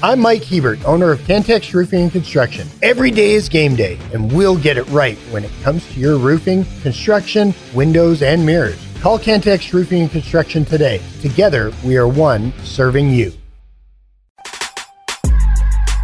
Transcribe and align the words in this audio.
I'm 0.00 0.20
Mike 0.20 0.44
Hebert, 0.44 0.84
owner 0.84 1.10
of 1.10 1.18
Cantex 1.22 1.74
Roofing 1.74 2.02
and 2.02 2.12
Construction. 2.12 2.68
Every 2.82 3.10
day 3.10 3.32
is 3.32 3.48
game 3.48 3.74
day, 3.74 3.98
and 4.14 4.30
we'll 4.30 4.56
get 4.56 4.76
it 4.76 4.86
right 4.90 5.18
when 5.32 5.42
it 5.44 5.50
comes 5.64 5.84
to 5.92 5.98
your 5.98 6.18
roofing, 6.18 6.64
construction, 6.82 7.52
windows, 7.74 8.22
and 8.22 8.46
mirrors. 8.46 8.78
Call 9.00 9.18
Cantex 9.18 9.72
Roofing 9.72 10.02
and 10.02 10.10
Construction 10.10 10.64
today. 10.64 11.02
Together, 11.20 11.72
we 11.84 11.96
are 11.96 12.06
one 12.06 12.52
serving 12.62 13.10
you. 13.10 13.32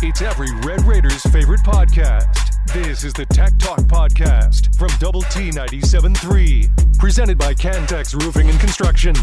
It's 0.02 0.22
every 0.22 0.52
Red 0.66 0.82
Raiders 0.82 1.22
favorite 1.22 1.60
podcast. 1.60 2.52
This 2.72 3.04
is 3.04 3.12
the 3.12 3.26
Tech 3.26 3.56
Talk 3.60 3.78
Podcast 3.82 4.76
from 4.76 4.88
Double 4.98 5.22
T 5.22 5.50
97.3, 5.50 6.98
presented 6.98 7.38
by 7.38 7.54
Cantex 7.54 8.20
Roofing 8.20 8.50
and 8.50 8.58
Construction. 8.58 9.14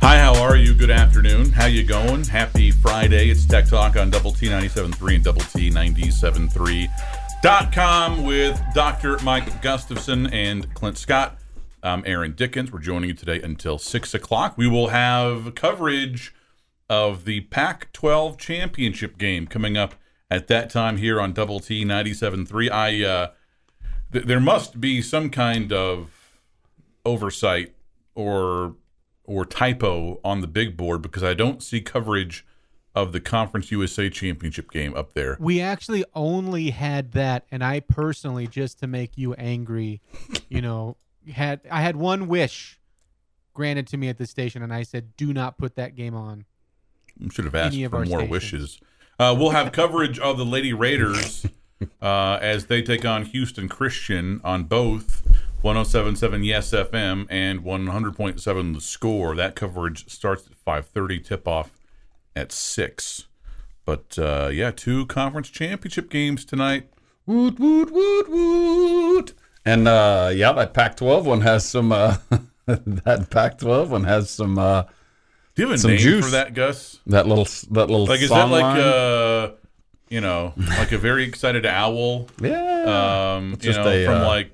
Hi, 0.00 0.18
how 0.18 0.40
are 0.40 0.56
you? 0.56 0.74
Good 0.74 0.92
afternoon. 0.92 1.50
How 1.50 1.66
you 1.66 1.82
going? 1.82 2.22
Happy 2.24 2.70
Friday. 2.70 3.30
It's 3.30 3.44
Tech 3.44 3.66
Talk 3.66 3.96
on 3.96 4.10
Double 4.10 4.30
T 4.30 4.46
97.3 4.46 5.14
and 5.16 5.24
Double 5.24 5.40
T 5.40 5.70
97.3.com 5.70 8.24
with 8.24 8.62
Dr. 8.74 9.18
Mike 9.24 9.60
Gustafson 9.60 10.28
and 10.28 10.72
Clint 10.74 10.98
Scott. 10.98 11.38
I'm 11.82 12.04
Aaron 12.06 12.34
Dickens. 12.36 12.70
We're 12.70 12.78
joining 12.78 13.10
you 13.10 13.16
today 13.16 13.42
until 13.42 13.76
6 13.76 14.14
o'clock. 14.14 14.56
We 14.56 14.68
will 14.68 14.86
have 14.88 15.56
coverage 15.56 16.32
of 16.88 17.24
the 17.24 17.40
Pac 17.42 17.92
12 17.92 18.38
championship 18.38 19.18
game 19.18 19.48
coming 19.48 19.76
up 19.76 19.96
at 20.30 20.46
that 20.46 20.70
time 20.70 20.98
here 20.98 21.20
on 21.20 21.32
Double 21.32 21.58
T 21.58 21.84
97.3. 21.84 22.70
I, 22.70 23.04
uh, 23.04 23.30
th- 24.12 24.26
there 24.26 24.38
must 24.40 24.80
be 24.80 25.02
some 25.02 25.28
kind 25.28 25.72
of 25.72 26.36
oversight 27.04 27.74
or 28.14 28.76
or 29.28 29.44
typo 29.44 30.18
on 30.24 30.40
the 30.40 30.46
big 30.46 30.76
board 30.76 31.02
because 31.02 31.22
I 31.22 31.34
don't 31.34 31.62
see 31.62 31.82
coverage 31.82 32.46
of 32.94 33.12
the 33.12 33.20
Conference 33.20 33.70
USA 33.70 34.08
Championship 34.08 34.70
game 34.70 34.96
up 34.96 35.12
there. 35.12 35.36
We 35.38 35.60
actually 35.60 36.02
only 36.14 36.70
had 36.70 37.12
that, 37.12 37.44
and 37.52 37.62
I 37.62 37.80
personally, 37.80 38.46
just 38.46 38.78
to 38.80 38.86
make 38.86 39.18
you 39.18 39.34
angry, 39.34 40.00
you 40.48 40.62
know, 40.62 40.96
had 41.30 41.60
I 41.70 41.82
had 41.82 41.94
one 41.94 42.26
wish 42.26 42.80
granted 43.52 43.86
to 43.88 43.98
me 43.98 44.08
at 44.08 44.16
the 44.16 44.26
station, 44.26 44.62
and 44.62 44.72
I 44.72 44.82
said, 44.82 45.14
"Do 45.16 45.32
not 45.34 45.58
put 45.58 45.76
that 45.76 45.94
game 45.94 46.14
on." 46.14 46.46
I 47.22 47.28
should 47.30 47.44
have 47.44 47.54
asked 47.54 47.76
for 47.76 48.04
more 48.06 48.20
stations. 48.20 48.30
wishes. 48.30 48.80
Uh, 49.18 49.36
we'll 49.38 49.50
have 49.50 49.72
coverage 49.72 50.18
of 50.18 50.38
the 50.38 50.46
Lady 50.46 50.72
Raiders 50.72 51.44
uh, 52.00 52.38
as 52.40 52.66
they 52.66 52.80
take 52.80 53.04
on 53.04 53.24
Houston 53.26 53.68
Christian 53.68 54.40
on 54.42 54.64
both 54.64 55.17
1077 55.60 56.44
Yes 56.44 56.70
FM 56.70 57.26
and 57.30 57.60
100.7 57.64 58.74
The 58.74 58.80
Score. 58.80 59.34
That 59.34 59.54
coverage 59.56 60.08
starts 60.08 60.46
at 60.46 60.52
5:30, 60.64 61.24
tip 61.24 61.48
off 61.48 61.70
at 62.36 62.52
6. 62.52 63.24
But 63.84 64.18
uh, 64.18 64.50
yeah, 64.52 64.70
two 64.70 65.06
conference 65.06 65.48
championship 65.50 66.10
games 66.10 66.44
tonight. 66.44 66.88
Woot 67.26 67.58
woot 67.58 67.90
woot 67.90 68.28
woot. 68.30 69.34
And 69.64 69.86
uh 69.88 70.30
yeah, 70.34 70.52
that 70.52 70.72
Pac-12 70.74 71.24
one 71.24 71.40
has 71.42 71.68
some 71.68 71.92
uh 71.92 72.16
that 72.66 73.28
Pac-12 73.30 73.88
one 73.88 74.04
has 74.04 74.30
some 74.30 74.58
uh 74.58 74.82
Do 75.54 75.62
you 75.62 75.66
have 75.68 75.74
a 75.74 75.78
Some 75.78 75.90
name 75.90 76.00
juice. 76.00 76.24
for 76.24 76.30
that, 76.30 76.54
Gus? 76.54 77.00
that 77.06 77.26
little 77.26 77.44
that 77.72 77.90
little 77.90 78.06
Like, 78.06 78.20
is 78.22 78.30
that 78.30 78.48
like 78.48 78.62
line. 78.62 78.80
uh, 78.80 79.50
you 80.08 80.22
know, 80.22 80.54
like 80.56 80.92
a 80.92 80.98
very 80.98 81.24
excited 81.24 81.66
owl? 81.66 82.28
yeah. 82.40 83.34
Um, 83.36 83.50
you 83.50 83.56
just 83.56 83.78
know, 83.80 83.88
a, 83.88 84.04
from 84.06 84.22
uh, 84.22 84.26
like 84.26 84.52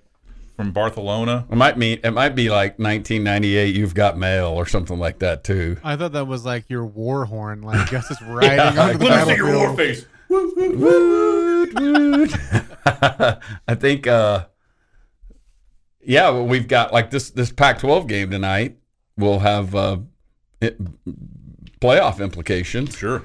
from 0.57 0.71
Barcelona. 0.73 1.47
it 1.51 1.57
might 1.57 1.77
mean 1.77 1.99
it 2.05 2.13
might 2.13 2.35
be 2.35 2.49
like 2.49 2.79
1998 2.79 3.75
you've 3.75 3.95
got 3.95 4.17
mail 4.17 4.47
or 4.49 4.67
something 4.67 4.99
like 4.99 5.19
that 5.19 5.43
too. 5.45 5.77
I 5.83 5.97
thought 5.97 6.13
that 6.13 6.27
was 6.27 6.45
like 6.45 6.71
your 6.71 6.85
war 6.87 7.25
horn, 7.25 7.63
like 7.63 7.91
Gus 7.91 8.11
is 8.11 8.23
riding 8.27 8.79
onto 8.79 8.99
the 8.99 9.05
Let 9.05 9.27
me 9.27 9.33
see 9.33 9.37
your 9.39 9.57
war 9.57 9.77
face. 9.77 10.07
Woot 10.29 11.75
woot. 11.75 12.33
I 13.69 13.75
think 13.75 14.07
uh 14.07 14.47
yeah, 16.07 16.29
well, 16.31 16.47
we've 16.47 16.69
got 16.69 16.93
like 16.93 17.11
this 17.11 17.31
this 17.31 17.51
Pac-12 17.51 18.07
game 18.09 18.31
tonight 18.31 18.77
We'll 19.17 19.39
have 19.41 19.75
uh 19.75 19.99
it, 20.61 20.79
playoff 21.81 22.21
implications. 22.23 22.97
Sure. 22.97 23.23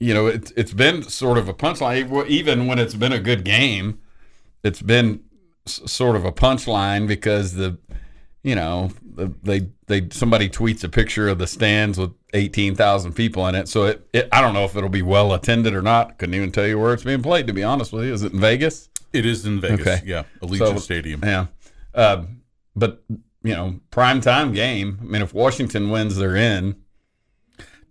you 0.00 0.12
know, 0.14 0.26
it's 0.26 0.52
it's 0.56 0.72
been 0.72 1.02
sort 1.02 1.38
of 1.38 1.48
a 1.48 1.54
punchline. 1.54 2.26
Even 2.26 2.66
when 2.66 2.78
it's 2.78 2.94
been 2.94 3.12
a 3.12 3.20
good 3.20 3.44
game, 3.44 4.00
it's 4.62 4.82
been 4.82 5.22
s- 5.66 5.80
sort 5.86 6.16
of 6.16 6.24
a 6.24 6.32
punchline 6.32 7.06
because 7.06 7.54
the, 7.54 7.78
you 8.42 8.54
know, 8.54 8.90
the, 9.14 9.32
they 9.42 9.68
they 9.86 10.08
somebody 10.10 10.48
tweets 10.48 10.82
a 10.84 10.88
picture 10.88 11.28
of 11.28 11.38
the 11.38 11.46
stands 11.46 11.98
with 11.98 12.12
eighteen 12.32 12.74
thousand 12.74 13.12
people 13.14 13.46
in 13.48 13.54
it. 13.54 13.68
So 13.68 13.84
it, 13.84 14.06
it 14.12 14.28
I 14.32 14.40
don't 14.40 14.54
know 14.54 14.64
if 14.64 14.76
it'll 14.76 14.88
be 14.88 15.02
well 15.02 15.32
attended 15.32 15.74
or 15.74 15.82
not. 15.82 16.18
Couldn't 16.18 16.34
even 16.34 16.52
tell 16.52 16.66
you 16.66 16.78
where 16.78 16.92
it's 16.92 17.04
being 17.04 17.22
played. 17.22 17.46
To 17.46 17.52
be 17.52 17.62
honest 17.62 17.92
with 17.92 18.04
you, 18.04 18.12
is 18.12 18.22
it 18.22 18.32
in 18.32 18.40
Vegas? 18.40 18.88
It 19.12 19.24
is 19.24 19.46
in 19.46 19.60
Vegas. 19.60 19.86
Okay. 19.86 20.02
Yeah, 20.04 20.24
Allegiant 20.42 20.58
So- 20.58 20.76
Stadium. 20.78 21.20
Yeah, 21.22 21.46
uh, 21.94 22.24
but 22.74 23.04
you 23.08 23.54
know, 23.54 23.78
prime 23.90 24.20
time 24.20 24.52
game. 24.52 24.98
I 25.00 25.04
mean, 25.04 25.22
if 25.22 25.32
Washington 25.34 25.90
wins, 25.90 26.16
they're 26.16 26.34
in. 26.36 26.76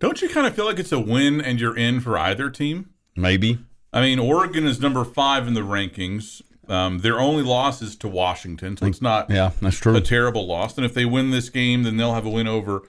Don't 0.00 0.20
you 0.20 0.28
kind 0.28 0.46
of 0.46 0.54
feel 0.54 0.66
like 0.66 0.78
it's 0.78 0.92
a 0.92 0.98
win 1.00 1.40
and 1.40 1.60
you're 1.60 1.76
in 1.76 2.00
for 2.00 2.18
either 2.18 2.50
team? 2.50 2.90
Maybe. 3.16 3.58
I 3.92 4.00
mean, 4.02 4.18
Oregon 4.18 4.66
is 4.66 4.80
number 4.80 5.04
five 5.04 5.46
in 5.46 5.54
the 5.54 5.60
rankings. 5.62 6.42
Um, 6.68 6.98
their 7.00 7.18
only 7.20 7.42
loss 7.42 7.82
is 7.82 7.96
to 7.96 8.08
Washington, 8.08 8.76
so 8.76 8.86
it's 8.86 9.02
not 9.02 9.30
Yeah, 9.30 9.50
that's 9.60 9.78
true. 9.78 9.94
a 9.96 10.00
terrible 10.00 10.46
loss. 10.46 10.76
And 10.76 10.84
if 10.84 10.94
they 10.94 11.04
win 11.04 11.30
this 11.30 11.48
game, 11.50 11.82
then 11.82 11.96
they'll 11.96 12.14
have 12.14 12.26
a 12.26 12.30
win 12.30 12.46
over, 12.48 12.82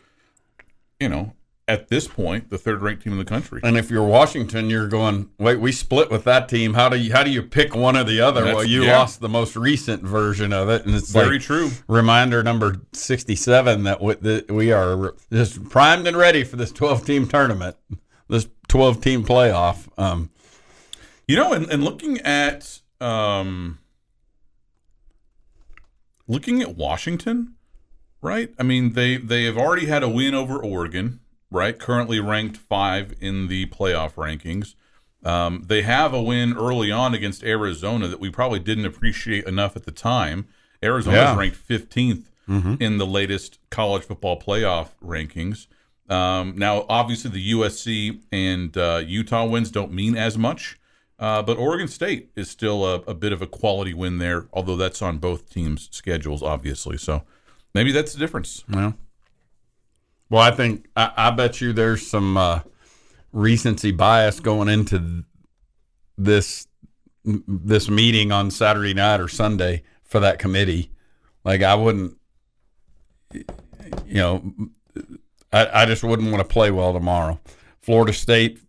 you 1.00 1.10
know, 1.10 1.34
at 1.68 1.88
this 1.88 2.08
point, 2.08 2.52
the 2.52 2.60
third 2.60 2.84
ranked 2.84 3.04
team 3.04 3.14
in 3.14 3.18
the 3.18 3.26
country. 3.26 3.60
And 3.64 3.76
if 3.76 3.90
you're 3.90 4.04
Washington, 4.04 4.70
you're 4.70 4.88
going, 4.88 5.30
wait, 5.40 5.60
we 5.60 5.72
split 5.72 6.12
with 6.12 6.24
that 6.26 6.48
team. 6.48 6.76
How 6.76 6.90
do 6.90 6.98
you 6.98 7.12
how 7.12 7.24
do 7.24 7.32
you 7.32 7.42
pick 7.42 7.76
one 7.76 7.98
or 7.98 8.04
the 8.04 8.22
other? 8.22 8.42
That's- 8.42 8.56
well, 8.56 8.64
you 8.66 8.84
yeah. 8.84 9.00
lost 9.00 9.20
the 9.20 9.30
most 9.30 9.56
recent 9.56 10.04
version 10.04 10.54
of 10.54 10.70
it, 10.70 10.86
and 10.86 10.94
it's 10.94 11.12
Very 11.12 11.38
like 11.38 11.42
true. 11.42 11.72
reminder 11.88 12.44
number 12.44 12.82
sixty-seven 12.94 13.82
that 13.84 14.00
we, 14.00 14.14
that 14.14 14.52
we 14.52 14.72
are 14.72 15.16
just 15.34 15.64
primed 15.70 16.06
and 16.08 16.16
ready 16.16 16.44
for 16.44 16.56
this 16.56 16.72
twelve-team 16.72 17.28
tournament, 17.28 17.78
this 18.30 18.48
twelve-team 18.68 19.26
playoff. 19.26 19.88
Um, 19.98 20.30
You 21.28 21.36
know, 21.38 21.52
and, 21.54 21.68
and 21.72 21.84
looking 21.84 22.20
at 22.22 22.82
um, 23.06 23.80
looking 26.28 26.62
at 26.62 26.76
Washington, 26.76 27.56
right? 28.22 28.50
I 28.60 28.64
mean, 28.64 28.94
they 28.94 29.18
they 29.18 29.44
have 29.46 29.58
already 29.58 29.86
had 29.86 30.04
a 30.04 30.10
win 30.10 30.34
over 30.34 30.58
Oregon, 30.58 31.20
right? 31.52 31.78
Currently 31.78 32.20
ranked 32.20 32.58
five 32.58 33.14
in 33.22 33.48
the 33.48 33.68
playoff 33.68 34.14
rankings. 34.16 34.76
Um, 35.24 35.64
they 35.66 35.82
have 35.82 36.14
a 36.14 36.22
win 36.22 36.54
early 36.56 36.92
on 36.92 37.14
against 37.16 37.44
Arizona 37.44 38.08
that 38.08 38.20
we 38.20 38.30
probably 38.30 38.60
didn't 38.60 38.86
appreciate 38.86 39.46
enough 39.46 39.76
at 39.76 39.84
the 39.86 39.92
time. 39.92 40.48
Arizona's 40.84 41.18
Yeah. 41.18 41.38
ranked 41.38 41.58
15th 41.58 42.26
in 42.80 43.00
the 43.00 43.08
latest 43.08 43.58
college 43.72 44.04
football 44.04 44.40
playoff 44.40 44.90
rankings. 45.04 45.66
Um, 46.08 46.54
now, 46.56 46.86
obviously, 46.88 47.32
the 47.32 47.52
USC 47.54 48.20
and 48.32 48.78
uh, 48.78 49.02
Utah 49.04 49.46
wins 49.48 49.72
don't 49.72 49.92
mean 49.92 50.16
as 50.16 50.38
much, 50.38 50.78
uh, 51.18 51.42
but 51.42 51.58
Oregon 51.58 51.88
State 51.88 52.32
is 52.36 52.50
still 52.50 52.86
a, 52.86 52.96
a 53.02 53.14
bit 53.14 53.32
of 53.32 53.42
a 53.42 53.48
quality 53.48 53.94
win 53.94 54.18
there, 54.18 54.48
although 54.52 54.76
that's 54.76 55.02
on 55.02 55.18
both 55.18 55.50
teams' 55.50 55.88
schedules, 55.92 56.44
obviously. 56.44 56.98
So 56.98 57.24
maybe 57.74 57.92
that's 57.92 58.14
the 58.14 58.20
difference. 58.20 58.64
well, 58.70 58.96
well, 60.30 60.42
I 60.42 60.52
think 60.52 60.88
I, 60.96 61.12
I 61.16 61.32
bet 61.32 61.62
you 61.62 61.72
there's 61.72 62.06
some 62.06 62.36
uh, 62.36 62.62
recency 63.32 63.92
bias 63.92 64.40
going 64.40 64.70
into 64.70 65.24
this 66.18 66.68
this 67.24 67.90
meeting 67.90 68.32
on 68.32 68.52
Saturday 68.52 68.94
night 68.94 69.20
or 69.20 69.28
Sunday 69.28 69.84
for 70.04 70.20
that 70.20 70.38
committee. 70.38 70.92
Like 71.44 71.64
I 71.64 71.76
wouldn't, 71.76 72.18
you 73.32 73.44
know, 74.08 74.54
I, 75.52 75.84
I 75.84 75.86
just 75.86 76.04
wouldn't 76.04 76.32
want 76.32 76.48
to 76.48 76.54
play 76.54 76.72
well 76.72 76.94
tomorrow. 76.94 77.40
Florida 77.82 78.14
State 78.14 78.60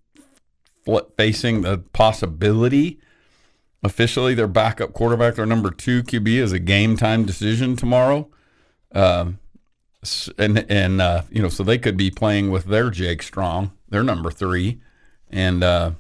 facing 1.17 1.62
the 1.62 1.79
possibility 1.79 3.00
officially 3.85 4.35
their 4.35 4.49
backup 4.49 4.93
quarterback, 4.93 5.37
their 5.37 5.47
number 5.47 5.71
two 5.71 6.03
QB, 6.03 6.29
is 6.29 6.53
a 6.53 6.59
game 6.59 6.97
time 6.97 7.25
decision 7.25 7.77
tomorrow. 7.77 8.29
S- 10.03 10.31
and 10.38 10.67
and 10.71 11.00
uh, 11.00 11.23
you 11.31 11.43
know, 11.43 11.49
so 11.49 11.62
they 11.62 11.79
could 11.79 11.97
be 11.97 12.11
playing 12.11 12.50
with 12.50 12.67
their 12.67 12.91
Jake 12.91 13.23
Strong, 13.23 13.73
their 13.88 14.03
number 14.03 14.31
three, 14.31 14.81
and 15.31 15.65
uh, 15.65 15.93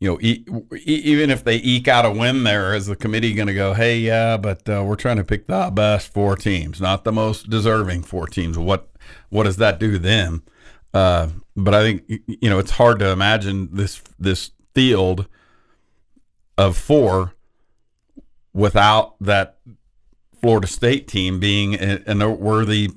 you 0.00 0.10
know, 0.10 0.18
e- 0.20 0.44
even 0.76 1.30
if 1.30 1.44
they 1.44 1.56
eke 1.56 1.88
out 1.88 2.04
a 2.06 2.10
win 2.10 2.44
there, 2.44 2.74
is 2.74 2.86
the 2.86 2.96
committee 2.96 3.34
going 3.34 3.48
to 3.48 3.54
go, 3.54 3.74
hey, 3.74 3.98
yeah, 3.98 4.36
but 4.36 4.68
uh, 4.68 4.84
we're 4.84 4.96
trying 4.96 5.16
to 5.16 5.24
pick 5.24 5.46
the 5.46 5.70
best 5.74 6.12
four 6.12 6.36
teams, 6.36 6.80
not 6.80 7.04
the 7.04 7.12
most 7.12 7.50
deserving 7.50 8.02
four 8.02 8.26
teams. 8.26 8.58
What 8.58 8.90
what 9.30 9.44
does 9.44 9.56
that 9.56 9.78
do 9.80 9.92
to 9.92 9.98
them? 9.98 10.44
Uh, 10.94 11.28
but 11.56 11.74
I 11.74 11.82
think 11.82 12.22
you 12.26 12.48
know 12.48 12.58
it's 12.58 12.72
hard 12.72 12.98
to 13.00 13.10
imagine 13.10 13.68
this 13.72 14.02
this 14.18 14.52
field 14.74 15.26
of 16.56 16.76
four 16.76 17.34
without 18.52 19.14
that 19.20 19.58
Florida 20.40 20.66
State 20.66 21.08
team 21.08 21.38
being 21.38 21.74
a, 21.74 22.02
a 22.06 22.14
noteworthy 22.14 22.90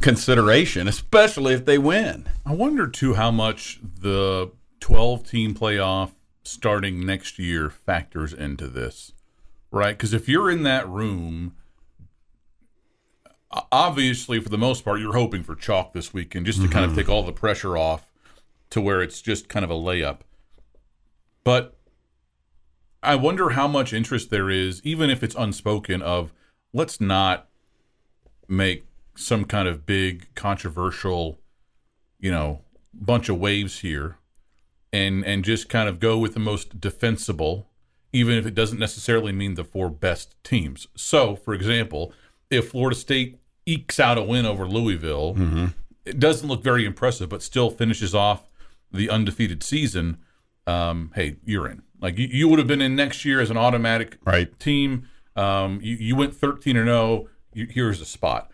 consideration, 0.00 0.88
especially 0.88 1.54
if 1.54 1.64
they 1.64 1.78
win. 1.78 2.28
I 2.44 2.52
wonder 2.52 2.86
too 2.86 3.14
how 3.14 3.30
much 3.30 3.80
the 3.82 4.50
12 4.80 5.28
team 5.28 5.54
playoff 5.54 6.10
starting 6.42 7.04
next 7.06 7.38
year 7.38 7.70
factors 7.70 8.32
into 8.32 8.68
this, 8.68 9.12
right? 9.70 9.96
Because 9.96 10.12
if 10.12 10.28
you're 10.28 10.50
in 10.50 10.62
that 10.64 10.88
room, 10.88 11.54
obviously 13.70 14.40
for 14.40 14.48
the 14.48 14.58
most 14.58 14.84
part, 14.84 15.00
you're 15.00 15.14
hoping 15.14 15.42
for 15.42 15.54
chalk 15.54 15.92
this 15.92 16.12
weekend 16.12 16.46
just 16.46 16.60
to 16.62 16.68
kind 16.68 16.84
of 16.84 16.92
mm-hmm. 16.92 17.00
take 17.00 17.08
all 17.08 17.22
the 17.22 17.32
pressure 17.32 17.76
off 17.76 18.10
to 18.70 18.80
where 18.80 19.02
it's 19.02 19.20
just 19.20 19.48
kind 19.48 19.64
of 19.64 19.70
a 19.70 19.74
layup. 19.74 20.20
But 21.44 21.76
I 23.02 23.16
wonder 23.16 23.50
how 23.50 23.68
much 23.68 23.92
interest 23.92 24.30
there 24.30 24.50
is, 24.50 24.80
even 24.84 25.10
if 25.10 25.22
it's 25.22 25.34
unspoken, 25.34 26.02
of 26.02 26.32
let's 26.72 27.00
not 27.00 27.48
make 28.48 28.86
some 29.14 29.44
kind 29.44 29.68
of 29.68 29.86
big 29.86 30.26
controversial, 30.34 31.38
you 32.18 32.30
know, 32.30 32.62
bunch 32.92 33.28
of 33.28 33.38
waves 33.38 33.80
here 33.80 34.18
and 34.92 35.24
and 35.24 35.44
just 35.44 35.68
kind 35.68 35.88
of 35.88 35.98
go 35.98 36.16
with 36.18 36.34
the 36.34 36.40
most 36.40 36.80
defensible, 36.80 37.68
even 38.12 38.36
if 38.36 38.46
it 38.46 38.54
doesn't 38.54 38.78
necessarily 38.78 39.32
mean 39.32 39.54
the 39.54 39.64
four 39.64 39.90
best 39.90 40.34
teams. 40.42 40.86
So, 40.96 41.36
for 41.36 41.52
example, 41.52 42.12
if 42.48 42.70
Florida 42.70 42.96
State 42.96 43.38
ekes 43.66 43.98
out 44.00 44.18
a 44.18 44.22
win 44.22 44.46
over 44.46 44.66
Louisville, 44.66 45.36
it 46.04 46.18
doesn't 46.20 46.48
look 46.48 46.62
very 46.62 46.84
impressive, 46.84 47.28
but 47.28 47.42
still 47.42 47.70
finishes 47.70 48.14
off 48.14 48.48
the 48.92 49.08
undefeated 49.10 49.62
season. 49.62 50.18
Um, 50.66 51.12
hey, 51.14 51.36
you're 51.44 51.66
in. 51.68 51.82
Like 52.00 52.18
you, 52.18 52.28
you 52.30 52.48
would 52.48 52.58
have 52.58 52.68
been 52.68 52.82
in 52.82 52.94
next 52.96 53.24
year 53.24 53.40
as 53.40 53.50
an 53.50 53.56
automatic 53.56 54.18
Right. 54.24 54.58
team. 54.60 55.08
Um, 55.36 55.80
you, 55.82 55.96
you 55.96 56.16
went 56.16 56.34
13 56.34 56.76
and 56.76 56.86
0. 56.86 57.28
You, 57.54 57.66
here's 57.70 58.00
a 58.00 58.04
spot. 58.04 58.50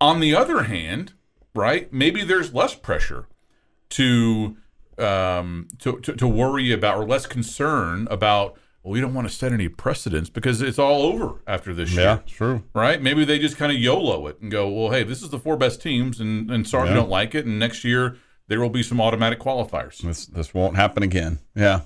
On 0.00 0.20
the 0.20 0.34
other 0.34 0.64
hand, 0.64 1.12
right? 1.54 1.92
Maybe 1.92 2.24
there's 2.24 2.52
less 2.54 2.74
pressure 2.74 3.26
to 3.90 4.56
um, 4.98 5.68
to, 5.80 5.98
to 6.00 6.14
to 6.16 6.26
worry 6.28 6.72
about 6.72 6.96
or 6.98 7.04
less 7.06 7.26
concern 7.26 8.06
about. 8.10 8.56
Well, 8.84 8.92
we 8.92 9.00
don't 9.00 9.14
want 9.14 9.26
to 9.26 9.34
set 9.34 9.50
any 9.52 9.68
precedents 9.68 10.28
because 10.28 10.60
it's 10.60 10.78
all 10.78 11.02
over 11.02 11.40
after 11.46 11.72
this 11.72 11.92
year 11.92 12.02
Yeah, 12.04 12.18
true. 12.26 12.62
right? 12.74 13.00
Maybe 13.00 13.24
they 13.24 13.38
just 13.38 13.56
kind 13.56 13.72
of 13.72 13.78
YOLO 13.78 14.26
it 14.26 14.40
and 14.42 14.50
go, 14.50 14.68
well, 14.68 14.90
hey, 14.92 15.02
this 15.04 15.22
is 15.22 15.30
the 15.30 15.38
four 15.38 15.56
best 15.56 15.80
teams, 15.80 16.20
and, 16.20 16.50
and 16.50 16.68
sorry 16.68 16.88
Yeah. 16.88 16.94
we 16.94 17.00
don't 17.00 17.08
like 17.08 17.34
it. 17.34 17.46
And 17.46 17.58
next 17.58 17.82
year 17.82 18.18
there 18.46 18.60
will 18.60 18.68
be 18.68 18.82
some 18.82 19.00
automatic 19.00 19.40
qualifiers. 19.40 19.98
This 20.02 20.26
this 20.26 20.52
won't 20.52 20.76
happen 20.76 21.02
again. 21.02 21.38
Yeah, 21.56 21.80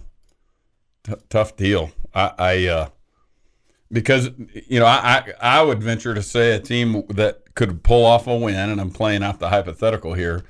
T- 1.04 1.14
tough 1.30 1.54
deal. 1.56 1.92
I, 2.12 2.32
I 2.36 2.66
uh, 2.66 2.88
because 3.92 4.30
you 4.66 4.80
know 4.80 4.86
I, 4.86 5.22
I 5.40 5.60
I 5.60 5.62
would 5.62 5.80
venture 5.80 6.14
to 6.14 6.22
say 6.22 6.52
a 6.52 6.58
team 6.58 7.04
that 7.10 7.54
could 7.54 7.84
pull 7.84 8.04
off 8.04 8.26
a 8.26 8.36
win, 8.36 8.56
and 8.70 8.80
I'm 8.80 8.90
playing 8.90 9.22
out 9.22 9.38
the 9.38 9.50
hypothetical 9.50 10.14
here. 10.14 10.42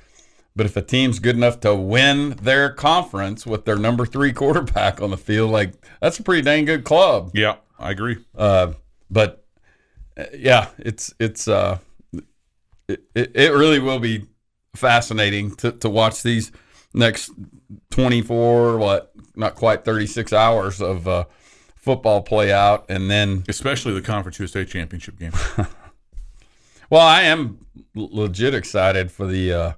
But 0.59 0.65
if 0.65 0.75
a 0.75 0.81
team's 0.81 1.19
good 1.19 1.37
enough 1.37 1.61
to 1.61 1.73
win 1.73 2.31
their 2.31 2.69
conference 2.69 3.47
with 3.47 3.63
their 3.63 3.77
number 3.77 4.05
three 4.05 4.33
quarterback 4.33 5.01
on 5.01 5.09
the 5.09 5.15
field, 5.15 5.51
like 5.51 5.71
that's 6.01 6.19
a 6.19 6.23
pretty 6.23 6.41
dang 6.41 6.65
good 6.65 6.83
club. 6.83 7.31
Yeah, 7.33 7.55
I 7.79 7.91
agree. 7.91 8.17
Uh, 8.37 8.73
but 9.09 9.45
uh, 10.17 10.25
yeah, 10.37 10.67
it's 10.77 11.13
it's 11.17 11.47
uh, 11.47 11.77
it, 12.89 13.03
it 13.15 13.31
it 13.33 13.53
really 13.53 13.79
will 13.79 13.99
be 13.99 14.25
fascinating 14.75 15.55
to, 15.55 15.71
to 15.71 15.89
watch 15.89 16.23
these 16.23 16.51
next 16.93 17.31
24 17.91 18.79
what 18.79 19.13
not 19.37 19.55
quite 19.55 19.85
36 19.85 20.33
hours 20.33 20.81
of 20.81 21.07
uh, 21.07 21.23
football 21.77 22.21
play 22.21 22.51
out 22.51 22.83
and 22.89 23.09
then 23.09 23.45
Especially 23.47 23.93
the 23.93 24.01
Conference 24.01 24.37
USA 24.39 24.65
Championship 24.65 25.17
game. 25.17 25.31
well 26.89 27.07
i 27.07 27.21
am 27.21 27.65
legit 27.95 28.53
excited 28.53 29.09
for 29.09 29.25
the 29.25 29.53
uh 29.53 29.71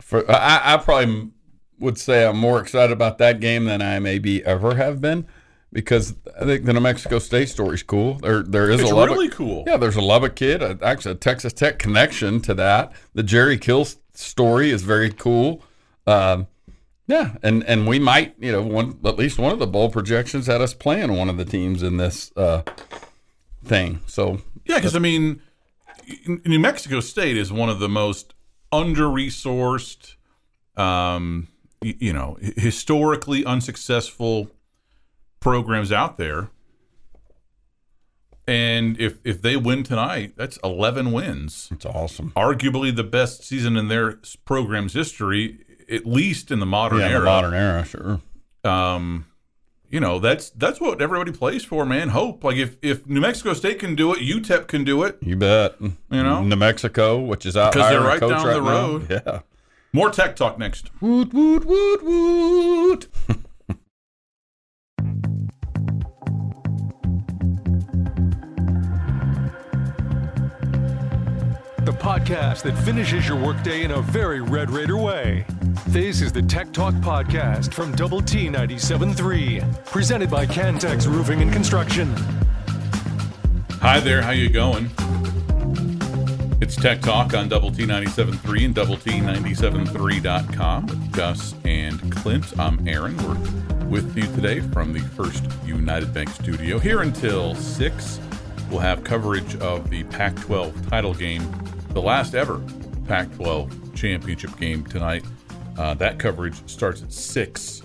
for 0.00 0.28
i 0.30 0.74
i 0.74 0.76
probably 0.76 1.30
would 1.78 1.98
say 1.98 2.26
i'm 2.26 2.36
more 2.38 2.60
excited 2.60 2.92
about 2.92 3.18
that 3.18 3.40
game 3.40 3.64
than 3.64 3.80
i 3.82 3.98
maybe 3.98 4.44
ever 4.44 4.74
have 4.74 5.00
been 5.00 5.26
because 5.72 6.14
i 6.40 6.44
think 6.44 6.64
the 6.64 6.72
new 6.72 6.80
mexico 6.80 7.18
state 7.18 7.48
story 7.48 7.74
is 7.74 7.82
cool 7.82 8.14
there 8.14 8.42
there 8.42 8.70
is 8.70 8.80
It's 8.80 8.90
a 8.90 8.94
Lubbock, 8.94 9.16
really 9.16 9.28
cool. 9.28 9.64
yeah 9.66 9.76
there's 9.76 9.96
a 9.96 10.00
lubbock 10.02 10.36
kid 10.36 10.62
uh, 10.62 10.76
actually 10.82 11.12
a 11.12 11.16
texas 11.16 11.52
tech 11.52 11.78
connection 11.78 12.40
to 12.42 12.54
that 12.54 12.92
the 13.14 13.22
jerry 13.22 13.58
kill 13.58 13.86
story 14.14 14.70
is 14.70 14.82
very 14.82 15.10
cool 15.10 15.62
um 16.06 16.46
yeah, 17.08 17.36
and 17.42 17.64
and 17.64 17.86
we 17.86 17.98
might, 17.98 18.34
you 18.38 18.52
know, 18.52 18.60
one 18.60 18.98
at 19.02 19.16
least 19.16 19.38
one 19.38 19.50
of 19.50 19.58
the 19.58 19.66
bowl 19.66 19.90
projections 19.90 20.46
had 20.46 20.60
us 20.60 20.74
playing 20.74 21.16
one 21.16 21.30
of 21.30 21.38
the 21.38 21.44
teams 21.46 21.82
in 21.82 21.96
this 21.96 22.30
uh, 22.36 22.60
thing. 23.64 24.00
So 24.06 24.42
Yeah, 24.66 24.76
because 24.76 24.94
I 24.94 24.98
mean, 24.98 25.40
New 26.26 26.58
Mexico 26.58 27.00
State 27.00 27.38
is 27.38 27.50
one 27.50 27.70
of 27.70 27.78
the 27.78 27.88
most 27.88 28.34
under-resourced, 28.72 30.14
um, 30.76 31.48
y- 31.82 31.96
you 31.98 32.12
know, 32.12 32.36
historically 32.56 33.44
unsuccessful 33.44 34.50
programs 35.40 35.90
out 35.92 36.18
there. 36.18 36.48
And 38.46 38.98
if 38.98 39.18
if 39.24 39.42
they 39.42 39.56
win 39.56 39.82
tonight, 39.82 40.32
that's 40.36 40.58
eleven 40.64 41.12
wins. 41.12 41.68
it's 41.70 41.84
awesome. 41.84 42.32
Arguably 42.34 42.94
the 42.94 43.04
best 43.04 43.44
season 43.44 43.76
in 43.76 43.88
their 43.88 44.18
program's 44.46 44.94
history, 44.94 45.58
at 45.90 46.06
least 46.06 46.50
in 46.50 46.58
the 46.58 46.64
modern 46.66 47.00
Yeah, 47.00 47.06
in 47.06 47.12
era. 47.12 47.20
the 47.20 47.26
modern 47.26 47.54
era, 47.54 47.84
sure. 47.84 48.20
um, 48.64 49.26
you 49.90 50.00
know, 50.00 50.18
that's 50.18 50.50
that's 50.50 50.80
what 50.80 51.00
everybody 51.00 51.32
plays 51.32 51.64
for, 51.64 51.84
man. 51.86 52.08
Hope. 52.10 52.44
Like 52.44 52.56
if 52.56 52.76
if 52.82 53.06
New 53.06 53.20
Mexico 53.20 53.54
State 53.54 53.78
can 53.78 53.94
do 53.94 54.12
it, 54.12 54.20
UTEP 54.20 54.66
can 54.66 54.84
do 54.84 55.02
it. 55.04 55.18
You 55.20 55.36
bet. 55.36 55.76
You 55.80 55.92
know? 56.10 56.42
New 56.42 56.56
Mexico, 56.56 57.18
which 57.18 57.46
is 57.46 57.56
out 57.56 57.72
'Cause 57.72 57.88
they're 57.90 58.00
right 58.00 58.20
down 58.20 58.30
right 58.30 58.54
the 58.54 58.60
now. 58.60 58.68
road. 58.68 59.06
Yeah. 59.10 59.40
More 59.92 60.10
tech 60.10 60.36
talk 60.36 60.58
next. 60.58 60.90
Woot 61.00 61.32
woot 61.32 61.64
woot 61.64 62.02
woot. 62.04 63.08
podcast 71.98 72.62
that 72.62 72.76
finishes 72.84 73.28
your 73.28 73.36
workday 73.36 73.82
in 73.82 73.90
a 73.90 74.00
very 74.00 74.40
Red 74.40 74.70
Raider 74.70 74.96
way. 74.96 75.44
This 75.88 76.20
is 76.20 76.32
the 76.32 76.42
Tech 76.42 76.72
Talk 76.72 76.94
Podcast 76.94 77.74
from 77.74 77.94
Double 77.94 78.20
T 78.20 78.48
97.3, 78.48 79.84
presented 79.86 80.30
by 80.30 80.46
Cantex 80.46 81.06
Roofing 81.06 81.42
and 81.42 81.52
Construction. 81.52 82.14
Hi 83.80 84.00
there, 84.00 84.22
how 84.22 84.30
you 84.30 84.48
going? 84.48 84.90
It's 86.60 86.76
Tech 86.76 87.00
Talk 87.00 87.34
on 87.34 87.48
Double 87.48 87.70
T 87.70 87.84
97.3 87.84 88.64
and 88.64 88.74
Double 88.74 88.96
T 88.96 89.10
97.3.com 89.12 90.86
with 90.86 91.12
Gus 91.12 91.54
and 91.64 92.14
Clint. 92.16 92.58
I'm 92.58 92.86
Aaron. 92.86 93.16
We're 93.18 93.88
with 93.88 94.16
you 94.16 94.24
today 94.34 94.60
from 94.60 94.92
the 94.92 95.00
First 95.00 95.44
United 95.64 96.12
Bank 96.12 96.28
studio. 96.30 96.78
Here 96.78 97.02
until 97.02 97.54
6, 97.54 98.20
we'll 98.70 98.80
have 98.80 99.02
coverage 99.04 99.56
of 99.56 99.88
the 99.88 100.02
Pac 100.04 100.36
12 100.36 100.88
title 100.90 101.14
game, 101.14 101.42
the 101.90 102.02
last 102.02 102.34
ever 102.34 102.62
Pac 103.06 103.32
12 103.34 103.94
championship 103.94 104.56
game 104.58 104.84
tonight. 104.84 105.24
Uh, 105.76 105.94
that 105.94 106.18
coverage 106.18 106.68
starts 106.68 107.02
at 107.02 107.12
6 107.12 107.82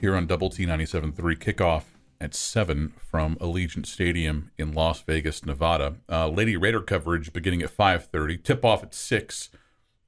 here 0.00 0.14
on 0.14 0.26
Double 0.26 0.48
T 0.48 0.64
97.3 0.66 1.14
kickoff 1.38 1.82
at 2.20 2.34
7 2.34 2.92
from 2.98 3.36
Allegiant 3.36 3.86
Stadium 3.86 4.50
in 4.58 4.72
Las 4.72 5.02
Vegas, 5.02 5.44
Nevada. 5.44 5.96
Uh, 6.08 6.28
Lady 6.28 6.56
Raider 6.56 6.80
coverage 6.80 7.32
beginning 7.32 7.62
at 7.62 7.76
5.30. 7.76 8.42
Tip-off 8.42 8.82
at 8.82 8.94
6. 8.94 9.50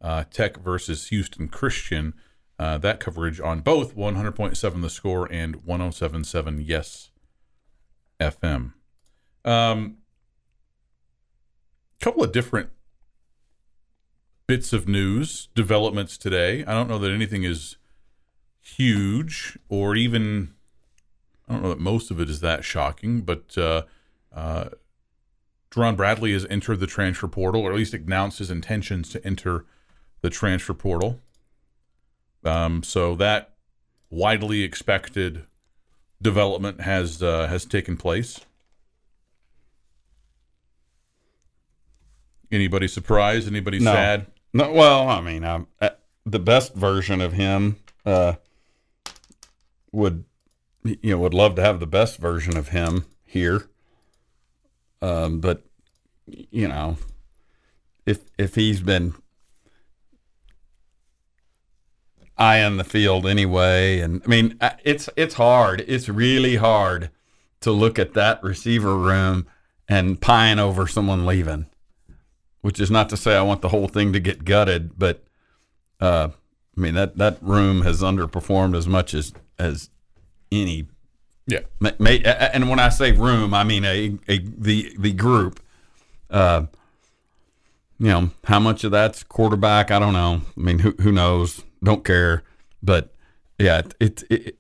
Uh, 0.01 0.25
Tech 0.31 0.59
versus 0.59 1.09
Houston 1.09 1.49
Christian. 1.49 2.15
Uh, 2.59 2.79
that 2.79 3.01
coverage 3.01 3.41
on 3.41 3.61
both 3.61 3.97
100.7 3.97 4.83
The 4.83 4.91
Score 4.91 5.31
and 5.33 5.65
107.7 5.65 6.63
Yes 6.65 7.11
FM. 8.21 8.73
Um, 9.45 9.99
couple 12.01 12.23
of 12.23 12.33
different 12.33 12.71
bits 14.53 14.75
of 14.75 14.87
news, 14.87 15.49
developments 15.55 16.19
today. 16.19 16.63
I 16.67 16.75
don't 16.75 16.87
know 16.87 16.99
that 16.99 17.11
anything 17.11 17.43
is 17.43 17.77
huge 18.61 19.57
or 19.71 19.97
even 19.97 20.53
I 21.49 21.55
don't 21.55 21.63
know 21.63 21.71
that 21.71 21.81
most 21.81 22.11
of 22.11 22.21
it 22.21 22.29
is 22.29 22.41
that 22.41 22.63
shocking, 22.63 23.23
but 23.23 23.57
uh, 23.57 23.85
uh, 24.31 24.67
Bradley 25.71 26.35
has 26.35 26.45
entered 26.51 26.81
the 26.81 26.87
transfer 26.87 27.29
portal, 27.29 27.63
or 27.63 27.71
at 27.71 27.79
least 27.79 27.95
announced 27.95 28.41
his 28.41 28.51
intentions 28.51 29.09
to 29.09 29.27
enter 29.27 29.65
the 30.21 30.29
transfer 30.29 30.75
portal. 30.75 31.19
Um, 32.45 32.83
so 32.83 33.15
that 33.15 33.55
widely 34.11 34.65
expected 34.65 35.47
development 36.21 36.83
has 36.83 37.23
uh, 37.23 37.47
has 37.47 37.65
taken 37.65 37.97
place. 37.97 38.39
Anybody 42.51 42.87
surprised? 42.87 43.49
Anybody 43.49 43.79
No. 43.79 43.95
sad? 43.95 44.27
No, 44.53 44.71
well, 44.73 45.09
I 45.09 45.21
mean, 45.21 45.45
uh, 45.45 45.65
the 46.27 46.39
best 46.39 46.75
version 46.75 47.21
of 47.21 47.33
him 47.33 47.77
uh, 48.05 48.35
would, 49.93 50.25
you 50.85 50.99
know, 51.13 51.19
would 51.19 51.35
love 51.35 51.55
to 51.57 51.63
have 51.63 51.81
the 51.81 51.87
best 51.87 52.19
version 52.19 52.57
of 52.57 52.69
him 52.69 53.07
here. 53.25 53.69
Um, 55.01 55.41
but 55.41 55.65
you 56.27 56.69
know, 56.69 56.97
if 58.07 58.21
if 58.39 58.55
he's 58.55 58.81
been 58.81 59.15
eyeing 62.39 62.77
the 62.77 62.85
field 62.85 63.27
anyway, 63.27 64.01
and 64.01 64.23
I 64.25 64.29
mean 64.29 64.59
it's 64.85 65.09
it's 65.17 65.35
hard. 65.35 65.85
It's 65.89 66.09
really 66.09 66.57
hard 66.57 67.11
to 67.61 67.73
look 67.73 67.99
at 67.99 68.15
that 68.15 68.43
receiver 68.43 68.97
room 68.97 69.47
and 69.89 70.21
pine 70.21 70.59
over 70.59 70.87
someone 70.87 71.27
leaving. 71.27 71.67
Which 72.63 72.81
is 72.81 72.91
not 72.91 73.09
to 73.11 73.17
say 73.17 73.37
I 73.37 73.43
want 73.43 73.61
the 73.61 73.69
whole 73.69 73.89
thing 73.89 74.13
to 74.13 74.21
get 74.21 74.45
gutted, 74.45 74.99
but 74.99 75.23
uh, 76.01 76.29
I 76.77 76.81
mean 76.81 76.95
that 76.95 77.19
that 77.19 77.39
room 77.43 77.83
has 77.83 78.03
underperformed 78.03 78.77
as 78.77 78.87
much 78.87 79.15
as 79.15 79.33
as 79.59 79.91
any 80.51 80.87
Yeah. 81.47 81.61
Ma- 81.81 81.91
ma- 81.99 82.09
and 82.11 82.71
when 82.71 82.79
I 82.79 82.89
say 82.89 83.13
room, 83.13 83.53
I 83.53 83.65
mean 83.65 83.85
a, 83.85 84.17
a 84.29 84.39
the 84.39 84.95
the 84.99 85.13
group. 85.13 85.61
Uh, 86.31 86.67
you 87.99 88.09
know 88.09 88.31
how 88.45 88.59
much 88.59 88.85
of 88.85 88.91
that's 88.91 89.23
quarterback? 89.23 89.91
I 89.91 89.99
don't 89.99 90.13
know. 90.13 90.43
I 90.57 90.61
mean, 90.61 90.79
who 90.81 90.93
who 91.01 91.13
knows? 91.13 91.63
Don't 91.83 92.05
care. 92.05 92.43
But 92.83 93.13
yeah, 93.59 93.79
it, 93.79 93.95
it, 94.01 94.23
it 94.31 94.59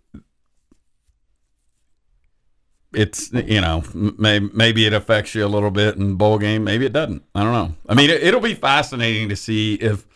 it's 2.94 3.32
you 3.32 3.60
know 3.60 3.82
maybe 3.94 4.50
maybe 4.52 4.86
it 4.86 4.92
affects 4.92 5.34
you 5.34 5.44
a 5.44 5.48
little 5.48 5.70
bit 5.70 5.96
in 5.96 6.16
bowl 6.16 6.38
game. 6.38 6.64
Maybe 6.64 6.86
it 6.86 6.92
doesn't. 6.92 7.22
I 7.34 7.42
don't 7.42 7.52
know. 7.52 7.74
I 7.88 7.94
mean, 7.94 8.10
it, 8.10 8.22
it'll 8.22 8.40
be 8.40 8.54
fascinating 8.54 9.28
to 9.28 9.36
see 9.36 9.74
if 9.74 10.06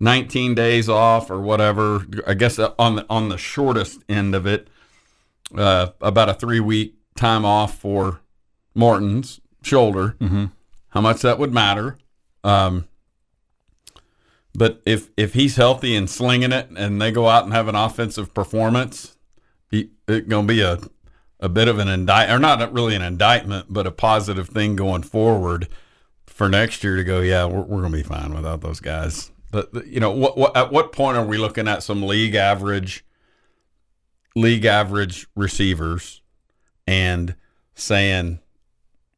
19 0.00 0.54
days 0.54 0.88
off 0.88 1.30
or 1.30 1.40
whatever. 1.40 2.06
I 2.26 2.34
guess 2.34 2.58
on 2.58 2.96
the 2.96 3.06
on 3.08 3.28
the 3.28 3.38
shortest 3.38 4.00
end 4.08 4.34
of 4.34 4.46
it 4.46 4.68
uh, 5.56 5.88
about 6.00 6.28
a 6.28 6.34
three 6.34 6.60
week 6.60 6.96
time 7.16 7.44
off 7.44 7.78
for 7.78 8.20
Morton's 8.74 9.40
shoulder. 9.62 10.16
Mm-hmm. 10.20 10.46
How 10.90 11.00
much 11.00 11.22
that 11.22 11.38
would 11.38 11.52
matter. 11.52 11.98
Um, 12.44 12.88
but 14.54 14.82
if 14.84 15.10
if 15.16 15.34
he's 15.34 15.56
healthy 15.56 15.96
and 15.96 16.08
slinging 16.08 16.52
it, 16.52 16.68
and 16.76 17.00
they 17.00 17.10
go 17.10 17.28
out 17.28 17.44
and 17.44 17.52
have 17.52 17.68
an 17.68 17.74
offensive 17.74 18.34
performance, 18.34 19.16
he 19.70 19.90
it's 20.06 20.26
gonna 20.26 20.46
be 20.46 20.60
a 20.60 20.78
a 21.42 21.50
bit 21.50 21.68
of 21.68 21.78
an 21.78 21.88
indict 21.88 22.30
or 22.30 22.38
not 22.38 22.72
really 22.72 22.94
an 22.94 23.02
indictment, 23.02 23.66
but 23.68 23.86
a 23.86 23.90
positive 23.90 24.48
thing 24.48 24.76
going 24.76 25.02
forward 25.02 25.68
for 26.26 26.48
next 26.48 26.82
year 26.82 26.96
to 26.96 27.04
go. 27.04 27.20
Yeah, 27.20 27.44
we're, 27.44 27.60
we're 27.60 27.82
gonna 27.82 27.96
be 27.96 28.02
fine 28.02 28.32
without 28.32 28.62
those 28.62 28.80
guys. 28.80 29.30
But 29.50 29.86
you 29.86 30.00
know, 30.00 30.10
what, 30.10 30.38
what 30.38 30.56
at 30.56 30.72
what 30.72 30.92
point 30.92 31.18
are 31.18 31.26
we 31.26 31.36
looking 31.36 31.68
at 31.68 31.82
some 31.82 32.02
league 32.02 32.34
average? 32.34 33.04
league 34.34 34.64
average 34.64 35.26
receivers 35.34 36.22
and 36.86 37.34
saying, 37.74 38.40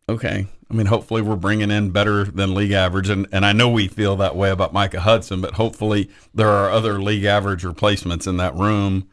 okay, 0.08 0.46
I 0.70 0.74
mean, 0.74 0.86
hopefully 0.86 1.22
we're 1.22 1.36
bringing 1.36 1.70
in 1.70 1.90
better 1.90 2.24
than 2.24 2.54
league 2.54 2.72
average. 2.72 3.08
And, 3.08 3.26
and 3.32 3.44
I 3.44 3.52
know 3.52 3.68
we 3.68 3.88
feel 3.88 4.16
that 4.16 4.36
way 4.36 4.50
about 4.50 4.72
Micah 4.72 5.00
Hudson, 5.00 5.40
but 5.40 5.54
hopefully 5.54 6.10
there 6.32 6.48
are 6.48 6.70
other 6.70 7.00
league 7.00 7.24
average 7.24 7.64
replacements 7.64 8.26
in 8.26 8.36
that 8.38 8.54
room 8.54 9.08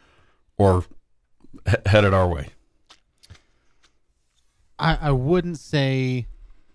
or 0.58 0.86
he- 1.70 1.76
headed 1.86 2.14
our 2.14 2.28
way. 2.28 2.50
I, 4.82 4.98
I 5.00 5.12
wouldn't 5.12 5.60
say 5.60 6.26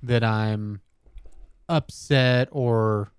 that 0.05 0.23
I'm 0.23 0.81
upset 1.69 2.49
or 2.53 3.11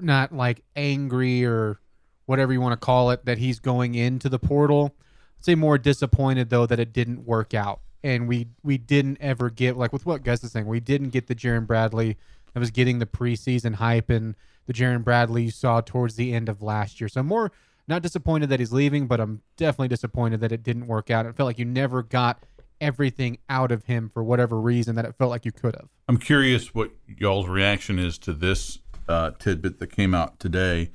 not 0.00 0.34
like 0.34 0.62
angry 0.76 1.46
or 1.46 1.80
whatever 2.26 2.52
you 2.52 2.60
want 2.60 2.78
to 2.78 2.84
call 2.84 3.10
it 3.10 3.24
that 3.24 3.38
he's 3.38 3.58
going 3.58 3.94
into 3.94 4.28
the 4.28 4.38
portal. 4.38 4.94
I'd 5.38 5.44
say 5.46 5.54
more 5.54 5.78
disappointed 5.78 6.50
though 6.50 6.66
that 6.66 6.78
it 6.78 6.92
didn't 6.92 7.24
work 7.24 7.54
out 7.54 7.80
and 8.04 8.28
we 8.28 8.48
we 8.62 8.76
didn't 8.76 9.16
ever 9.20 9.48
get 9.48 9.78
like 9.78 9.94
with 9.94 10.04
what 10.04 10.22
Gus 10.22 10.44
is 10.44 10.52
saying 10.52 10.66
we 10.66 10.80
didn't 10.80 11.10
get 11.10 11.26
the 11.26 11.34
Jerand 11.34 11.66
Bradley 11.66 12.18
that 12.52 12.60
was 12.60 12.70
getting 12.70 12.98
the 12.98 13.06
preseason 13.06 13.76
hype 13.76 14.10
and 14.10 14.34
the 14.66 14.74
Jerand 14.74 15.04
Bradley 15.04 15.44
you 15.44 15.50
saw 15.50 15.80
towards 15.80 16.16
the 16.16 16.34
end 16.34 16.50
of 16.50 16.60
last 16.60 17.00
year. 17.00 17.08
So 17.08 17.22
more 17.22 17.50
not 17.88 18.02
disappointed 18.02 18.50
that 18.50 18.60
he's 18.60 18.72
leaving, 18.72 19.06
but 19.06 19.20
I'm 19.20 19.40
definitely 19.56 19.88
disappointed 19.88 20.40
that 20.40 20.52
it 20.52 20.62
didn't 20.62 20.86
work 20.86 21.10
out. 21.10 21.26
It 21.26 21.34
felt 21.34 21.46
like 21.46 21.58
you 21.58 21.64
never 21.64 22.02
got 22.02 22.42
everything 22.82 23.38
out 23.48 23.72
of 23.72 23.84
him 23.84 24.10
for 24.12 24.22
whatever 24.22 24.60
reason 24.60 24.96
that 24.96 25.06
it 25.06 25.14
felt 25.16 25.30
like 25.30 25.46
you 25.46 25.52
could 25.52 25.74
have. 25.76 25.88
I'm 26.08 26.18
curious 26.18 26.74
what 26.74 26.90
y'all's 27.06 27.48
reaction 27.48 27.98
is 27.98 28.18
to 28.18 28.34
this 28.34 28.80
uh, 29.08 29.30
tidbit 29.38 29.78
that 29.78 29.86
came 29.86 30.14
out 30.14 30.38
today 30.38 30.90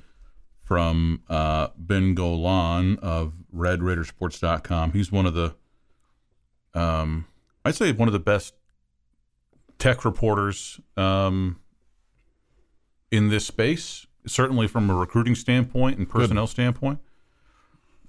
from 0.61 1.23
uh, 1.29 1.69
Ben 1.77 2.13
Golan 2.13 2.97
of 2.97 3.33
RedRaidersports.com. 3.55 4.91
He's 4.91 5.11
one 5.11 5.25
of 5.25 5.33
the, 5.33 5.55
um, 6.73 7.25
I'd 7.63 7.75
say, 7.75 7.91
one 7.93 8.09
of 8.09 8.13
the 8.13 8.19
best 8.19 8.53
tech 9.79 10.03
reporters 10.03 10.81
um, 10.97 11.59
in 13.11 13.29
this 13.29 13.45
space. 13.47 14.05
Certainly 14.25 14.67
from 14.67 14.89
a 14.89 14.93
recruiting 14.93 15.35
standpoint 15.35 15.97
and 15.97 16.09
personnel 16.09 16.47
standpoint. 16.47 16.99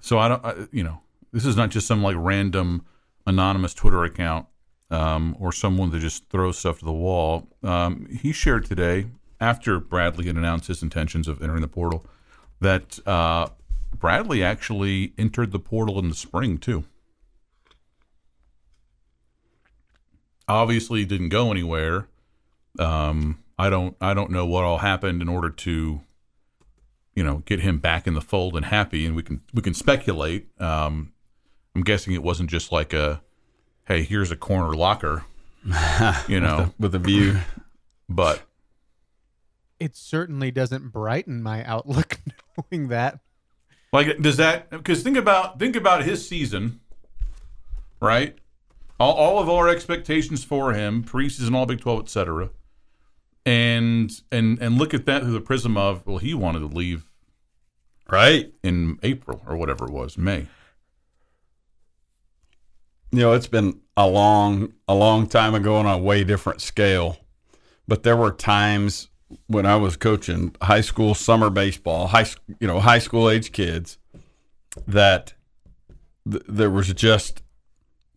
So 0.01 0.19
I 0.19 0.27
don't, 0.27 0.45
I, 0.45 0.55
you 0.73 0.83
know, 0.83 1.01
this 1.33 1.45
is 1.45 1.57
not 1.57 1.71
just 1.71 1.87
some 1.87 2.03
like 2.03 2.17
random 2.19 2.85
anonymous 3.29 3.75
Twitter 3.75 4.03
account 4.05 4.47
um, 4.91 5.37
or 5.39 5.53
someone 5.53 5.91
that 5.91 6.01
just 6.01 6.29
throws 6.31 6.59
stuff 6.59 6.79
to 6.81 6.85
the 6.85 6.93
wall. 6.93 7.47
Um, 7.63 8.07
he 8.07 8.33
shared 8.33 8.65
today, 8.65 9.07
after 9.41 9.79
Bradley 9.79 10.27
had 10.27 10.37
announced 10.37 10.67
his 10.67 10.83
intentions 10.83 11.29
of 11.29 11.43
entering 11.43 11.61
the 11.61 11.69
portal, 11.69 12.05
that 12.61 12.99
uh, 13.07 13.49
Bradley 13.95 14.43
actually 14.43 15.13
entered 15.17 15.53
the 15.53 15.59
portal 15.59 15.99
in 15.99 16.09
the 16.09 16.15
spring 16.15 16.59
too. 16.59 16.85
Obviously, 20.49 21.05
didn't 21.05 21.29
go 21.29 21.51
anywhere. 21.51 22.09
Um, 22.79 23.39
I 23.59 23.69
don't. 23.69 23.97
I 24.01 24.15
don't 24.15 24.31
know 24.31 24.47
what 24.47 24.65
all 24.65 24.79
happened 24.79 25.21
in 25.21 25.29
order 25.29 25.51
to, 25.51 26.01
you 27.15 27.23
know, 27.23 27.43
get 27.45 27.61
him 27.61 27.79
back 27.79 28.07
in 28.07 28.15
the 28.15 28.23
fold 28.23 28.57
and 28.57 28.65
happy. 28.65 29.05
And 29.05 29.15
we 29.15 29.23
can 29.23 29.43
we 29.53 29.61
can 29.61 29.75
speculate. 29.75 30.49
Um, 30.59 31.13
I'm 31.79 31.85
guessing 31.85 32.13
it 32.13 32.25
wasn't 32.25 32.51
just 32.51 32.73
like 32.73 32.93
a, 32.93 33.23
hey, 33.87 34.03
here's 34.03 34.33
a 34.33 34.37
corner 34.37 34.75
locker, 34.75 35.25
you 36.29 36.41
know. 36.41 36.75
with 36.81 36.93
a 36.95 36.99
view. 36.99 37.39
But 38.09 38.41
It 39.79 39.95
certainly 39.95 40.51
doesn't 40.51 40.89
brighten 40.89 41.41
my 41.41 41.63
outlook 41.63 42.19
knowing 42.73 42.89
that. 42.89 43.21
like, 43.93 44.19
does 44.21 44.39
that? 44.39 44.71
Because 44.71 45.03
think 45.05 45.17
about 45.17 45.61
think 45.61 45.77
about 45.77 46.03
his 46.05 46.27
season, 46.27 46.81
right? 48.01 48.37
All, 48.99 49.13
all 49.13 49.39
of 49.39 49.49
our 49.49 49.69
expectations 49.69 50.43
for 50.43 50.73
him, 50.73 51.05
preseason, 51.05 51.55
all 51.55 51.67
Big 51.67 51.81
Twelve, 51.81 52.01
etc. 52.01 52.51
And 53.47 54.11
and 54.33 54.59
and 54.61 54.79
look 54.79 54.95
at 54.95 55.07
that 55.07 55.23
through 55.23 55.33
the 55.33 55.41
prism 55.41 55.77
of 55.77 56.05
well, 56.07 56.19
he 56.19 56.35
wanted 56.35 56.61
to 56.61 56.67
leave 56.67 57.05
Right. 58.11 58.53
in 58.65 58.99
April 59.05 59.43
or 59.47 59.57
whatever 59.59 59.85
it 59.85 59.93
was, 59.93 60.17
May. 60.19 60.47
You 63.11 63.21
know, 63.21 63.33
it's 63.33 63.47
been 63.47 63.81
a 63.97 64.07
long, 64.07 64.73
a 64.87 64.95
long 64.95 65.27
time 65.27 65.55
ago 65.55 65.77
on 65.77 65.87
a 65.87 65.99
way 65.99 66.25
different 66.25 66.61
scale. 66.61 67.19
But 67.87 68.03
there 68.03 68.17
were 68.17 68.31
times 68.33 69.09
when 69.47 69.67
I 69.67 69.77
was 69.77 69.97
coaching 69.97 70.55
high 70.63 70.83
school 70.83 71.15
summer 71.15 71.51
baseball, 71.51 72.09
high, 72.09 72.27
you 72.61 72.67
know, 72.67 72.81
high 72.81 72.99
school 72.99 73.31
age 73.31 73.53
kids, 73.53 73.99
that 74.87 75.35
th- 76.31 76.45
there 76.49 76.71
was 76.71 76.93
just 76.93 77.43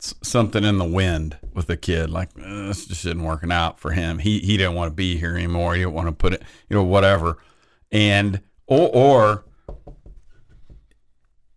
s- 0.00 0.14
something 0.22 0.62
in 0.64 0.78
the 0.78 0.84
wind 0.84 1.38
with 1.54 1.66
the 1.66 1.76
kid. 1.76 2.10
Like 2.10 2.30
"Uh, 2.38 2.66
this 2.68 2.86
just 2.86 3.04
isn't 3.06 3.22
working 3.22 3.50
out 3.52 3.80
for 3.80 3.92
him. 3.92 4.18
He 4.18 4.40
he 4.40 4.56
didn't 4.56 4.74
want 4.74 4.90
to 4.90 4.94
be 4.94 5.16
here 5.16 5.34
anymore. 5.34 5.74
He 5.74 5.80
didn't 5.80 5.94
want 5.94 6.08
to 6.08 6.12
put 6.12 6.34
it, 6.34 6.42
you 6.68 6.76
know, 6.76 6.84
whatever. 6.84 7.38
And 7.90 8.40
or 8.66 8.90
or 8.92 9.44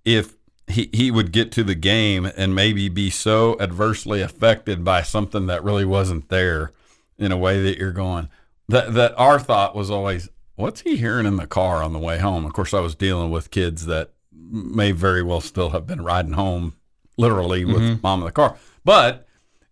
if 0.03 0.35
he, 0.67 0.89
he 0.91 1.11
would 1.11 1.31
get 1.31 1.51
to 1.53 1.63
the 1.63 1.75
game 1.75 2.25
and 2.37 2.55
maybe 2.55 2.89
be 2.89 3.09
so 3.09 3.55
adversely 3.59 4.21
affected 4.21 4.83
by 4.83 5.03
something 5.03 5.45
that 5.47 5.63
really 5.63 5.85
wasn't 5.85 6.29
there 6.29 6.71
in 7.17 7.31
a 7.31 7.37
way 7.37 7.61
that 7.61 7.77
you're 7.77 7.91
going 7.91 8.29
that 8.67 8.93
that 8.93 9.13
our 9.17 9.39
thought 9.39 9.75
was 9.75 9.91
always 9.91 10.29
what's 10.55 10.81
he 10.81 10.97
hearing 10.97 11.25
in 11.25 11.35
the 11.35 11.47
car 11.47 11.83
on 11.83 11.93
the 11.93 11.99
way 11.99 12.17
home? 12.17 12.45
Of 12.45 12.53
course 12.53 12.73
i 12.73 12.79
was 12.79 12.95
dealing 12.95 13.31
with 13.31 13.51
kids 13.51 13.85
that 13.85 14.11
may 14.31 14.91
very 14.91 15.23
well 15.23 15.41
still 15.41 15.69
have 15.69 15.87
been 15.87 16.03
riding 16.03 16.33
home 16.33 16.75
literally 17.17 17.63
with 17.63 17.77
mm-hmm. 17.77 18.01
mom 18.01 18.19
in 18.21 18.25
the 18.25 18.31
car. 18.31 18.57
But 18.83 19.27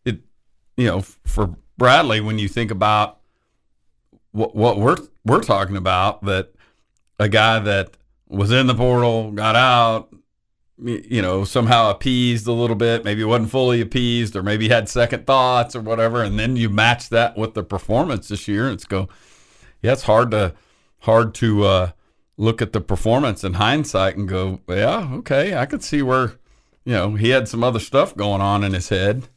it 0.06 0.20
you 0.78 0.88
know 0.88 1.02
for 1.02 1.56
bradley 1.78 2.22
when 2.22 2.38
you 2.38 2.48
think 2.48 2.70
about 2.70 3.20
what, 4.32 4.56
what 4.56 4.78
we're 4.78 4.98
we're 5.26 5.42
talking 5.42 5.76
about 5.76 6.24
that 6.26 6.54
a 7.20 7.28
guy 7.28 7.60
that 7.60 7.98
was 8.28 8.52
in 8.52 8.68
the 8.68 8.76
portal 8.76 9.32
got 9.32 9.56
out 9.56 10.14
you 10.82 11.22
know, 11.22 11.44
somehow 11.44 11.90
appeased 11.90 12.48
a 12.48 12.52
little 12.52 12.76
bit. 12.76 13.04
Maybe 13.04 13.24
wasn't 13.24 13.52
fully 13.52 13.82
appeased, 13.82 14.36
or 14.36 14.44
maybe 14.44 14.70
had 14.70 14.90
second 14.90 15.28
thoughts 15.28 15.76
or 15.76 15.82
whatever. 15.82 16.24
And 16.24 16.40
then 16.40 16.56
you 16.56 16.70
match 16.70 17.10
that 17.10 17.38
with 17.38 17.54
the 17.54 17.64
performance 17.64 18.28
this 18.28 18.48
year, 18.48 18.66
and 18.66 18.74
it's 18.74 18.86
go, 18.86 19.08
yeah, 19.82 19.94
it's 19.94 20.04
hard 20.04 20.32
to 20.32 20.54
hard 21.00 21.34
to 21.36 21.64
uh, 21.64 21.92
look 22.38 22.62
at 22.62 22.74
the 22.74 22.82
performance 22.82 23.44
in 23.44 23.54
hindsight 23.56 24.16
and 24.16 24.28
go, 24.28 24.62
yeah, 24.68 25.10
okay, 25.14 25.56
I 25.56 25.66
could 25.66 25.84
see 25.84 26.02
where, 26.02 26.34
you 26.86 26.94
know, 26.94 27.16
he 27.16 27.30
had 27.30 27.48
some 27.48 27.64
other 27.64 27.80
stuff 27.80 28.16
going 28.16 28.42
on 28.42 28.64
in 28.64 28.74
his 28.74 28.90
head. 28.90 29.28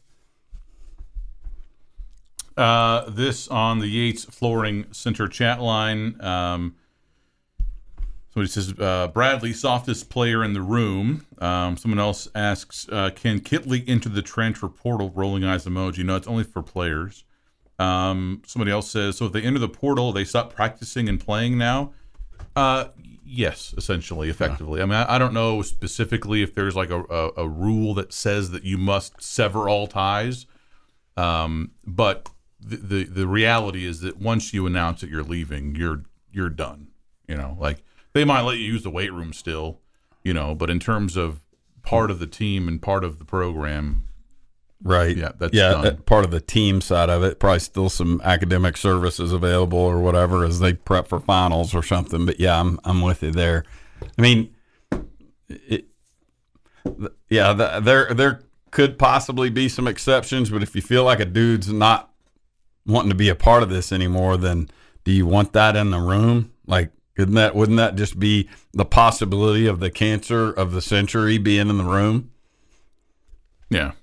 Uh, 2.55 3.07
this 3.09 3.47
on 3.49 3.79
the 3.79 3.87
Yates 3.87 4.25
Flooring 4.25 4.87
Center 4.91 5.27
chat 5.27 5.61
line. 5.61 6.19
Um, 6.21 6.75
somebody 8.37 8.51
says 8.51 8.79
uh, 8.79 9.07
Bradley, 9.07 9.51
softest 9.51 10.11
player 10.11 10.43
in 10.43 10.53
the 10.53 10.61
room. 10.61 11.25
Um, 11.39 11.75
someone 11.75 11.97
else 11.97 12.27
asks, 12.35 12.87
uh, 12.89 13.09
can 13.15 13.39
Kittley 13.39 13.83
enter 13.87 14.09
the 14.09 14.21
transfer 14.21 14.67
portal? 14.67 15.11
Rolling 15.15 15.43
eyes 15.43 15.65
emoji. 15.65 16.05
No, 16.05 16.15
it's 16.15 16.27
only 16.27 16.43
for 16.43 16.61
players. 16.61 17.23
Um, 17.79 18.43
somebody 18.45 18.69
else 18.69 18.91
says, 18.91 19.17
so 19.17 19.25
if 19.25 19.31
they 19.31 19.41
enter 19.41 19.57
the 19.57 19.67
portal, 19.67 20.11
they 20.11 20.23
stop 20.23 20.53
practicing 20.53 21.09
and 21.09 21.19
playing 21.19 21.57
now. 21.57 21.93
Uh, 22.55 22.89
yes, 23.25 23.73
essentially, 23.75 24.29
effectively. 24.29 24.83
I 24.83 24.85
mean, 24.85 24.93
I, 24.93 25.15
I 25.15 25.17
don't 25.17 25.33
know 25.33 25.63
specifically 25.63 26.43
if 26.43 26.53
there's 26.53 26.75
like 26.75 26.91
a, 26.91 27.03
a, 27.05 27.31
a 27.37 27.47
rule 27.47 27.95
that 27.95 28.13
says 28.13 28.51
that 28.51 28.63
you 28.63 28.77
must 28.77 29.19
sever 29.19 29.67
all 29.67 29.87
ties. 29.87 30.45
Um, 31.15 31.71
but 31.83 32.29
the, 32.59 32.75
the 32.77 33.03
the 33.05 33.27
reality 33.27 33.85
is 33.85 34.01
that 34.01 34.17
once 34.17 34.53
you 34.53 34.67
announce 34.67 35.01
that 35.01 35.09
you're 35.09 35.23
leaving, 35.23 35.75
you're 35.75 36.03
you're 36.31 36.49
done. 36.49 36.89
You 37.27 37.35
know, 37.35 37.57
like 37.59 37.83
they 38.17 38.25
might 38.25 38.41
let 38.41 38.57
you 38.57 38.65
use 38.65 38.83
the 38.83 38.89
weight 38.89 39.13
room 39.13 39.31
still, 39.33 39.79
you 40.23 40.33
know, 40.33 40.53
but 40.55 40.69
in 40.69 40.79
terms 40.79 41.15
of 41.15 41.41
part 41.83 42.11
of 42.11 42.19
the 42.19 42.27
team 42.27 42.67
and 42.67 42.81
part 42.81 43.03
of 43.03 43.19
the 43.19 43.25
program, 43.25 44.03
Right. 44.83 45.17
Yeah, 45.17 45.31
that's 45.39 45.55
yeah. 45.55 45.69
done. 45.71 45.87
uh, 45.87 45.91
Part 46.05 46.23
of 46.23 46.29
the 46.29 46.39
team 46.39 46.81
side 46.81 47.09
of 47.09 47.23
it. 47.23 47.39
Probably 47.39 47.57
still 47.59 47.89
some 47.89 48.21
academic 48.23 48.77
services 48.77 49.31
available 49.33 49.79
or 49.79 49.99
whatever 49.99 50.45
as 50.45 50.59
they 50.59 50.73
prep 50.73 51.07
for 51.07 51.19
finals 51.19 51.73
or 51.73 51.81
something. 51.81 52.27
But 52.27 52.39
yeah, 52.39 52.59
I'm 52.59 52.79
I'm 52.83 53.01
with 53.01 53.23
you 53.23 53.31
there. 53.31 53.63
I 54.03 54.21
mean, 54.21 54.53
it, 55.49 55.85
yeah, 57.29 57.53
th- 57.53 57.83
there 57.83 58.13
there 58.13 58.41
could 58.69 58.99
possibly 58.99 59.49
be 59.49 59.67
some 59.67 59.87
exceptions, 59.87 60.51
but 60.51 60.61
if 60.61 60.75
you 60.75 60.81
feel 60.83 61.03
like 61.03 61.19
a 61.19 61.25
dude's 61.25 61.73
not 61.73 62.11
wanting 62.85 63.09
to 63.09 63.15
be 63.15 63.29
a 63.29 63.35
part 63.35 63.63
of 63.63 63.69
this 63.69 63.91
anymore, 63.91 64.37
then 64.37 64.69
do 65.03 65.11
you 65.11 65.25
want 65.25 65.53
that 65.53 65.75
in 65.75 65.89
the 65.89 65.99
room? 65.99 66.51
Like, 66.67 66.91
couldn't 67.17 67.33
that 67.33 67.55
wouldn't 67.55 67.77
that 67.77 67.95
just 67.95 68.19
be 68.19 68.47
the 68.73 68.85
possibility 68.85 69.65
of 69.65 69.79
the 69.79 69.89
cancer 69.89 70.51
of 70.51 70.71
the 70.71 70.83
century 70.83 71.39
being 71.39 71.67
in 71.67 71.79
the 71.79 71.83
room? 71.83 72.29
yeah. 73.69 73.93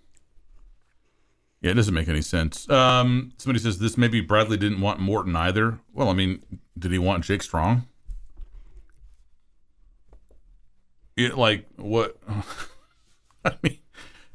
Yeah, 1.63 1.71
it 1.71 1.75
doesn't 1.75 1.95
make 1.95 2.09
any 2.09 2.21
sense. 2.21 2.69
Um, 2.69 3.33
somebody 3.39 3.61
says 3.61 3.79
this 3.79 3.97
maybe 3.97 4.21
Bradley 4.21 4.57
didn't 4.57 4.81
want 4.81 4.99
Morton 4.99 5.35
either. 5.37 5.79
Well, 5.95 6.09
I 6.09 6.13
mean, 6.13 6.43
did 6.77 6.91
he 6.91 6.99
want 6.99 7.25
Jake 7.25 7.43
Strong? 7.43 7.87
It, 11.17 11.39
like 11.39 11.67
what? 11.77 12.19
I 13.45 13.55
mean, 13.63 13.79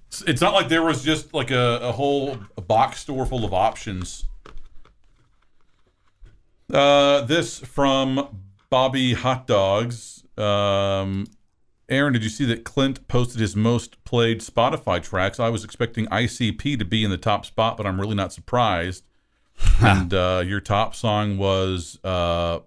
it's, 0.07 0.21
it's 0.21 0.41
not 0.41 0.53
like 0.53 0.69
there 0.69 0.83
was 0.83 1.03
just 1.03 1.33
like 1.33 1.51
a, 1.51 1.79
a 1.83 1.91
whole 1.91 2.37
box 2.65 3.01
store 3.01 3.25
full 3.25 3.43
of 3.43 3.53
options. 3.53 4.25
Uh, 6.73 7.21
this 7.21 7.59
from 7.59 8.41
Bobby 8.69 9.13
Hot 9.13 9.47
Dogs. 9.47 10.23
Um, 10.37 11.27
Aaron, 11.89 12.13
did 12.13 12.23
you 12.23 12.29
see 12.29 12.45
that 12.45 12.63
Clint 12.63 13.07
posted 13.07 13.41
his 13.41 13.55
most 13.55 14.03
played 14.03 14.41
Spotify 14.41 15.01
tracks? 15.01 15.39
I 15.39 15.49
was 15.49 15.63
expecting 15.63 16.05
ICP 16.07 16.77
to 16.77 16.85
be 16.85 17.03
in 17.03 17.09
the 17.09 17.17
top 17.17 17.45
spot, 17.45 17.77
but 17.77 17.85
I'm 17.85 17.99
really 17.99 18.15
not 18.15 18.31
surprised. 18.31 19.03
and 19.81 20.13
uh, 20.13 20.43
your 20.45 20.61
top 20.61 20.95
song 20.95 21.37
was 21.37 21.99
uh, 22.03 22.59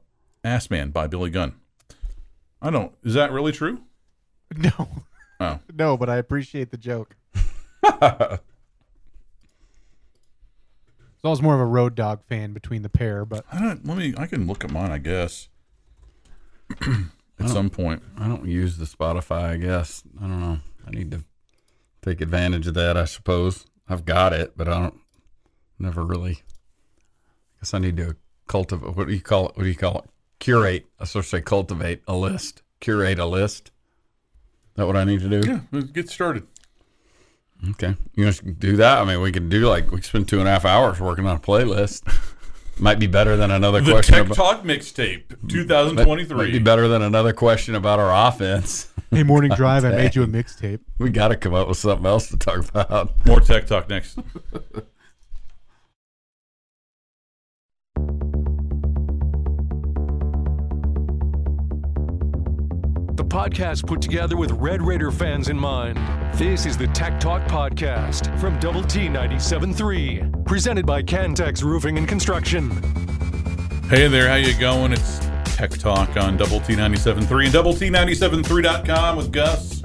Ass 0.44 0.70
Man 0.70 0.90
by 0.90 1.06
Billy 1.06 1.30
Gunn. 1.30 1.54
I 2.60 2.70
don't. 2.70 2.92
Is 3.02 3.14
that 3.14 3.32
really 3.32 3.52
true? 3.52 3.80
No. 4.56 4.88
Oh. 5.40 5.58
No, 5.74 5.96
but 5.96 6.10
I 6.10 6.16
appreciate 6.16 6.70
the 6.70 6.76
joke. 6.76 7.16
So 11.22 11.28
I 11.28 11.30
was 11.30 11.40
more 11.40 11.54
of 11.54 11.60
a 11.60 11.66
Road 11.66 11.94
Dog 11.94 12.22
fan 12.24 12.52
between 12.52 12.82
the 12.82 12.88
pair, 12.88 13.24
but 13.24 13.44
I 13.52 13.60
don't. 13.60 13.86
Let 13.86 13.96
me. 13.96 14.12
I 14.18 14.26
can 14.26 14.48
look 14.48 14.64
at 14.64 14.72
mine. 14.72 14.90
I 14.90 14.98
guess. 14.98 15.48
at 17.38 17.48
some 17.48 17.70
point. 17.70 18.02
I 18.18 18.28
don't 18.28 18.46
use 18.46 18.76
the 18.76 18.84
Spotify, 18.84 19.50
I 19.50 19.56
guess. 19.56 20.02
I 20.18 20.22
don't 20.22 20.40
know. 20.40 20.58
I 20.86 20.90
need 20.90 21.10
to 21.12 21.24
take 22.02 22.20
advantage 22.20 22.66
of 22.66 22.74
that, 22.74 22.96
I 22.96 23.04
suppose. 23.04 23.66
I've 23.88 24.04
got 24.04 24.32
it, 24.32 24.56
but 24.56 24.68
I 24.68 24.80
don't 24.80 24.98
never 25.78 26.04
really 26.04 26.32
I 26.32 27.60
guess 27.60 27.74
I 27.74 27.78
need 27.78 27.96
to 27.96 28.16
cultivate 28.46 28.96
what 28.96 29.08
do 29.08 29.12
you 29.12 29.20
call 29.20 29.48
it? 29.48 29.56
What 29.56 29.64
do 29.64 29.68
you 29.68 29.74
call 29.74 29.98
it? 29.98 30.10
Curate. 30.38 30.86
I 30.98 31.04
supposed 31.04 31.30
to 31.30 31.36
say 31.36 31.42
cultivate 31.42 32.02
a 32.06 32.14
list. 32.14 32.62
Curate 32.80 33.18
a 33.18 33.26
list. 33.26 33.68
Is 33.68 34.76
that 34.76 34.86
what 34.86 34.96
I 34.96 35.04
need 35.04 35.20
to 35.20 35.28
do? 35.28 35.48
Yeah. 35.48 35.60
Let's 35.70 35.90
get 35.90 36.08
started. 36.08 36.46
Okay. 37.70 37.94
You 38.14 38.30
to 38.32 38.52
do 38.52 38.76
that? 38.76 38.98
I 38.98 39.04
mean, 39.04 39.20
we 39.20 39.30
could 39.30 39.48
do 39.48 39.68
like 39.68 39.90
we 39.90 40.00
spend 40.02 40.28
two 40.28 40.40
and 40.40 40.48
a 40.48 40.50
half 40.50 40.64
hours 40.64 41.00
working 41.00 41.26
on 41.26 41.36
a 41.36 41.40
playlist. 41.40 42.02
Might 42.82 42.98
be 42.98 43.06
better 43.06 43.36
than 43.36 43.52
another 43.52 43.80
The 43.80 43.92
question 43.92 44.14
Tech 44.14 44.24
about 44.26 44.34
Talk 44.34 44.64
mixtape, 44.64 45.22
might- 45.94 46.04
might 46.36 46.50
be 46.52 46.58
better 46.58 46.88
than 46.88 47.00
another 47.00 47.32
question 47.32 47.76
about 47.76 48.00
our 48.00 48.28
offense. 48.28 48.88
hey, 49.12 49.22
morning 49.22 49.52
drive, 49.56 49.84
I 49.84 49.90
made 49.90 50.16
you 50.16 50.24
a 50.24 50.26
mixtape. 50.26 50.80
We 50.98 51.10
got 51.10 51.28
to 51.28 51.36
come 51.36 51.54
up 51.54 51.68
with 51.68 51.78
something 51.78 52.04
else 52.06 52.28
to 52.30 52.36
talk 52.36 52.68
about. 52.68 53.24
More 53.24 53.38
Tech 53.40 53.68
Talk 53.68 53.88
next. 53.88 54.18
The 63.14 63.24
podcast 63.26 63.86
put 63.86 64.00
together 64.00 64.38
with 64.38 64.52
Red 64.52 64.80
Raider 64.80 65.10
fans 65.10 65.50
in 65.50 65.58
mind. 65.58 65.98
This 66.38 66.64
is 66.64 66.78
the 66.78 66.86
Tech 66.86 67.20
Talk 67.20 67.42
Podcast 67.42 68.40
from 68.40 68.58
Double 68.58 68.82
T 68.82 69.00
97.3, 69.00 70.46
presented 70.46 70.86
by 70.86 71.02
Cantex 71.02 71.62
Roofing 71.62 71.98
and 71.98 72.08
Construction. 72.08 72.70
Hey 73.90 74.08
there, 74.08 74.28
how 74.30 74.36
you 74.36 74.58
going? 74.58 74.94
It's 74.94 75.20
Tech 75.44 75.72
Talk 75.72 76.16
on 76.16 76.38
Double 76.38 76.60
T 76.60 76.74
97.3 76.74 77.44
and 77.44 77.52
Double 77.52 77.74
T97.3.com 77.74 79.16
with 79.18 79.30
Gus 79.30 79.82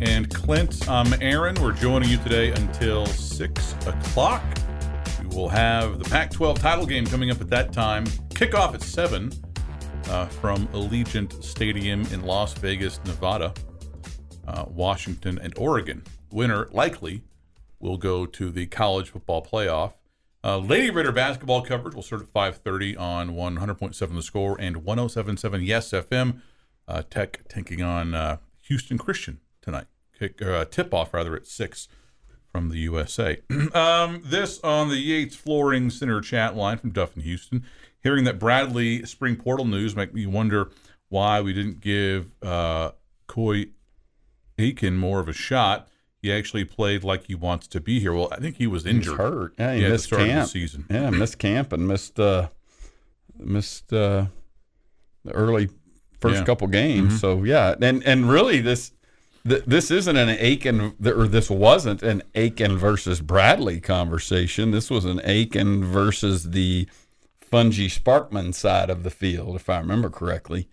and 0.00 0.32
Clint. 0.32 0.88
I'm 0.88 1.12
Aaron. 1.20 1.60
We're 1.60 1.72
joining 1.72 2.08
you 2.08 2.16
today 2.16 2.52
until 2.52 3.04
6 3.04 3.72
o'clock. 3.86 4.42
We 5.20 5.26
will 5.36 5.50
have 5.50 5.98
the 5.98 6.08
Pac 6.08 6.30
12 6.30 6.58
title 6.58 6.86
game 6.86 7.04
coming 7.04 7.30
up 7.30 7.42
at 7.42 7.50
that 7.50 7.74
time. 7.74 8.06
Kickoff 8.30 8.72
at 8.72 8.80
7 8.80 9.30
uh, 10.10 10.26
from 10.26 10.66
Allegiant 10.68 11.42
Stadium 11.42 12.02
in 12.12 12.22
Las 12.22 12.54
Vegas, 12.54 13.00
Nevada. 13.04 13.52
Uh, 14.46 14.64
Washington 14.68 15.38
and 15.38 15.56
Oregon. 15.56 16.02
Winner 16.30 16.68
likely 16.72 17.22
will 17.78 17.96
go 17.96 18.26
to 18.26 18.50
the 18.50 18.66
college 18.66 19.10
football 19.10 19.44
playoff. 19.44 19.94
Uh, 20.44 20.58
Lady 20.58 20.90
Raider 20.90 21.12
basketball 21.12 21.62
coverage 21.62 21.94
will 21.94 22.02
start 22.02 22.22
at 22.22 22.32
5:30 22.32 22.98
on 22.98 23.30
100.7 23.30 24.14
The 24.14 24.22
Score 24.22 24.56
and 24.60 24.76
107.7 24.84 25.64
Yes 25.64 25.90
FM. 25.90 26.40
Uh, 26.88 27.02
Tech 27.08 27.46
taking 27.48 27.82
on 27.82 28.14
uh, 28.14 28.38
Houston 28.62 28.98
Christian 28.98 29.40
tonight. 29.60 29.86
Kick 30.18 30.42
uh, 30.42 30.64
tip 30.64 30.92
off 30.92 31.14
rather 31.14 31.36
at 31.36 31.46
six 31.46 31.86
from 32.50 32.68
the 32.68 32.78
USA. 32.78 33.40
um, 33.74 34.22
this 34.24 34.60
on 34.60 34.88
the 34.88 34.96
Yates 34.96 35.36
Flooring 35.36 35.90
Center 35.90 36.20
chat 36.20 36.56
line 36.56 36.78
from 36.78 36.90
Duff 36.90 37.16
in 37.16 37.22
Houston. 37.22 37.64
Hearing 38.02 38.24
that 38.24 38.38
Bradley 38.38 39.04
spring 39.06 39.36
portal 39.36 39.64
news 39.64 39.94
make 39.94 40.12
me 40.12 40.26
wonder 40.26 40.70
why 41.08 41.40
we 41.40 41.52
didn't 41.52 41.80
give 41.80 42.30
uh, 42.42 42.92
Coy 43.28 43.66
Eakin 44.58 44.96
more 44.96 45.20
of 45.20 45.28
a 45.28 45.32
shot. 45.32 45.88
He 46.20 46.32
actually 46.32 46.64
played 46.64 47.04
like 47.04 47.26
he 47.26 47.34
wants 47.34 47.66
to 47.68 47.80
be 47.80 48.00
here. 48.00 48.12
Well, 48.12 48.28
I 48.32 48.36
think 48.40 48.56
he 48.56 48.66
was 48.66 48.84
He 48.84 48.88
was 48.90 48.96
injured. 48.96 49.16
hurt. 49.18 49.54
Yeah, 49.58 49.74
he 49.74 49.82
Yeah, 49.82 49.88
missed 49.90 50.04
start 50.04 50.22
of 50.22 50.28
the 50.28 50.32
camp. 50.34 50.48
season. 50.50 50.84
Yeah, 50.90 51.10
missed 51.10 51.38
camp 51.38 51.72
and 51.72 51.86
missed 51.88 52.18
uh, 52.18 52.48
missed 53.38 53.92
uh, 53.92 54.26
the 55.24 55.32
early 55.32 55.68
first 56.20 56.40
Yeah. 56.40 56.44
couple 56.44 56.68
games. 56.68 57.20
So 57.20 57.42
yeah, 57.44 57.74
and 57.80 58.02
and 58.04 58.28
really 58.28 58.60
this 58.60 58.92
th- 59.48 59.64
this 59.66 59.90
isn't 59.90 60.16
an 60.16 60.28
Eakin 60.38 60.94
or 61.06 61.26
this 61.28 61.50
wasn't 61.50 62.02
an 62.02 62.22
Eakin 62.34 62.76
versus 62.78 63.20
Bradley 63.20 63.80
conversation. 63.80 64.70
This 64.70 64.90
was 64.90 65.04
an 65.04 65.18
Eakin 65.20 65.82
versus 65.84 66.50
the 66.50 66.86
Fouonji 67.52 67.86
Sparkman 67.86 68.54
side 68.54 68.88
of 68.88 69.02
the 69.02 69.10
field, 69.10 69.56
if 69.56 69.68
I 69.68 69.78
remember 69.78 70.08
correctly. 70.08 70.68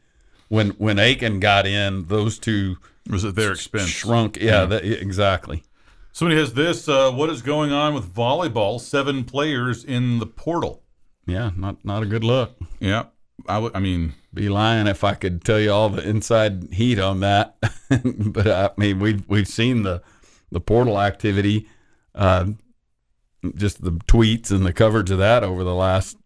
When 0.48 0.70
when 0.72 0.98
Eakin 0.98 1.40
got 1.40 1.68
in, 1.68 2.06
those 2.06 2.40
two 2.40 2.78
Was 3.10 3.26
at 3.26 3.36
their 3.36 3.52
expense. 3.52 3.90
shrunk. 3.90 4.38
Yeah, 4.38 4.66
that, 4.66 4.84
exactly. 4.84 5.64
Somebody 6.12 6.40
has 6.40 6.54
this. 6.54 6.88
Uh, 6.90 7.12
what 7.12 7.30
is 7.30 7.42
going 7.42 7.72
on 7.72 7.94
with 7.94 8.14
volleyball? 8.14 8.80
Seven 8.80 9.24
players 9.26 9.84
in 9.84 10.20
the 10.20 10.26
portal. 10.26 10.84
Yeah, 11.28 11.52
not 11.56 11.84
not 11.86 12.02
a 12.02 12.08
good 12.08 12.24
look. 12.24 12.58
Yeah, 12.80 13.06
I 13.48 13.60
would. 13.60 13.76
I 13.76 13.80
mean, 13.80 14.14
be 14.34 14.50
lying 14.50 14.88
if 14.88 15.04
I 15.04 15.14
could 15.14 15.44
tell 15.44 15.60
you 15.60 15.72
all 15.72 15.90
the 15.90 16.08
inside 16.08 16.70
heat 16.72 16.98
on 16.98 17.20
that. 17.20 17.58
but 18.04 18.48
I 18.48 18.72
mean, 18.78 19.00
we've 19.00 19.28
we've 19.30 19.48
seen 19.48 19.84
the 19.84 20.02
the 20.52 20.60
portal 20.60 21.00
activity, 21.00 21.68
uh, 22.16 22.48
just 23.54 23.84
the 23.84 23.92
tweets 23.92 24.50
and 24.50 24.66
the 24.66 24.74
coverage 24.74 25.12
of 25.12 25.20
that 25.20 25.44
over 25.44 25.64
the 25.64 25.76
last 25.76 26.18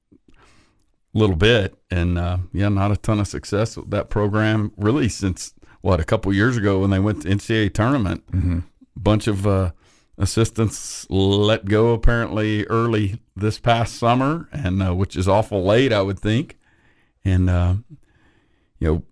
little 1.13 1.35
bit, 1.35 1.75
and 1.91 2.17
uh, 2.17 2.37
yeah, 2.51 2.69
not 2.69 2.91
a 2.91 2.97
ton 2.97 3.19
of 3.19 3.27
success 3.27 3.77
with 3.77 3.89
that 3.91 4.09
program 4.09 4.71
really 4.77 5.09
since 5.09 5.53
what 5.81 5.99
a 5.99 6.03
couple 6.03 6.33
years 6.33 6.57
ago 6.57 6.79
when 6.79 6.89
they 6.89 6.99
went 6.99 7.21
to 7.21 7.29
NCAA 7.29 7.73
tournament. 7.73 8.25
Mm-hmm. 8.31 8.59
Bunch 8.95 9.27
of 9.27 9.45
uh, 9.45 9.71
assistants 10.17 11.05
let 11.09 11.65
go 11.65 11.93
apparently 11.93 12.65
early 12.65 13.19
this 13.35 13.59
past 13.59 13.95
summer, 13.95 14.47
and 14.51 14.81
uh, 14.81 14.95
which 14.95 15.15
is 15.15 15.27
awful 15.27 15.63
late, 15.63 15.91
I 15.91 16.01
would 16.01 16.19
think. 16.19 16.57
And 17.25 17.49
uh, 17.49 17.75
you 18.79 19.03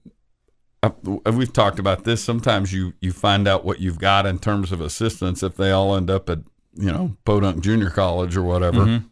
know, 0.83 0.91
I, 1.25 1.29
we've 1.29 1.53
talked 1.53 1.79
about 1.79 2.03
this. 2.03 2.23
Sometimes 2.23 2.73
you 2.73 2.93
you 3.01 3.11
find 3.11 3.47
out 3.47 3.63
what 3.65 3.79
you've 3.79 3.99
got 3.99 4.25
in 4.25 4.39
terms 4.39 4.71
of 4.71 4.81
assistants 4.81 5.43
if 5.43 5.55
they 5.55 5.71
all 5.71 5.95
end 5.95 6.09
up 6.09 6.29
at 6.29 6.39
you 6.73 6.91
know 6.91 7.17
Podunk 7.25 7.61
Junior 7.63 7.89
College 7.89 8.35
or 8.35 8.43
whatever. 8.43 9.03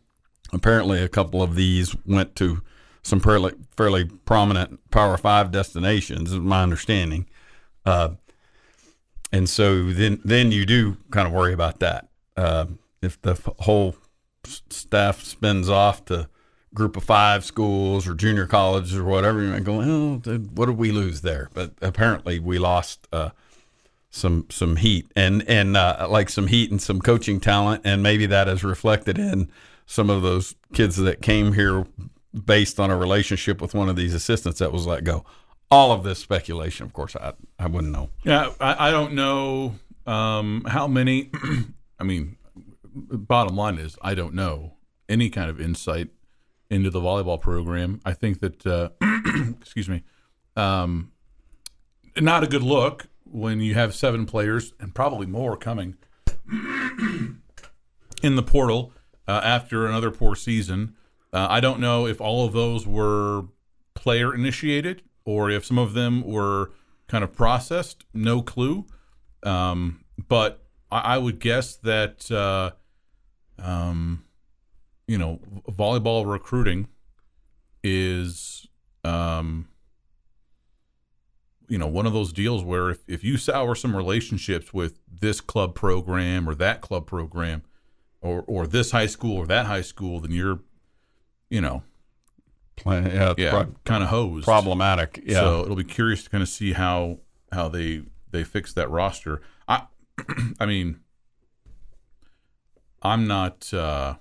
Apparently, 0.51 1.01
a 1.01 1.09
couple 1.09 1.43
of 1.43 1.55
these 1.55 1.95
went 2.05 2.35
to 2.37 2.63
some 3.03 3.19
fairly 3.19 3.53
fairly 3.75 4.05
prominent 4.05 4.79
Power 4.91 5.17
Five 5.17 5.51
destinations, 5.51 6.31
is 6.31 6.39
my 6.39 6.63
understanding. 6.63 7.27
Uh, 7.85 8.09
and 9.31 9.49
so 9.49 9.91
then 9.91 10.21
then 10.23 10.51
you 10.51 10.65
do 10.65 10.97
kind 11.11 11.27
of 11.27 11.33
worry 11.33 11.53
about 11.53 11.79
that. 11.79 12.09
Uh, 12.35 12.65
if 13.01 13.21
the 13.21 13.35
whole 13.59 13.95
staff 14.45 15.21
spins 15.21 15.69
off 15.69 16.05
to 16.05 16.29
group 16.73 16.95
of 16.95 17.03
five 17.03 17.43
schools 17.43 18.07
or 18.07 18.13
junior 18.13 18.45
colleges 18.45 18.95
or 18.95 19.03
whatever, 19.03 19.41
you 19.41 19.49
might 19.49 19.63
go, 19.63 19.77
well, 19.77 20.17
what 20.53 20.67
did 20.67 20.77
we 20.77 20.91
lose 20.91 21.21
there? 21.21 21.49
But 21.53 21.73
apparently 21.81 22.39
we 22.39 22.59
lost 22.59 23.07
uh, 23.11 23.29
some 24.09 24.45
some 24.49 24.77
heat 24.77 25.11
and 25.15 25.47
and 25.47 25.77
uh, 25.77 26.07
like 26.09 26.29
some 26.29 26.47
heat 26.47 26.71
and 26.71 26.81
some 26.81 26.99
coaching 26.99 27.39
talent, 27.39 27.81
and 27.85 28.03
maybe 28.03 28.25
that 28.27 28.47
is 28.47 28.63
reflected 28.63 29.17
in 29.17 29.49
some 29.85 30.09
of 30.09 30.21
those 30.21 30.55
kids 30.73 30.97
that 30.97 31.21
came 31.21 31.53
here 31.53 31.85
based 32.45 32.79
on 32.79 32.91
a 32.91 32.97
relationship 32.97 33.61
with 33.61 33.73
one 33.73 33.89
of 33.89 33.95
these 33.95 34.13
assistants 34.13 34.59
that 34.59 34.71
was 34.71 34.85
let 34.85 35.03
go. 35.03 35.25
All 35.71 35.91
of 35.91 36.03
this 36.03 36.19
speculation, 36.19 36.85
of 36.85 36.93
course, 36.93 37.15
I 37.15 37.33
I 37.57 37.67
wouldn't 37.67 37.93
know. 37.93 38.09
Yeah, 38.23 38.51
I, 38.59 38.89
I 38.89 38.91
don't 38.91 39.13
know 39.13 39.75
um, 40.05 40.65
how 40.67 40.87
many. 40.87 41.29
I 41.99 42.03
mean, 42.03 42.37
bottom 42.93 43.55
line 43.55 43.77
is 43.77 43.97
I 44.01 44.15
don't 44.15 44.33
know 44.33 44.73
any 45.07 45.29
kind 45.29 45.49
of 45.49 45.59
insight 45.59 46.09
into 46.69 46.89
the 46.89 46.99
volleyball 46.99 47.41
program. 47.41 47.99
I 48.05 48.13
think 48.13 48.39
that, 48.41 48.65
uh, 48.65 48.89
excuse 49.59 49.89
me, 49.89 50.03
um, 50.55 51.11
not 52.17 52.43
a 52.43 52.47
good 52.47 52.61
look 52.61 53.07
when 53.23 53.59
you 53.59 53.73
have 53.73 53.95
seven 53.95 54.25
players 54.25 54.73
and 54.79 54.93
probably 54.93 55.25
more 55.25 55.57
coming 55.57 55.95
in 56.51 58.35
the 58.35 58.43
portal 58.43 58.93
uh, 59.27 59.41
after 59.43 59.85
another 59.87 60.11
poor 60.11 60.35
season. 60.35 60.95
Uh, 61.31 61.47
I 61.49 61.59
don't 61.59 61.79
know 61.79 62.07
if 62.07 62.19
all 62.19 62.45
of 62.45 62.53
those 62.53 62.87
were 62.87 63.45
player 63.93 64.33
initiated 64.33 65.03
or 65.25 65.49
if 65.51 65.65
some 65.65 65.77
of 65.77 65.93
them 65.93 66.23
were 66.23 66.71
kind 67.07 67.23
of 67.23 67.33
processed. 67.33 68.05
No 68.13 68.41
clue. 68.41 68.85
Um, 69.43 70.03
but 70.27 70.65
I, 70.91 70.99
I 70.99 71.17
would 71.17 71.39
guess 71.39 71.75
that, 71.77 72.31
uh, 72.31 72.71
um, 73.61 74.23
you 75.07 75.17
know, 75.17 75.39
volleyball 75.69 76.29
recruiting 76.29 76.87
is, 77.83 78.67
um, 79.03 79.67
you 81.67 81.77
know, 81.77 81.87
one 81.87 82.05
of 82.05 82.13
those 82.13 82.33
deals 82.33 82.63
where 82.63 82.89
if, 82.89 83.03
if 83.07 83.23
you 83.23 83.37
sour 83.37 83.75
some 83.75 83.95
relationships 83.95 84.73
with 84.73 84.99
this 85.07 85.39
club 85.41 85.75
program 85.75 86.49
or 86.49 86.55
that 86.55 86.81
club 86.81 87.05
program 87.05 87.61
or, 88.21 88.43
or 88.47 88.65
this 88.65 88.91
high 88.91 89.05
school 89.05 89.37
or 89.37 89.45
that 89.45 89.67
high 89.67 89.81
school, 89.81 90.19
then 90.19 90.31
you're, 90.31 90.59
you 91.49 91.61
know, 91.61 91.83
Plan- 92.75 93.05
yeah, 93.11 93.33
yeah, 93.37 93.49
prob- 93.51 93.83
kind 93.83 94.03
of 94.03 94.09
hosed. 94.09 94.45
problematic. 94.45 95.21
Yeah. 95.25 95.39
So 95.39 95.61
it'll 95.63 95.75
be 95.75 95.83
curious 95.83 96.23
to 96.23 96.29
kind 96.29 96.41
of 96.41 96.49
see 96.49 96.73
how 96.73 97.19
how 97.51 97.67
they 97.69 98.03
they 98.31 98.43
fix 98.43 98.73
that 98.73 98.89
roster. 98.89 99.41
I 99.67 99.83
I 100.59 100.65
mean 100.65 100.99
I'm 103.01 103.27
not 103.27 103.73
uh 103.73 104.15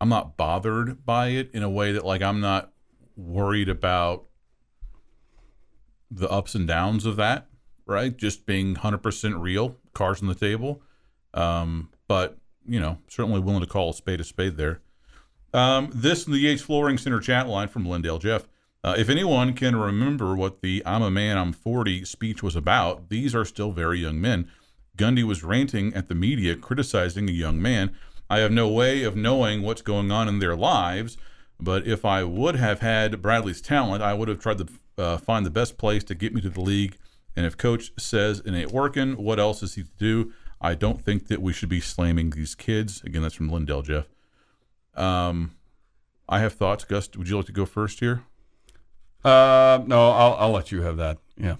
I'm 0.00 0.08
not 0.08 0.36
bothered 0.36 1.04
by 1.04 1.28
it 1.28 1.50
in 1.54 1.62
a 1.62 1.70
way 1.70 1.92
that 1.92 2.04
like 2.04 2.22
I'm 2.22 2.40
not 2.40 2.72
worried 3.16 3.68
about 3.68 4.24
the 6.10 6.28
ups 6.30 6.54
and 6.54 6.68
downs 6.68 7.06
of 7.06 7.16
that, 7.16 7.48
right? 7.86 8.16
Just 8.16 8.46
being 8.46 8.76
100% 8.76 9.40
real, 9.40 9.76
cards 9.94 10.20
on 10.22 10.28
the 10.28 10.34
table. 10.34 10.82
Um, 11.34 11.90
but, 12.08 12.38
you 12.68 12.80
know, 12.80 12.98
certainly 13.08 13.40
willing 13.40 13.60
to 13.60 13.66
call 13.66 13.90
a 13.90 13.94
spade 13.94 14.20
a 14.20 14.24
spade 14.24 14.56
there. 14.56 14.80
Um, 15.52 15.90
this 15.94 16.26
in 16.26 16.32
the 16.32 16.38
Yates 16.38 16.62
Flooring 16.62 16.98
Center 16.98 17.20
chat 17.20 17.48
line 17.48 17.68
from 17.68 17.84
Lindale 17.84 18.20
Jeff. 18.20 18.46
Uh, 18.84 18.94
if 18.96 19.08
anyone 19.08 19.52
can 19.54 19.74
remember 19.74 20.36
what 20.36 20.60
the 20.60 20.82
I'm 20.86 21.02
a 21.02 21.10
man, 21.10 21.38
I'm 21.38 21.52
40 21.52 22.04
speech 22.04 22.42
was 22.42 22.54
about, 22.54 23.08
these 23.08 23.34
are 23.34 23.44
still 23.44 23.72
very 23.72 24.00
young 24.00 24.20
men. 24.20 24.48
Gundy 24.96 25.24
was 25.24 25.42
ranting 25.42 25.92
at 25.94 26.08
the 26.08 26.14
media, 26.14 26.56
criticizing 26.56 27.28
a 27.28 27.32
young 27.32 27.60
man. 27.60 27.94
I 28.28 28.38
have 28.38 28.52
no 28.52 28.68
way 28.68 29.02
of 29.02 29.16
knowing 29.16 29.62
what's 29.62 29.82
going 29.82 30.10
on 30.10 30.28
in 30.28 30.38
their 30.38 30.56
lives, 30.56 31.16
but 31.60 31.86
if 31.86 32.04
I 32.04 32.24
would 32.24 32.56
have 32.56 32.80
had 32.80 33.22
Bradley's 33.22 33.60
talent, 33.60 34.02
I 34.02 34.14
would 34.14 34.28
have 34.28 34.40
tried 34.40 34.58
to 34.58 34.66
uh, 34.98 35.16
find 35.18 35.44
the 35.44 35.50
best 35.50 35.78
place 35.78 36.04
to 36.04 36.14
get 36.14 36.34
me 36.34 36.40
to 36.40 36.50
the 36.50 36.60
league. 36.60 36.96
And 37.34 37.44
if 37.44 37.56
coach 37.56 37.92
says 37.98 38.40
it 38.44 38.54
ain't 38.54 38.72
working, 38.72 39.16
what 39.16 39.38
else 39.38 39.62
is 39.62 39.74
he 39.74 39.82
to 39.82 39.90
do? 39.98 40.32
I 40.60 40.74
don't 40.74 41.04
think 41.04 41.28
that 41.28 41.42
we 41.42 41.52
should 41.52 41.68
be 41.68 41.80
slamming 41.80 42.30
these 42.30 42.54
kids. 42.54 43.02
Again, 43.04 43.22
that's 43.22 43.34
from 43.34 43.50
Lindale 43.50 43.84
Jeff. 43.84 44.06
Um, 44.94 45.56
I 46.28 46.40
have 46.40 46.54
thoughts. 46.54 46.84
Gus, 46.84 47.08
would 47.16 47.28
you 47.28 47.36
like 47.36 47.46
to 47.46 47.52
go 47.52 47.66
first 47.66 48.00
here? 48.00 48.24
Uh, 49.24 49.82
no, 49.86 50.10
I'll 50.10 50.34
I'll 50.34 50.50
let 50.52 50.72
you 50.72 50.82
have 50.82 50.96
that. 50.96 51.18
Yeah. 51.36 51.56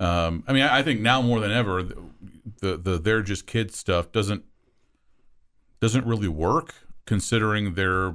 Um, 0.00 0.44
I 0.46 0.52
mean, 0.52 0.62
I, 0.62 0.78
I 0.78 0.82
think 0.82 1.00
now 1.00 1.20
more 1.22 1.40
than 1.40 1.50
ever, 1.50 1.82
the, 1.82 1.96
the 2.60 2.76
the 2.76 2.98
they're 2.98 3.22
just 3.22 3.46
kids 3.46 3.76
stuff 3.76 4.12
doesn't 4.12 4.44
doesn't 5.80 6.06
really 6.06 6.28
work, 6.28 6.74
considering 7.04 7.74
they're 7.74 8.14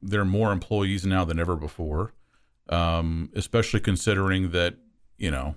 they're 0.00 0.24
more 0.24 0.52
employees 0.52 1.04
now 1.04 1.24
than 1.24 1.38
ever 1.38 1.56
before. 1.56 2.12
Um, 2.68 3.30
especially 3.34 3.80
considering 3.80 4.52
that 4.52 4.76
you 5.18 5.30
know 5.30 5.56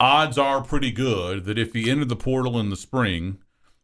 odds 0.00 0.38
are 0.38 0.62
pretty 0.62 0.90
good 0.90 1.44
that 1.44 1.58
if 1.58 1.74
he 1.74 1.90
entered 1.90 2.08
the 2.08 2.16
portal 2.16 2.58
in 2.58 2.70
the 2.70 2.76
spring, 2.76 3.38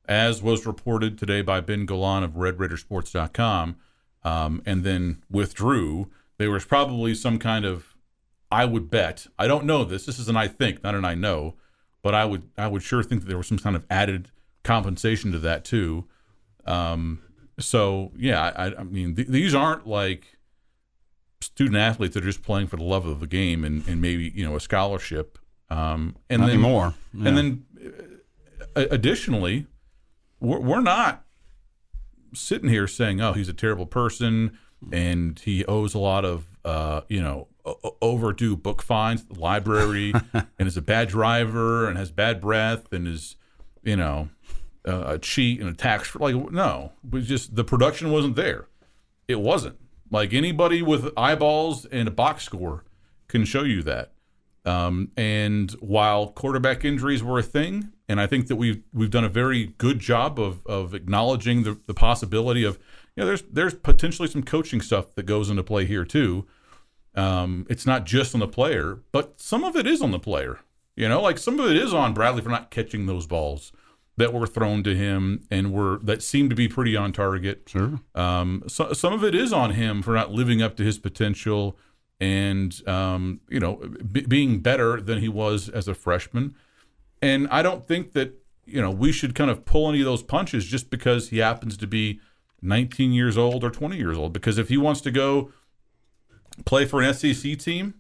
as 0.09 0.42
was 0.42 0.66
reported 0.66 1.18
today 1.18 1.42
by 1.42 1.61
Ben 1.61 1.85
Golan 1.85 2.24
of 2.24 2.33
RedRaidersports.com, 2.33 3.76
um, 4.24 4.62
and 4.64 4.83
then 4.83 5.22
withdrew, 5.31 6.11
there 6.38 6.50
was 6.50 6.64
probably 6.64 7.14
some 7.14 7.38
kind 7.38 7.64
of, 7.64 7.94
I 8.50 8.64
would 8.64 8.90
bet, 8.90 9.26
I 9.38 9.46
don't 9.46 9.66
know 9.66 9.85
this. 9.85 10.07
This 10.07 10.18
is 10.18 10.29
an 10.29 10.37
I 10.37 10.48
think, 10.48 10.83
not 10.83 10.94
an 10.94 11.05
I 11.05 11.14
know, 11.14 11.55
but 12.02 12.14
I 12.14 12.24
would 12.24 12.44
I 12.57 12.68
would 12.68 12.83
sure 12.83 13.02
think 13.02 13.22
that 13.22 13.29
there 13.29 13.37
was 13.37 13.48
some 13.48 13.59
kind 13.59 13.76
of 13.76 13.85
added 13.90 14.31
compensation 14.64 15.33
to 15.33 15.38
that 15.40 15.64
too. 15.64 16.07
Um, 16.64 17.20
so 17.59 18.12
yeah, 18.16 18.52
I, 18.57 18.66
I 18.81 18.85
mean 18.85 19.14
th- 19.16 19.29
these 19.29 19.55
aren't 19.55 19.87
like 19.87 20.38
student 21.40 21.76
athletes 21.76 22.14
that 22.14 22.22
are 22.22 22.26
just 22.26 22.42
playing 22.42 22.68
for 22.68 22.76
the 22.76 22.85
love 22.85 23.07
of 23.07 23.20
the 23.20 23.26
game 23.26 23.64
and, 23.64 23.87
and 23.87 24.00
maybe 24.00 24.33
you 24.35 24.44
know 24.44 24.57
a 24.57 24.61
scholarship. 24.61 25.38
Um, 25.68 26.16
and 26.31 26.42
Not 26.42 26.46
then 26.48 26.61
more, 26.61 26.94
Yeah. 27.12 27.29
and 27.29 27.37
then 27.37 27.64
uh, 28.76 28.85
additionally, 28.90 29.66
we're, 30.40 30.61
we're 30.61 30.81
not 30.81 31.24
sitting 32.35 32.68
here 32.68 32.87
saying, 32.87 33.20
"Oh, 33.20 33.33
he's 33.33 33.48
a 33.48 33.52
terrible 33.55 33.87
person 33.87 34.59
and 34.92 35.38
he 35.40 35.64
owes 35.64 35.94
a 35.94 35.98
lot 35.98 36.24
of 36.24 36.44
uh, 36.64 37.00
you 37.09 37.20
know 37.22 37.48
o- 37.64 37.96
overdue 38.02 38.57
book 38.57 38.83
fines 38.83 39.24
the 39.24 39.38
library 39.40 40.12
and 40.33 40.68
is 40.68 40.76
a 40.76 40.83
bad 40.83 41.09
driver 41.09 41.88
and 41.88 41.96
has 41.96 42.11
bad 42.11 42.40
breath 42.40 42.92
and 42.92 43.09
is 43.09 43.37
you 43.83 43.96
know 43.96 44.29
uh, 44.87 45.05
a 45.07 45.18
cheat 45.18 45.61
and 45.61 45.68
a 45.70 45.72
tax 45.74 46.14
like 46.16 46.35
no, 46.52 46.92
but 47.02 47.22
just 47.22 47.57
the 47.57 47.64
production 47.64 48.12
wasn't 48.12 48.37
there. 48.37 48.66
It 49.26 49.40
wasn't 49.40 49.79
like 50.11 50.33
anybody 50.33 50.83
with 50.83 51.11
eyeballs 51.16 51.87
and 51.87 52.07
a 52.07 52.12
box 52.12 52.44
score 52.44 52.85
can 53.29 53.44
show 53.44 53.62
you 53.64 53.83
that. 53.83 54.12
Um, 54.66 55.12
and 55.16 55.70
while 55.81 56.29
quarterback 56.33 56.85
injuries 56.85 57.22
were 57.22 57.38
a 57.38 57.42
thing, 57.42 57.92
and 58.09 58.20
I 58.20 58.26
think 58.26 58.48
that 58.48 58.57
we've 58.57 58.83
we've 58.92 59.11
done 59.11 59.24
a 59.24 59.29
very 59.29 59.74
good 59.79 60.00
job 60.00 60.38
of 60.40 60.66
of 60.66 60.92
acknowledging 60.92 61.62
the, 61.62 61.81
the 61.87 61.94
possibility 61.94 62.64
of 62.64 62.79
you 63.14 63.22
know 63.22 63.26
there's 63.26 63.42
there's 63.42 63.74
potentially 63.74 64.29
some 64.29 64.42
coaching 64.42 64.81
stuff 64.81 65.14
that 65.14 65.24
goes 65.24 65.48
into 65.50 65.62
play 65.62 65.87
here 65.87 66.05
too. 66.05 66.46
Um, 67.14 67.66
it's 67.70 67.87
not 67.87 68.05
just 68.05 68.35
on 68.35 68.40
the 68.40 68.48
player, 68.48 69.00
but 69.12 69.40
some 69.40 69.64
of 69.64 69.76
it 69.76 69.87
is 69.87 70.02
on 70.02 70.11
the 70.11 70.18
player. 70.18 70.59
You 70.96 71.09
know, 71.09 71.22
like 71.22 71.38
some 71.38 71.61
of 71.61 71.70
it 71.70 71.76
is 71.76 71.94
on 71.94 72.12
Bradley 72.12 72.42
for 72.42 72.48
not 72.48 72.70
catching 72.70 73.07
those 73.07 73.26
balls 73.26 73.72
that 74.16 74.33
were 74.33 74.46
thrown 74.46 74.83
to 74.83 74.96
him 74.96 75.46
and 75.50 75.72
were 75.72 75.98
that 76.02 76.22
seemed 76.22 76.50
to 76.50 76.57
be 76.57 76.68
pretty 76.68 76.96
on 76.96 77.12
target. 77.12 77.62
Sure. 77.66 78.00
Um, 78.14 78.64
so, 78.66 78.92
some 78.92 79.12
of 79.12 79.22
it 79.22 79.35
is 79.35 79.52
on 79.52 79.72
him 79.72 80.02
for 80.02 80.14
not 80.14 80.33
living 80.33 80.61
up 80.61 80.76
to 80.76 80.83
his 80.83 80.98
potential 80.98 81.79
and 82.20 82.87
um, 82.88 83.40
you 83.48 83.61
know 83.61 83.76
b- 84.11 84.26
being 84.26 84.61
better 84.61 85.00
than 85.00 85.18
he 85.18 85.29
was 85.29 85.68
as 85.68 85.88
a 85.88 85.94
freshman. 85.94 86.55
And 87.22 87.48
I 87.50 87.62
don't 87.62 87.87
think 87.87 88.12
that 88.12 88.35
you 88.64 88.81
know 88.81 88.90
we 88.90 89.12
should 89.12 89.35
kind 89.35 89.50
of 89.50 89.64
pull 89.64 89.88
any 89.88 90.00
of 90.00 90.07
those 90.07 90.22
punches 90.22 90.66
just 90.66 90.90
because 90.90 91.31
he 91.31 91.38
happens 91.38 91.76
to 91.76 91.87
be 91.87 92.20
19 92.62 93.12
years 93.12 93.37
old 93.38 93.62
or 93.64 93.70
20 93.70 93.96
years 93.96 94.16
old. 94.16 94.33
Because 94.33 94.59
if 94.59 94.68
he 94.68 94.76
wants 94.76 95.00
to 95.02 95.11
go 95.11 95.52
play 96.64 96.85
for 96.85 97.02
an 97.02 97.12
SEC 97.14 97.59
team, 97.59 97.94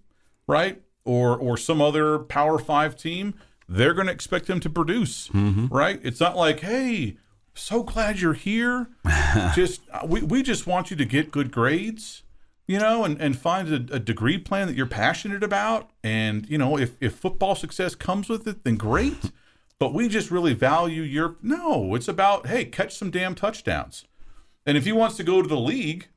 right, 0.46 0.82
or 1.04 1.36
or 1.36 1.56
some 1.56 1.80
other 1.82 2.18
Power 2.18 2.58
Five 2.58 2.96
team, 2.96 3.34
they're 3.68 3.94
going 3.94 4.06
to 4.06 4.12
expect 4.12 4.48
him 4.48 4.60
to 4.60 4.70
produce, 4.70 5.28
right? 5.68 6.00
It's 6.02 6.20
not 6.20 6.36
like, 6.36 6.60
hey, 6.60 7.16
so 7.54 7.82
glad 7.82 8.20
you're 8.20 8.32
here. 8.34 8.88
just 9.54 9.82
we, 10.04 10.22
we 10.22 10.42
just 10.42 10.66
want 10.66 10.90
you 10.90 10.96
to 10.96 11.04
get 11.04 11.30
good 11.30 11.50
grades, 11.52 12.22
you 12.66 12.78
know, 12.78 13.04
and, 13.04 13.20
and 13.20 13.38
find 13.38 13.68
a, 13.68 13.94
a 13.94 13.98
degree 14.00 14.38
plan 14.38 14.66
that 14.66 14.76
you're 14.76 14.86
passionate 14.86 15.42
about. 15.42 15.90
And, 16.02 16.48
you 16.48 16.58
know, 16.58 16.76
if, 16.78 16.96
if 17.00 17.14
football 17.14 17.54
success 17.54 17.94
comes 17.94 18.28
with 18.28 18.46
it, 18.48 18.64
then 18.64 18.76
great. 18.76 19.30
But 19.78 19.92
we 19.94 20.08
just 20.08 20.30
really 20.30 20.54
value 20.54 21.02
your 21.02 21.36
no, 21.42 21.94
it's 21.94 22.08
about, 22.08 22.46
hey, 22.46 22.64
catch 22.64 22.96
some 22.96 23.10
damn 23.10 23.34
touchdowns. 23.34 24.04
And 24.64 24.76
if 24.76 24.84
he 24.84 24.92
wants 24.92 25.16
to 25.18 25.22
go 25.22 25.42
to 25.42 25.48
the 25.48 25.58
league, 25.58 26.08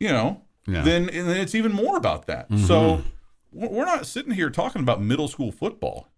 you 0.00 0.08
know, 0.08 0.42
Yeah. 0.66 0.82
then 0.82 1.08
and 1.10 1.28
then 1.28 1.36
it's 1.36 1.54
even 1.54 1.72
more 1.72 1.96
about 1.96 2.26
that. 2.26 2.46
So 2.66 3.02
we're 3.52 3.84
not 3.84 4.06
sitting 4.06 4.32
here 4.32 4.50
talking 4.50 4.82
about 4.82 5.02
middle 5.02 5.28
school 5.28 5.50
football. 5.52 6.08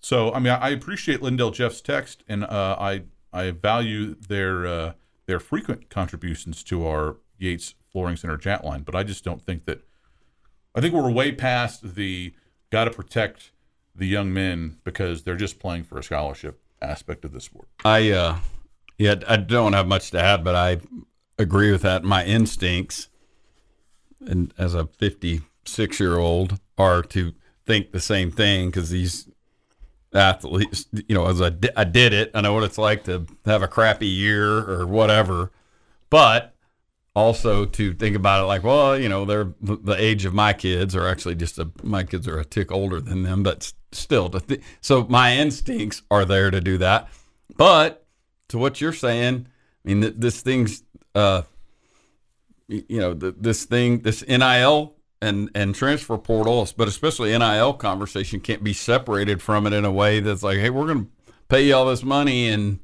So 0.00 0.32
I 0.32 0.38
mean, 0.38 0.52
I 0.52 0.56
I 0.66 0.68
appreciate 0.70 1.20
Lindale 1.20 1.52
Jeff's 1.52 1.80
text, 1.80 2.24
and 2.28 2.44
uh, 2.44 2.76
I 2.78 3.04
I 3.32 3.50
value 3.52 4.14
their 4.14 4.66
uh, 4.66 4.92
their 5.26 5.40
frequent 5.40 5.88
contributions 5.88 6.62
to 6.64 6.86
our 6.86 7.16
Yates 7.38 7.74
Flooring 7.90 8.16
Center 8.16 8.36
chat 8.36 8.64
line. 8.64 8.82
But 8.82 8.94
I 8.94 9.02
just 9.02 9.24
don't 9.24 9.42
think 9.42 9.64
that. 9.66 9.84
I 10.74 10.80
think 10.80 10.94
we're 10.94 11.10
way 11.10 11.32
past 11.32 11.94
the 11.94 12.34
got 12.70 12.84
to 12.84 12.90
protect 12.90 13.52
the 13.94 14.06
young 14.06 14.32
men 14.32 14.78
because 14.82 15.22
they're 15.22 15.36
just 15.36 15.60
playing 15.60 15.84
for 15.84 15.98
a 15.98 16.02
scholarship 16.02 16.60
aspect 16.82 17.24
of 17.24 17.32
the 17.32 17.40
sport. 17.40 17.68
I 17.84 18.10
uh 18.10 18.38
yeah, 18.98 19.16
I 19.28 19.36
don't 19.36 19.72
have 19.72 19.86
much 19.86 20.10
to 20.12 20.20
add, 20.20 20.44
but 20.44 20.54
I 20.54 20.78
agree 21.38 21.72
with 21.72 21.82
that. 21.82 22.04
My 22.04 22.24
instincts 22.24 23.08
and 24.20 24.52
as 24.58 24.74
a 24.74 24.86
56 24.86 26.00
year 26.00 26.18
old 26.18 26.60
are 26.78 27.02
to 27.02 27.34
think 27.66 27.92
the 27.92 28.00
same 28.00 28.30
thing 28.30 28.68
because 28.68 28.90
these 28.90 29.28
athletes, 30.12 30.86
you 30.92 31.14
know, 31.14 31.26
as 31.26 31.40
I, 31.40 31.50
I 31.76 31.84
did 31.84 32.12
it, 32.12 32.30
I 32.34 32.40
know 32.40 32.54
what 32.54 32.64
it's 32.64 32.78
like 32.78 33.04
to 33.04 33.26
have 33.44 33.62
a 33.62 33.68
crappy 33.68 34.06
year 34.06 34.58
or 34.58 34.86
whatever, 34.86 35.50
but 36.10 36.53
also 37.14 37.64
to 37.64 37.94
think 37.94 38.16
about 38.16 38.42
it 38.42 38.46
like, 38.46 38.64
well, 38.64 38.98
you 38.98 39.08
know, 39.08 39.24
they're 39.24 39.52
the 39.60 39.94
age 39.96 40.24
of 40.24 40.34
my 40.34 40.52
kids, 40.52 40.96
or 40.96 41.06
actually 41.06 41.36
just 41.36 41.58
a, 41.58 41.70
my 41.82 42.02
kids 42.02 42.26
are 42.26 42.38
a 42.38 42.44
tick 42.44 42.72
older 42.72 43.00
than 43.00 43.22
them, 43.22 43.42
but 43.42 43.72
still, 43.92 44.28
to 44.30 44.40
th- 44.40 44.60
so 44.80 45.06
my 45.08 45.36
instincts 45.36 46.02
are 46.10 46.24
there 46.24 46.50
to 46.50 46.60
do 46.60 46.76
that. 46.78 47.08
But 47.56 48.04
to 48.48 48.58
what 48.58 48.80
you're 48.80 48.92
saying, 48.92 49.46
I 49.84 49.88
mean, 49.88 50.00
th- 50.00 50.14
this 50.16 50.40
thing's, 50.40 50.82
uh, 51.14 51.42
you 52.66 52.98
know, 52.98 53.14
th- 53.14 53.36
this 53.38 53.64
thing, 53.64 54.00
this 54.00 54.26
NIL 54.26 54.94
and 55.22 55.50
and 55.54 55.74
transfer 55.74 56.18
portals, 56.18 56.72
but 56.72 56.88
especially 56.88 57.36
NIL 57.36 57.74
conversation 57.74 58.40
can't 58.40 58.64
be 58.64 58.72
separated 58.72 59.40
from 59.40 59.66
it 59.66 59.72
in 59.72 59.84
a 59.84 59.92
way 59.92 60.20
that's 60.20 60.42
like, 60.42 60.58
hey, 60.58 60.70
we're 60.70 60.86
going 60.86 61.04
to 61.04 61.10
pay 61.48 61.62
you 61.62 61.74
all 61.74 61.86
this 61.86 62.02
money 62.02 62.48
and 62.48 62.80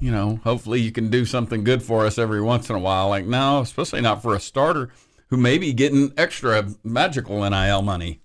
you 0.00 0.10
know, 0.10 0.40
hopefully 0.44 0.80
you 0.80 0.92
can 0.92 1.10
do 1.10 1.24
something 1.24 1.64
good 1.64 1.82
for 1.82 2.06
us 2.06 2.18
every 2.18 2.40
once 2.40 2.68
in 2.70 2.76
a 2.76 2.78
while. 2.78 3.08
Like, 3.08 3.26
no, 3.26 3.60
especially 3.60 4.00
not 4.00 4.22
for 4.22 4.34
a 4.34 4.40
starter 4.40 4.90
who 5.28 5.36
may 5.36 5.58
be 5.58 5.72
getting 5.72 6.12
extra 6.16 6.68
magical 6.84 7.48
NIL 7.48 7.82
money. 7.82 8.20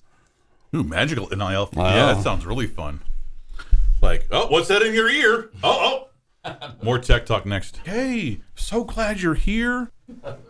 Ooh, 0.76 0.84
magical 0.84 1.28
NIL. 1.30 1.70
Wow. 1.74 1.96
Yeah, 1.96 2.14
that 2.14 2.24
sounds 2.24 2.46
really 2.46 2.68
fun. 2.68 3.02
Like, 4.02 4.28
oh, 4.32 4.48
what's 4.48 4.68
that 4.68 4.82
in 4.82 4.94
your 4.94 5.10
ear? 5.10 5.50
Oh, 5.64 6.08
oh. 6.46 6.70
More 6.84 7.00
tech 7.00 7.26
talk 7.26 7.46
next. 7.46 7.78
Hey, 7.86 8.42
so 8.56 8.84
glad 8.84 9.22
you're 9.22 9.34
here. 9.34 9.92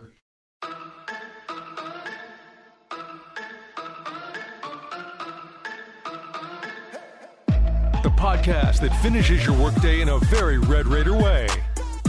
The 8.02 8.10
podcast 8.10 8.80
that 8.82 8.94
finishes 9.02 9.44
your 9.44 9.58
workday 9.60 10.02
in 10.02 10.08
a 10.08 10.18
very 10.26 10.58
Red 10.58 10.86
Raider 10.86 11.14
way. 11.16 11.48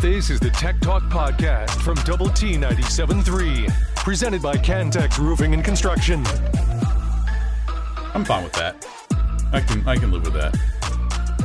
This 0.01 0.29
is 0.29 0.39
the 0.39 0.51
Tech 0.51 0.79
Talk 0.81 1.01
Podcast 1.03 1.81
from 1.81 1.95
Double 2.05 2.29
T 2.29 2.53
97.3, 2.53 3.67
presented 3.95 4.39
by 4.41 4.55
Cantex 4.55 5.17
Roofing 5.17 5.55
and 5.55 5.65
Construction. 5.65 6.23
I'm 8.13 8.23
fine 8.23 8.43
with 8.43 8.53
that. 8.53 8.85
I 9.51 9.61
can 9.61 9.87
I 9.87 9.95
can 9.95 10.11
live 10.11 10.23
with 10.25 10.33
that. 10.33 10.55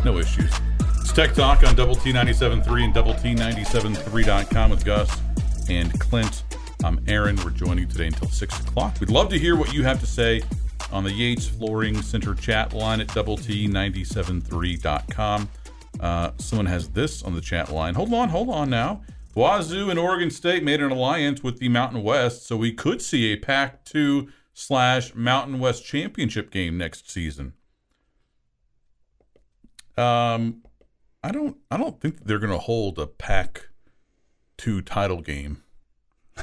No 0.04 0.18
issues. 0.18 0.52
It's 1.00 1.12
Tech 1.12 1.32
Talk 1.32 1.66
on 1.66 1.74
Double 1.74 1.94
T 1.94 2.12
97.3 2.12 2.84
and 2.84 2.92
Double 2.92 3.14
T 3.14 3.34
97.3.com 3.34 4.70
with 4.70 4.84
Gus 4.84 5.20
and 5.70 5.98
Clint. 5.98 6.44
I'm 6.84 7.00
Aaron. 7.08 7.36
We're 7.36 7.50
joining 7.50 7.86
you 7.86 7.90
today 7.90 8.08
until 8.08 8.28
six 8.28 8.60
o'clock. 8.60 8.96
We'd 9.00 9.08
love 9.08 9.30
to 9.30 9.38
hear 9.38 9.56
what 9.56 9.72
you 9.72 9.84
have 9.84 10.00
to 10.00 10.06
say 10.06 10.42
on 10.94 11.02
the 11.02 11.12
Yates 11.12 11.48
Flooring 11.48 12.00
Center 12.00 12.36
chat 12.36 12.72
line 12.72 13.00
at 13.00 13.08
Double 13.08 13.36
T 13.36 13.66
97.3.com. 13.66 15.48
Uh, 15.98 16.30
someone 16.38 16.66
has 16.66 16.88
this 16.88 17.24
on 17.24 17.34
the 17.34 17.40
chat 17.40 17.72
line. 17.72 17.94
Hold 17.94 18.14
on, 18.14 18.28
hold 18.28 18.48
on 18.48 18.70
now. 18.70 19.02
Wazoo 19.34 19.90
and 19.90 19.98
Oregon 19.98 20.30
State 20.30 20.62
made 20.62 20.80
an 20.80 20.92
alliance 20.92 21.42
with 21.42 21.58
the 21.58 21.68
Mountain 21.68 22.04
West, 22.04 22.46
so 22.46 22.56
we 22.56 22.72
could 22.72 23.02
see 23.02 23.32
a 23.32 23.36
Pac 23.36 23.84
2 23.84 24.28
slash 24.52 25.12
Mountain 25.16 25.58
West 25.58 25.84
championship 25.84 26.52
game 26.52 26.78
next 26.78 27.10
season. 27.10 27.54
Um, 29.96 30.62
I 31.24 31.32
don't, 31.32 31.56
I 31.72 31.76
don't 31.76 32.00
think 32.00 32.24
they're 32.24 32.38
going 32.38 32.52
to 32.52 32.58
hold 32.58 33.00
a 33.00 33.08
Pac 33.08 33.68
2 34.58 34.80
title 34.82 35.20
game. 35.20 35.62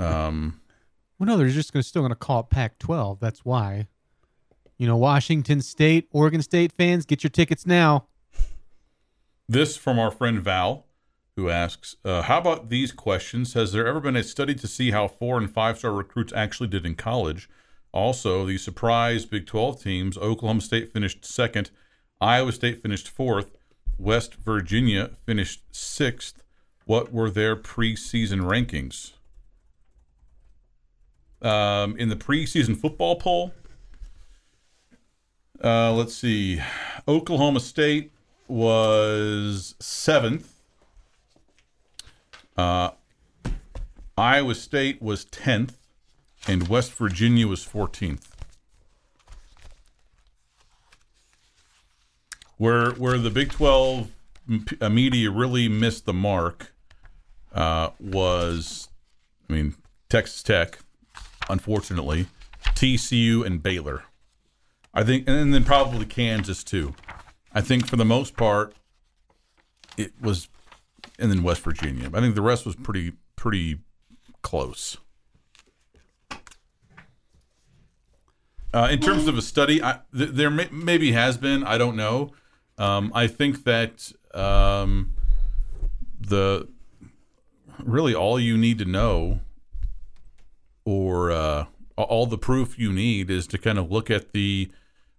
Um, 0.00 0.60
Well, 1.18 1.26
no, 1.26 1.36
they're 1.36 1.48
just 1.48 1.72
gonna, 1.72 1.82
still 1.82 2.02
going 2.02 2.10
to 2.10 2.16
call 2.16 2.40
it 2.40 2.50
Pac-12. 2.50 3.18
That's 3.20 3.44
why. 3.44 3.88
You 4.76 4.86
know, 4.86 4.96
Washington 4.96 5.60
State, 5.60 6.08
Oregon 6.12 6.42
State 6.42 6.72
fans, 6.72 7.04
get 7.04 7.24
your 7.24 7.30
tickets 7.30 7.66
now. 7.66 8.06
This 9.48 9.76
from 9.76 9.98
our 9.98 10.10
friend 10.10 10.40
Val, 10.40 10.86
who 11.34 11.48
asks, 11.50 11.96
uh, 12.04 12.22
"How 12.22 12.38
about 12.38 12.68
these 12.68 12.92
questions? 12.92 13.54
Has 13.54 13.72
there 13.72 13.86
ever 13.86 13.98
been 13.98 14.14
a 14.14 14.22
study 14.22 14.54
to 14.54 14.68
see 14.68 14.92
how 14.92 15.08
four 15.08 15.38
and 15.38 15.50
five 15.50 15.78
star 15.78 15.92
recruits 15.92 16.32
actually 16.32 16.68
did 16.68 16.86
in 16.86 16.94
college? 16.94 17.48
Also, 17.90 18.44
the 18.44 18.58
surprise 18.58 19.24
Big 19.24 19.46
Twelve 19.46 19.82
teams: 19.82 20.18
Oklahoma 20.18 20.60
State 20.60 20.92
finished 20.92 21.24
second, 21.24 21.70
Iowa 22.20 22.52
State 22.52 22.82
finished 22.82 23.08
fourth, 23.08 23.56
West 23.96 24.34
Virginia 24.34 25.10
finished 25.24 25.64
sixth. 25.72 26.44
What 26.84 27.12
were 27.12 27.30
their 27.30 27.56
preseason 27.56 28.42
rankings? 28.42 29.12
Um, 31.40 31.96
in 31.96 32.08
the 32.08 32.16
preseason 32.16 32.76
football 32.76 33.16
poll, 33.16 33.52
uh, 35.62 35.92
let's 35.92 36.14
see, 36.14 36.60
Oklahoma 37.06 37.60
State." 37.60 38.12
was 38.48 39.74
seventh. 39.78 40.54
Uh, 42.56 42.90
Iowa 44.16 44.54
State 44.54 45.00
was 45.00 45.26
tenth, 45.26 45.76
and 46.48 46.66
West 46.66 46.92
Virginia 46.92 47.46
was 47.46 47.62
fourteenth. 47.62 48.34
Where 52.56 52.90
where 52.92 53.18
the 53.18 53.30
Big 53.30 53.52
Twelve 53.52 54.10
uh, 54.80 54.88
media 54.88 55.30
really 55.30 55.68
missed 55.68 56.06
the 56.06 56.14
mark 56.14 56.72
uh, 57.54 57.90
was, 58.00 58.88
I 59.48 59.52
mean, 59.52 59.74
Texas 60.08 60.42
Tech, 60.42 60.78
unfortunately, 61.48 62.26
TCU 62.74 63.44
and 63.44 63.62
Baylor. 63.62 64.04
I 64.94 65.04
think, 65.04 65.28
and 65.28 65.52
then 65.52 65.64
probably 65.64 66.06
Kansas 66.06 66.64
too. 66.64 66.94
I 67.52 67.60
think 67.60 67.86
for 67.86 67.96
the 67.96 68.04
most 68.04 68.36
part, 68.36 68.74
it 69.96 70.12
was, 70.20 70.48
and 71.18 71.30
then 71.30 71.42
West 71.42 71.62
Virginia. 71.62 72.10
I 72.12 72.20
think 72.20 72.34
the 72.34 72.42
rest 72.42 72.66
was 72.66 72.74
pretty 72.74 73.12
pretty 73.36 73.78
close. 74.42 74.96
Uh, 78.72 78.88
in 78.90 79.00
terms 79.00 79.26
of 79.26 79.38
a 79.38 79.42
study, 79.42 79.82
I, 79.82 80.00
th- 80.14 80.30
there 80.30 80.50
may, 80.50 80.68
maybe 80.70 81.12
has 81.12 81.38
been. 81.38 81.64
I 81.64 81.78
don't 81.78 81.96
know. 81.96 82.32
Um, 82.76 83.10
I 83.14 83.26
think 83.26 83.64
that 83.64 84.12
um, 84.34 85.14
the 86.20 86.68
really 87.82 88.14
all 88.14 88.38
you 88.38 88.58
need 88.58 88.78
to 88.78 88.84
know, 88.84 89.40
or 90.88 91.30
uh, 91.30 91.66
all 91.98 92.24
the 92.24 92.38
proof 92.38 92.78
you 92.78 92.90
need, 92.90 93.30
is 93.30 93.46
to 93.48 93.58
kind 93.58 93.78
of 93.78 93.90
look 93.90 94.10
at 94.10 94.32
the 94.32 94.70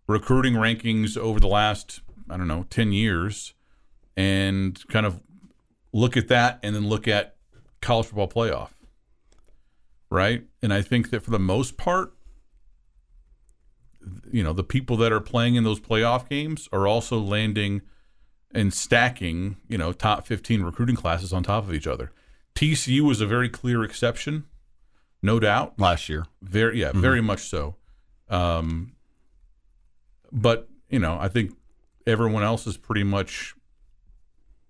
recruiting 0.08 0.53
rankings 0.53 1.15
over 1.15 1.39
the 1.39 1.47
last 1.47 2.01
I 2.27 2.38
don't 2.38 2.47
know 2.47 2.65
ten 2.71 2.91
years, 2.91 3.53
and 4.17 4.82
kind 4.88 5.05
of 5.05 5.21
look 5.93 6.17
at 6.17 6.27
that, 6.29 6.60
and 6.63 6.75
then 6.75 6.88
look 6.88 7.08
at 7.08 7.36
college 7.82 8.08
football 8.08 8.27
playoff, 8.27 8.69
right? 10.10 10.43
And 10.63 10.73
I 10.73 10.82
think 10.82 11.12
that 11.12 11.21
for 11.21 11.29
the 11.29 11.39
most 11.39 11.77
part, 11.77 12.13
you 14.32 14.43
know, 14.43 14.53
the 14.53 14.63
people 14.63 14.97
that 14.97 15.12
are 15.12 15.21
playing 15.21 15.53
in 15.53 15.63
those 15.63 15.79
playoff 15.79 16.27
games 16.27 16.67
are 16.71 16.88
also 16.88 17.19
landing 17.19 17.84
and 18.55 18.73
stacking, 18.73 19.58
you 19.67 19.77
know, 19.77 19.93
top 19.93 20.25
15 20.25 20.63
recruiting 20.63 20.95
classes 20.95 21.32
on 21.32 21.43
top 21.43 21.65
of 21.65 21.75
each 21.75 21.86
other. 21.86 22.12
TCU 22.55 23.01
was 23.01 23.21
a 23.21 23.27
very 23.27 23.49
clear 23.49 23.84
exception, 23.84 24.45
no 25.21 25.39
doubt. 25.39 25.79
Last 25.79 26.10
year, 26.10 26.25
Very, 26.41 26.79
yeah, 26.79 26.91
very 26.93 27.21
much 27.21 27.41
so. 27.41 27.75
Um, 28.29 28.93
but 30.32 30.69
you 30.89 30.99
know, 30.99 31.17
I 31.19 31.27
think 31.27 31.55
everyone 32.05 32.43
else 32.43 32.67
is 32.67 32.77
pretty 32.77 33.03
much 33.03 33.55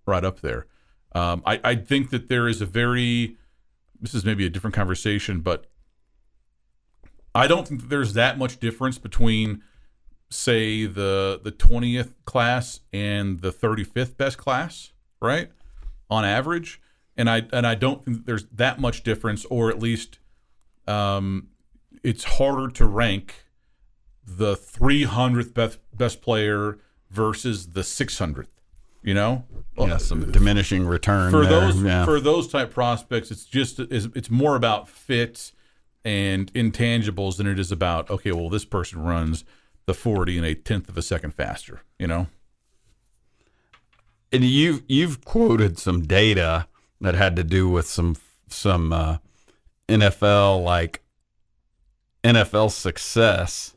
right 0.05 0.23
up 0.23 0.41
there. 0.41 0.65
Um, 1.13 1.41
I, 1.45 1.59
I 1.63 1.75
think 1.75 2.09
that 2.11 2.29
there 2.29 2.47
is 2.47 2.61
a 2.61 2.65
very 2.65 3.37
this 4.01 4.13
is 4.13 4.23
maybe 4.23 4.45
a 4.45 4.49
different 4.49 4.75
conversation, 4.75 5.41
but 5.41 5.65
I 7.35 7.47
don't 7.47 7.67
think 7.67 7.81
that 7.81 7.89
there's 7.89 8.13
that 8.13 8.37
much 8.37 8.59
difference 8.59 8.97
between 8.97 9.61
say 10.29 10.85
the 10.85 11.39
the 11.43 11.51
20th 11.51 12.13
class 12.25 12.81
and 12.93 13.41
the 13.41 13.51
35th 13.51 14.17
best 14.17 14.37
class, 14.37 14.91
right? 15.21 15.51
On 16.09 16.23
average. 16.23 16.81
And 17.17 17.29
I 17.29 17.47
and 17.51 17.67
I 17.67 17.75
don't 17.75 18.05
think 18.05 18.25
there's 18.25 18.45
that 18.45 18.79
much 18.79 19.03
difference 19.03 19.45
or 19.45 19.69
at 19.69 19.79
least 19.79 20.19
um, 20.89 21.47
it's 22.03 22.23
harder 22.23 22.69
to 22.71 22.85
rank 22.85 23.45
the 24.25 24.55
300th 24.55 25.53
best 25.53 25.79
best 25.95 26.21
player 26.21 26.79
versus 27.09 27.69
the 27.69 27.81
600th, 27.81 28.47
you 29.01 29.13
know? 29.13 29.45
Yeah, 29.77 29.97
some 29.97 30.31
diminishing 30.31 30.85
return 30.85 31.31
for 31.31 31.45
there. 31.45 31.61
those 31.61 31.81
yeah. 31.81 32.03
for 32.03 32.19
those 32.19 32.49
type 32.49 32.73
prospects 32.73 33.31
it's 33.31 33.45
just 33.45 33.79
it's, 33.79 34.07
it's 34.13 34.29
more 34.29 34.57
about 34.57 34.89
fit 34.89 35.53
and 36.03 36.51
intangibles 36.53 37.37
than 37.37 37.47
it 37.47 37.57
is 37.57 37.71
about 37.71 38.09
okay 38.09 38.33
well 38.33 38.49
this 38.49 38.65
person 38.65 39.01
runs 39.01 39.45
the 39.85 39.93
40 39.93 40.37
in 40.37 40.43
a 40.43 40.53
tenth 40.53 40.89
of 40.89 40.97
a 40.97 41.01
second 41.01 41.33
faster 41.33 41.81
you 41.97 42.07
know 42.07 42.27
and 44.33 44.43
you've 44.43 44.83
you've 44.89 45.23
quoted 45.23 45.79
some 45.79 46.01
data 46.01 46.67
that 46.99 47.15
had 47.15 47.37
to 47.37 47.43
do 47.45 47.69
with 47.69 47.87
some 47.87 48.17
some 48.49 48.91
uh, 48.91 49.17
NFL 49.89 50.63
like 50.63 51.01
NFL 52.23 52.71
success 52.71 53.75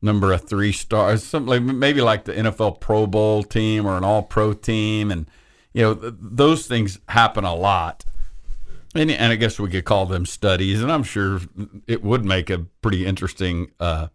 number 0.00 0.32
of 0.32 0.48
three 0.48 0.72
stars 0.72 1.24
something 1.24 1.48
like 1.48 1.62
maybe 1.62 2.00
like 2.00 2.24
the 2.24 2.32
NFL 2.32 2.80
Pro 2.80 3.06
Bowl 3.06 3.42
team 3.42 3.86
or 3.86 3.96
an 3.96 4.04
All 4.04 4.22
Pro 4.22 4.52
team 4.52 5.10
and 5.10 5.28
you 5.72 5.82
know 5.82 5.94
th- 5.94 6.14
those 6.18 6.66
things 6.66 7.00
happen 7.08 7.44
a 7.44 7.54
lot. 7.54 8.04
And, 8.94 9.10
and 9.10 9.32
I 9.32 9.36
guess 9.36 9.60
we 9.60 9.68
could 9.68 9.84
call 9.84 10.06
them 10.06 10.24
studies 10.24 10.82
and 10.82 10.90
I'm 10.90 11.02
sure 11.02 11.40
it 11.86 12.02
would 12.02 12.24
make 12.24 12.48
a 12.48 12.66
pretty 12.80 13.04
interesting 13.04 13.70
uh, 13.78 14.08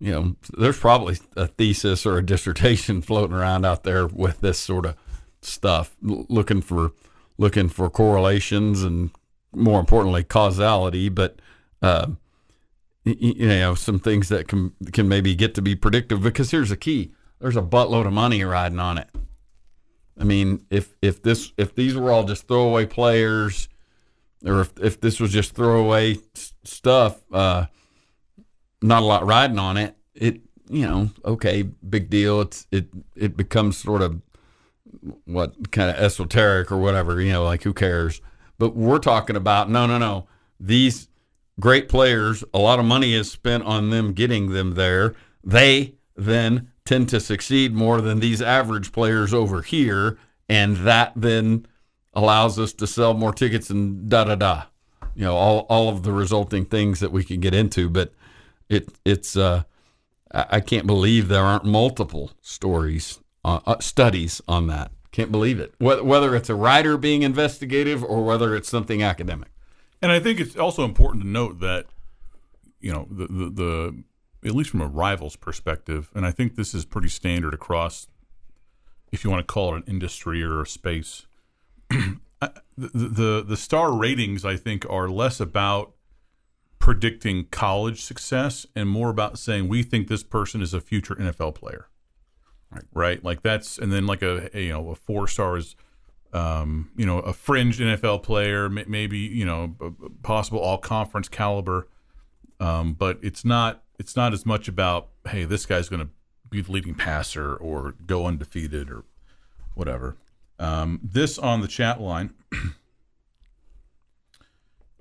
you 0.00 0.12
know, 0.12 0.36
there's 0.56 0.78
probably 0.78 1.18
a 1.36 1.46
thesis 1.46 2.06
or 2.06 2.18
a 2.18 2.24
dissertation 2.24 3.02
floating 3.02 3.36
around 3.36 3.64
out 3.64 3.82
there 3.82 4.06
with 4.06 4.40
this 4.40 4.58
sort 4.58 4.86
of 4.86 4.96
stuff, 5.42 5.96
looking 6.02 6.60
for 6.60 6.92
looking 7.36 7.68
for 7.68 7.88
correlations 7.88 8.82
and 8.82 9.10
more 9.54 9.80
importantly 9.80 10.24
causality. 10.24 11.08
But 11.08 11.40
uh, 11.82 12.08
you 13.04 13.48
know, 13.48 13.74
some 13.74 13.98
things 13.98 14.28
that 14.28 14.48
can 14.48 14.72
can 14.92 15.08
maybe 15.08 15.34
get 15.34 15.54
to 15.56 15.62
be 15.62 15.74
predictive 15.74 16.22
because 16.22 16.50
here's 16.50 16.70
the 16.70 16.76
key: 16.76 17.12
there's 17.40 17.56
a 17.56 17.62
buttload 17.62 18.06
of 18.06 18.12
money 18.12 18.42
riding 18.44 18.80
on 18.80 18.98
it. 18.98 19.08
I 20.18 20.24
mean, 20.24 20.66
if 20.70 20.96
if 21.02 21.22
this 21.22 21.52
if 21.56 21.74
these 21.74 21.94
were 21.94 22.12
all 22.12 22.24
just 22.24 22.48
throwaway 22.48 22.86
players, 22.86 23.68
or 24.44 24.60
if 24.60 24.72
if 24.80 25.00
this 25.00 25.20
was 25.20 25.32
just 25.32 25.54
throwaway 25.54 26.18
stuff. 26.64 27.22
Uh, 27.32 27.66
not 28.82 29.02
a 29.02 29.06
lot 29.06 29.26
riding 29.26 29.58
on 29.58 29.76
it, 29.76 29.96
it 30.14 30.40
you 30.68 30.86
know, 30.86 31.10
okay, 31.24 31.62
big 31.62 32.10
deal. 32.10 32.40
It's 32.40 32.66
it 32.70 32.88
it 33.16 33.36
becomes 33.36 33.76
sort 33.76 34.02
of 34.02 34.20
what 35.24 35.70
kind 35.70 35.90
of 35.90 35.96
esoteric 35.96 36.70
or 36.70 36.78
whatever, 36.78 37.20
you 37.20 37.32
know, 37.32 37.44
like 37.44 37.62
who 37.62 37.72
cares? 37.72 38.20
But 38.58 38.74
we're 38.74 38.98
talking 38.98 39.36
about 39.36 39.70
no, 39.70 39.86
no, 39.86 39.98
no. 39.98 40.26
These 40.58 41.08
great 41.60 41.88
players, 41.88 42.44
a 42.52 42.58
lot 42.58 42.78
of 42.78 42.84
money 42.84 43.14
is 43.14 43.30
spent 43.30 43.64
on 43.64 43.90
them 43.90 44.12
getting 44.12 44.50
them 44.52 44.74
there. 44.74 45.14
They 45.44 45.94
then 46.16 46.72
tend 46.84 47.08
to 47.10 47.20
succeed 47.20 47.74
more 47.74 48.00
than 48.00 48.20
these 48.20 48.42
average 48.42 48.92
players 48.92 49.32
over 49.32 49.62
here, 49.62 50.18
and 50.48 50.78
that 50.78 51.12
then 51.14 51.66
allows 52.14 52.58
us 52.58 52.72
to 52.72 52.86
sell 52.86 53.14
more 53.14 53.32
tickets 53.32 53.70
and 53.70 54.08
da 54.08 54.24
da 54.24 54.34
da. 54.34 54.62
You 55.14 55.24
know, 55.24 55.36
all 55.36 55.60
all 55.68 55.88
of 55.88 56.02
the 56.02 56.12
resulting 56.12 56.64
things 56.64 57.00
that 57.00 57.12
we 57.12 57.24
can 57.24 57.40
get 57.40 57.54
into, 57.54 57.88
but 57.88 58.12
it 58.68 58.88
it's 59.04 59.36
uh 59.36 59.64
I 60.32 60.60
can't 60.60 60.86
believe 60.86 61.28
there 61.28 61.42
aren't 61.44 61.64
multiple 61.64 62.32
stories 62.42 63.18
uh, 63.44 63.60
uh, 63.66 63.78
studies 63.80 64.42
on 64.46 64.66
that. 64.66 64.90
Can't 65.10 65.32
believe 65.32 65.58
it. 65.58 65.74
Whether, 65.78 66.36
it's 66.36 66.50
a 66.50 66.54
writer 66.54 66.96
being 66.96 67.22
investigative 67.22 68.04
or 68.04 68.24
whether 68.24 68.54
it's 68.54 68.68
something 68.68 69.02
academic. 69.02 69.48
and 70.02 70.12
i 70.12 70.20
think 70.20 70.38
it's 70.38 70.56
also 70.56 70.84
important 70.84 71.24
to 71.24 71.28
note 71.28 71.60
that 71.60 71.86
you 72.80 72.92
know 72.92 73.06
the, 73.10 73.26
the 73.26 73.50
the 73.50 74.02
at 74.48 74.54
least 74.54 74.70
from 74.70 74.80
a 74.80 74.86
rival's 74.86 75.34
perspective 75.34 76.10
and 76.14 76.24
i 76.24 76.30
think 76.30 76.54
this 76.54 76.74
is 76.74 76.84
pretty 76.84 77.08
standard 77.08 77.52
across 77.52 78.06
if 79.10 79.24
you 79.24 79.30
want 79.30 79.40
to 79.40 79.52
call 79.52 79.74
it 79.74 79.78
an 79.78 79.84
industry 79.88 80.42
or 80.42 80.62
a 80.62 80.66
space 80.66 81.26
the, 81.90 82.52
the 82.76 83.44
the 83.44 83.56
star 83.56 83.92
ratings 83.92 84.44
i 84.44 84.56
think 84.56 84.86
are 84.88 85.08
less 85.08 85.40
about 85.40 85.94
predicting 86.88 87.44
college 87.50 88.00
success 88.02 88.66
and 88.74 88.88
more 88.88 89.10
about 89.10 89.38
saying 89.38 89.68
we 89.68 89.82
think 89.82 90.08
this 90.08 90.22
person 90.22 90.62
is 90.62 90.72
a 90.72 90.80
future 90.80 91.14
NFL 91.16 91.54
player. 91.54 91.88
Right. 92.70 92.84
Right. 92.92 93.24
Like 93.24 93.42
that's 93.42 93.78
and 93.78 93.92
then 93.92 94.06
like 94.06 94.22
a, 94.22 94.50
a, 94.54 94.62
you 94.62 94.72
know 94.72 94.90
a 94.90 94.94
four 94.94 95.26
stars 95.26 95.74
um 96.32 96.90
you 96.96 97.06
know 97.06 97.20
a 97.20 97.32
fringe 97.32 97.78
NFL 97.78 98.22
player 98.22 98.68
may- 98.68 98.84
maybe 98.86 99.18
you 99.18 99.46
know 99.46 99.74
possible 100.22 100.58
all 100.58 100.76
conference 100.76 101.26
caliber 101.26 101.88
um 102.60 102.92
but 102.92 103.18
it's 103.22 103.46
not 103.46 103.82
it's 103.98 104.14
not 104.14 104.34
as 104.34 104.44
much 104.44 104.68
about 104.68 105.08
hey 105.28 105.44
this 105.44 105.64
guy's 105.64 105.88
going 105.88 106.02
to 106.02 106.10
be 106.50 106.60
the 106.60 106.70
leading 106.70 106.94
passer 106.94 107.56
or 107.56 107.94
go 108.06 108.26
undefeated 108.26 108.90
or 108.90 109.04
whatever. 109.74 110.16
Um 110.58 111.00
this 111.02 111.38
on 111.38 111.62
the 111.62 111.68
chat 111.68 112.00
line 112.00 112.34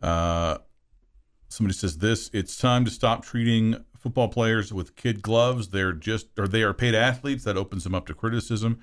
uh 0.01 0.60
somebody 1.49 1.73
says 1.73 1.97
this 1.97 2.30
it's 2.32 2.58
time 2.58 2.86
to 2.86 2.91
stop 2.91 3.25
treating 3.25 3.84
football 3.99 4.27
players 4.27 4.71
with 4.73 4.95
kid 4.95 5.21
gloves 5.21 5.69
they're 5.69 5.93
just 5.93 6.27
or 6.38 6.47
they 6.47 6.63
are 6.63 6.73
paid 6.73 6.95
athletes 6.95 7.43
that 7.43 7.57
opens 7.57 7.83
them 7.83 7.93
up 7.95 8.05
to 8.05 8.13
criticism 8.13 8.79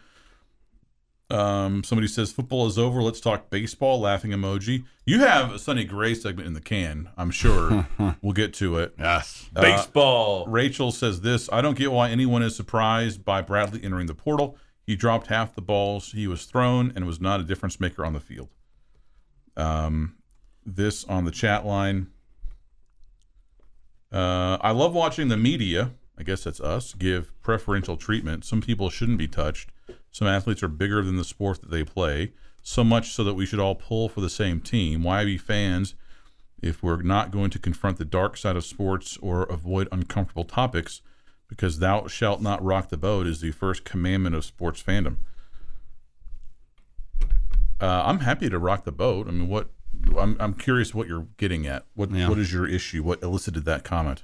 um 1.30 1.82
somebody 1.82 2.06
says 2.06 2.30
football 2.32 2.66
is 2.66 2.78
over 2.78 3.02
let's 3.02 3.20
talk 3.20 3.48
baseball 3.48 3.98
laughing 4.00 4.30
emoji 4.30 4.84
you 5.06 5.20
have 5.20 5.52
a 5.52 5.58
Sonny 5.58 5.84
Gray 5.84 6.14
segment 6.14 6.46
in 6.46 6.52
the 6.52 6.60
can 6.60 7.08
i'm 7.16 7.30
sure 7.30 7.86
we'll 8.22 8.34
get 8.34 8.52
to 8.54 8.78
it 8.78 8.94
Yes. 8.98 9.48
Uh, 9.56 9.62
Baseball. 9.62 10.46
Rachel 10.46 10.90
says 10.92 11.22
this 11.22 11.48
I 11.50 11.62
don't 11.62 11.78
get 11.78 11.90
why 11.92 12.10
anyone 12.10 12.42
is 12.42 12.54
surprised 12.54 13.24
by 13.24 13.40
Bradley 13.40 13.82
entering 13.82 14.06
the 14.06 14.14
portal. 14.14 14.58
He 14.82 14.96
dropped 14.96 15.28
half 15.28 15.54
the 15.54 15.62
balls 15.62 16.12
he 16.12 16.26
was 16.26 16.44
thrown 16.44 16.92
and 16.94 17.06
was 17.06 17.18
not 17.20 17.40
a 17.40 17.42
difference 17.42 17.80
maker 17.80 18.04
on 18.04 18.12
the 18.12 18.20
field. 18.20 18.50
Um, 19.56 20.16
this 20.66 21.04
on 21.04 21.24
the 21.24 21.30
chat 21.30 21.64
line. 21.64 22.08
Uh, 24.14 24.58
I 24.60 24.70
love 24.70 24.94
watching 24.94 25.26
the 25.26 25.36
media, 25.36 25.90
I 26.16 26.22
guess 26.22 26.44
that's 26.44 26.60
us, 26.60 26.94
give 26.94 27.32
preferential 27.42 27.96
treatment. 27.96 28.44
Some 28.44 28.60
people 28.60 28.88
shouldn't 28.88 29.18
be 29.18 29.26
touched. 29.26 29.70
Some 30.12 30.28
athletes 30.28 30.62
are 30.62 30.68
bigger 30.68 31.02
than 31.02 31.16
the 31.16 31.24
sport 31.24 31.60
that 31.62 31.72
they 31.72 31.82
play, 31.82 32.32
so 32.62 32.84
much 32.84 33.10
so 33.10 33.24
that 33.24 33.34
we 33.34 33.44
should 33.44 33.58
all 33.58 33.74
pull 33.74 34.08
for 34.08 34.20
the 34.20 34.30
same 34.30 34.60
team. 34.60 35.02
Why 35.02 35.24
be 35.24 35.36
fans 35.36 35.96
if 36.62 36.80
we're 36.80 37.02
not 37.02 37.32
going 37.32 37.50
to 37.50 37.58
confront 37.58 37.98
the 37.98 38.04
dark 38.04 38.36
side 38.36 38.54
of 38.54 38.64
sports 38.64 39.18
or 39.20 39.42
avoid 39.42 39.88
uncomfortable 39.90 40.44
topics, 40.44 41.02
because 41.48 41.80
thou 41.80 42.06
shalt 42.06 42.40
not 42.40 42.64
rock 42.64 42.90
the 42.90 42.96
boat 42.96 43.26
is 43.26 43.40
the 43.40 43.50
first 43.50 43.84
commandment 43.84 44.36
of 44.36 44.44
sports 44.44 44.80
fandom. 44.80 45.16
Uh, 47.80 48.04
I'm 48.06 48.20
happy 48.20 48.48
to 48.48 48.60
rock 48.60 48.84
the 48.84 48.92
boat. 48.92 49.26
I 49.26 49.32
mean, 49.32 49.48
what? 49.48 49.70
I'm 50.18 50.36
I'm 50.40 50.54
curious 50.54 50.94
what 50.94 51.08
you're 51.08 51.26
getting 51.36 51.66
at. 51.66 51.84
What 51.94 52.10
Yeah. 52.10 52.28
what 52.28 52.38
is 52.38 52.52
your 52.52 52.66
issue? 52.66 53.02
What 53.02 53.22
elicited 53.22 53.64
that 53.64 53.84
comment? 53.84 54.22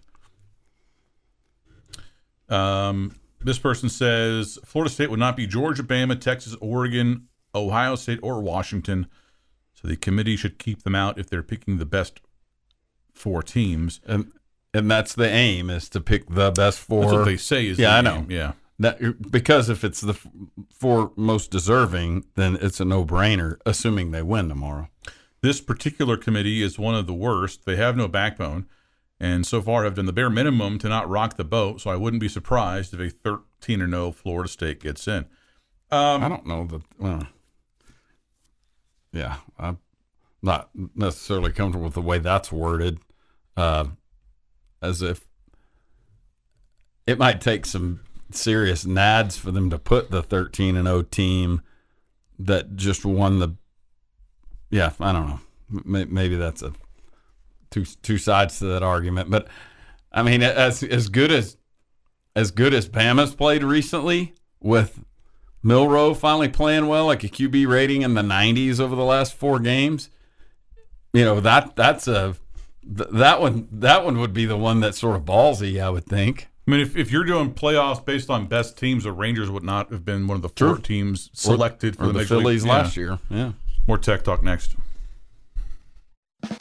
Um, 2.49 3.17
this 3.41 3.59
person 3.59 3.89
says 3.89 4.59
Florida 4.65 4.93
State 4.93 5.11
would 5.11 5.19
not 5.21 5.37
be 5.37 5.47
Georgia, 5.47 5.83
Bama, 5.83 6.21
Texas, 6.21 6.57
Oregon, 6.61 7.29
Ohio 7.55 7.95
State, 7.97 8.19
or 8.23 8.41
Washington. 8.41 9.07
So 9.75 9.89
the 9.89 9.97
committee 9.97 10.37
should 10.37 10.59
keep 10.59 10.83
them 10.83 10.95
out 10.95 11.19
if 11.19 11.29
they're 11.31 11.43
picking 11.43 11.79
the 11.79 11.87
best 11.87 12.21
four 13.15 13.43
teams. 13.43 14.01
And 14.07 14.33
and 14.75 14.91
that's 14.91 15.15
the 15.15 15.29
aim 15.29 15.71
is 15.71 15.89
to 15.91 16.01
pick 16.01 16.29
the 16.29 16.51
best 16.51 16.79
four. 16.81 17.03
That's 17.03 17.13
what 17.15 17.25
they 17.25 17.37
say 17.37 17.67
is 17.67 17.79
Yeah, 17.79 17.91
the 17.91 17.97
I 17.97 18.01
know. 18.03 18.17
aim. 18.23 18.31
Yeah. 18.31 18.53
That, 18.79 19.31
because 19.31 19.69
if 19.69 19.85
it's 19.85 20.01
the 20.01 20.13
f- 20.15 20.27
four 20.73 21.13
most 21.15 21.51
deserving, 21.51 22.25
then 22.35 22.57
it's 22.63 22.81
a 22.81 22.87
no-brainer, 22.87 23.59
assuming 23.67 24.11
they 24.11 24.23
win 24.23 24.49
tomorrow. 24.49 24.89
This 25.43 25.61
particular 25.61 26.17
committee 26.17 26.63
is 26.63 26.79
one 26.79 26.95
of 26.95 27.07
the 27.07 27.15
worst. 27.15 27.65
They 27.65 27.77
have 27.77 27.97
no 27.97 28.09
backbone, 28.09 28.67
and 29.19 29.47
so 29.47 29.63
far 29.63 29.85
have 29.85 29.95
done 29.95 30.07
the 30.07 30.13
bare 30.13 30.31
minimum 30.31 30.79
to 30.81 30.89
not 30.89 31.09
rock 31.09 31.37
the 31.37 31.45
boat. 31.45 31.81
So 31.81 31.91
I 31.91 31.97
wouldn't 31.97 32.21
be 32.21 32.29
surprised 32.29 32.93
if 32.93 33.01
a 33.01 33.11
13 33.11 33.81
or 33.81 33.87
no 33.87 34.13
Florida 34.13 34.49
State 34.49 34.81
gets 34.81 35.09
in. 35.09 35.27
Um, 35.91 36.23
I 36.23 36.29
don't 36.29 36.47
know 36.47 36.67
that. 36.67 36.83
Well, 36.99 37.27
yeah, 39.13 39.37
I'm 39.59 39.79
not 40.43 40.71
necessarily 40.95 41.53
comfortable 41.53 41.85
with 41.85 41.95
the 41.95 42.03
way 42.03 42.19
that's 42.19 42.53
worded, 42.53 43.01
uh, 43.57 43.87
as 44.81 45.03
if 45.03 45.27
it 47.07 47.19
might 47.19 47.41
take 47.41 47.67
some 47.67 48.01
serious 48.31 48.85
nads 48.85 49.39
for 49.39 49.51
them 49.51 49.71
to 49.71 49.79
put 49.79 50.11
the 50.11 50.23
13 50.23 50.77
and 50.77 50.87
0 50.87 51.03
team 51.03 51.63
that 52.39 52.77
just 52.77 53.05
won 53.05 53.39
the. 53.39 53.57
Yeah, 54.71 54.93
I 55.01 55.13
don't 55.13 55.29
know. 55.29 55.41
Maybe 55.85 56.37
that's 56.37 56.63
a 56.63 56.73
two 57.71 57.85
two 57.85 58.19
sides 58.19 58.59
to 58.59 58.67
that 58.67 58.83
argument, 58.83 59.31
but 59.31 59.49
I 60.13 60.23
mean, 60.23 60.43
as 60.43 60.83
as 60.83 61.09
good 61.09 61.31
as 61.31 61.57
as 62.35 62.51
good 62.51 62.75
as 62.75 62.89
Bama's 62.89 63.35
played 63.35 63.63
recently, 63.63 64.35
with 64.61 65.05
Milroe 65.63 66.15
finally 66.15 66.49
playing 66.49 66.87
well, 66.87 67.07
like 67.07 67.25
a 67.25 67.29
QB 67.29 67.69
rating 67.69 68.03
in 68.03 68.15
the 68.15 68.23
90s 68.23 68.81
over 68.81 68.95
the 68.95 69.05
last 69.05 69.35
four 69.35 69.59
games, 69.59 70.11
you 71.13 71.25
know 71.25 71.41
that 71.41 71.77
that's 71.77 72.09
a 72.09 72.37
th- 72.83 73.11
that 73.13 73.41
one 73.41 73.69
that 73.73 74.05
one 74.05 74.19
would 74.19 74.33
be 74.33 74.47
the 74.47 74.57
one 74.57 74.81
that's 74.81 74.99
sort 74.99 75.17
of 75.17 75.23
ballsy, 75.23 75.83
I 75.83 75.91
would 75.91 76.07
think. 76.07 76.49
I 76.67 76.71
mean, 76.73 76.81
if, 76.81 76.97
if 76.97 77.11
you're 77.11 77.25
doing 77.25 77.53
playoffs 77.53 78.05
based 78.05 78.31
on 78.31 78.47
best 78.47 78.79
teams, 78.79 79.03
the 79.03 79.13
Rangers 79.13 79.51
would 79.51 79.65
not 79.65 79.91
have 79.91 80.05
been 80.05 80.29
one 80.29 80.37
of 80.37 80.43
the 80.43 80.49
four 80.51 80.79
teams 80.79 81.29
selected 81.33 81.97
for 81.97 82.05
or 82.05 82.07
the, 82.09 82.13
the 82.13 82.19
Major 82.21 82.37
League- 82.37 82.43
Phillies 82.43 82.65
yeah. 82.65 82.73
last 82.73 82.97
year. 82.97 83.19
Yeah. 83.29 83.53
More 83.91 83.99
tech 83.99 84.23
talk 84.23 84.41
next. 84.45 84.77
The 86.43 86.57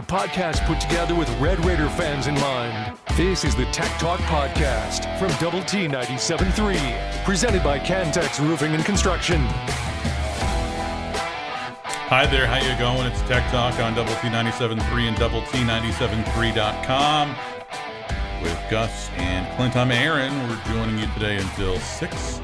podcast 0.00 0.64
put 0.64 0.80
together 0.80 1.14
with 1.14 1.28
Red 1.38 1.62
Raider 1.62 1.90
fans 1.90 2.26
in 2.26 2.32
mind. 2.36 2.96
This 3.16 3.44
is 3.44 3.54
the 3.54 3.66
Tech 3.66 3.90
Talk 3.98 4.18
Podcast 4.20 5.18
from 5.18 5.28
Double 5.38 5.62
T 5.64 5.86
97.3, 5.86 7.22
presented 7.26 7.62
by 7.62 7.78
Cantex 7.78 8.40
Roofing 8.40 8.74
and 8.74 8.82
Construction. 8.82 9.42
Hi 12.08 12.24
there, 12.24 12.46
how 12.46 12.56
you 12.56 12.78
going? 12.78 13.06
It's 13.12 13.20
Tech 13.28 13.46
Talk 13.50 13.78
on 13.78 13.92
Double 13.92 14.14
T 14.22 14.28
97.3 14.28 15.08
and 15.08 15.18
Double 15.18 15.42
T 15.42 15.58
97.3.com 15.58 17.36
with 18.42 18.58
Gus 18.70 19.10
and 19.18 19.54
Clint. 19.58 19.76
I'm 19.76 19.90
Aaron. 19.90 20.32
We're 20.48 20.64
joining 20.64 20.98
you 20.98 21.08
today 21.08 21.36
until 21.36 21.78
6. 21.78 22.40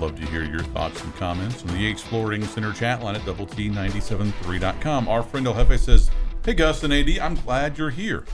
Love 0.00 0.16
to 0.18 0.24
hear 0.28 0.44
your 0.44 0.62
thoughts 0.62 1.04
and 1.04 1.14
comments 1.16 1.60
on 1.60 1.68
the 1.68 1.78
Yates 1.78 2.00
Flooring 2.00 2.42
Center 2.42 2.72
chat 2.72 3.02
line 3.02 3.16
at 3.16 3.26
Double 3.26 3.44
T 3.44 3.68
97.3.com. 3.68 5.06
Our 5.08 5.22
friend 5.22 5.46
El 5.46 5.52
Jefe 5.52 5.78
says, 5.78 6.10
Hey 6.42 6.54
Gus 6.54 6.82
and 6.82 6.92
AD, 6.94 7.18
I'm 7.18 7.34
glad 7.34 7.76
you're 7.76 7.90
here. 7.90 8.24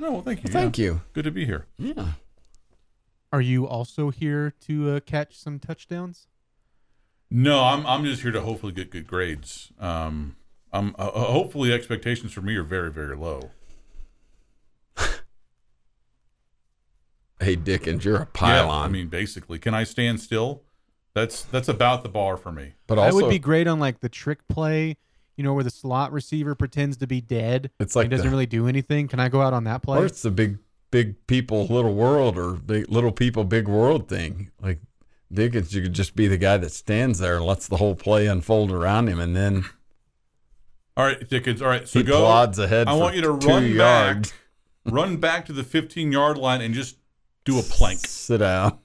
No, 0.00 0.10
well, 0.10 0.22
thank 0.22 0.42
you. 0.42 0.50
Thank 0.50 0.76
you. 0.76 1.00
Good 1.12 1.26
to 1.26 1.30
be 1.30 1.44
here. 1.44 1.66
Yeah. 1.78 2.14
Are 3.32 3.40
you 3.40 3.68
also 3.68 4.10
here 4.10 4.52
to 4.62 4.90
uh, 4.90 5.00
catch 5.00 5.38
some 5.38 5.60
touchdowns? 5.60 6.26
No, 7.30 7.62
I'm 7.62 7.86
I'm 7.86 8.04
just 8.04 8.22
here 8.22 8.32
to 8.32 8.40
hopefully 8.40 8.72
get 8.72 8.90
good 8.90 9.06
grades. 9.06 9.70
Um, 9.78 10.34
I'm 10.72 10.96
uh, 10.98 11.08
hopefully 11.10 11.72
expectations 11.72 12.32
for 12.32 12.42
me 12.42 12.56
are 12.56 12.64
very 12.64 12.90
very 12.90 13.16
low. 13.16 13.50
Hey 17.40 17.56
Dickens, 17.56 18.04
you're 18.04 18.16
a 18.22 18.26
pylon. 18.26 18.54
Yeah, 18.56 18.62
pylon. 18.62 18.84
I 18.84 18.88
mean, 18.92 19.08
basically, 19.08 19.58
can 19.58 19.74
I 19.74 19.84
stand 19.84 20.20
still? 20.20 20.62
That's 21.14 21.42
that's 21.42 21.68
about 21.68 22.02
the 22.02 22.08
bar 22.08 22.36
for 22.36 22.50
me. 22.52 22.74
but 22.86 22.98
I 22.98 23.06
also 23.06 23.22
would 23.22 23.30
be 23.30 23.38
great 23.38 23.66
on 23.66 23.78
like 23.78 24.00
the 24.00 24.08
trick 24.08 24.46
play, 24.48 24.96
you 25.36 25.44
know, 25.44 25.54
where 25.54 25.64
the 25.64 25.70
slot 25.70 26.12
receiver 26.12 26.54
pretends 26.54 26.96
to 26.98 27.06
be 27.06 27.20
dead. 27.20 27.70
It's 27.78 27.94
like 27.96 28.06
he 28.06 28.08
doesn't 28.10 28.26
the- 28.26 28.30
really 28.30 28.46
do 28.46 28.66
anything. 28.66 29.08
Can 29.08 29.20
I 29.20 29.28
go 29.28 29.40
out 29.40 29.52
on 29.52 29.64
that 29.64 29.82
play? 29.82 29.98
or 29.98 30.06
it's 30.06 30.22
the 30.22 30.30
big 30.30 30.58
big 30.90 31.26
people 31.26 31.66
little 31.66 31.94
world 31.94 32.38
or 32.38 32.52
big 32.54 32.88
little 32.88 33.12
people 33.12 33.44
big 33.44 33.66
world 33.68 34.08
thing. 34.08 34.50
Like 34.60 34.80
Dickens, 35.32 35.74
you 35.74 35.82
could 35.82 35.92
just 35.92 36.14
be 36.14 36.28
the 36.28 36.36
guy 36.38 36.56
that 36.56 36.70
stands 36.70 37.18
there 37.18 37.36
and 37.36 37.44
lets 37.44 37.66
the 37.68 37.76
whole 37.78 37.94
play 37.96 38.26
unfold 38.28 38.70
around 38.70 39.08
him, 39.08 39.18
and 39.18 39.34
then 39.34 39.64
All 40.96 41.04
right, 41.04 41.28
Dickens. 41.28 41.60
All 41.60 41.68
right, 41.68 41.88
so 41.88 41.98
he 41.98 42.04
go. 42.04 42.20
plods 42.20 42.58
ahead. 42.58 42.86
I 42.88 42.92
for 42.94 43.00
want 43.00 43.16
you 43.16 43.22
to 43.22 43.38
two 43.38 43.48
run 43.48 43.66
yards. 43.72 44.30
back, 44.84 44.92
run 44.92 45.16
back 45.16 45.46
to 45.46 45.52
the 45.52 45.64
15 45.64 46.12
yard 46.12 46.38
line 46.38 46.60
and 46.60 46.72
just 46.74 46.96
do 47.44 47.58
a 47.58 47.62
plank. 47.62 48.06
Sit 48.06 48.38
down. 48.38 48.78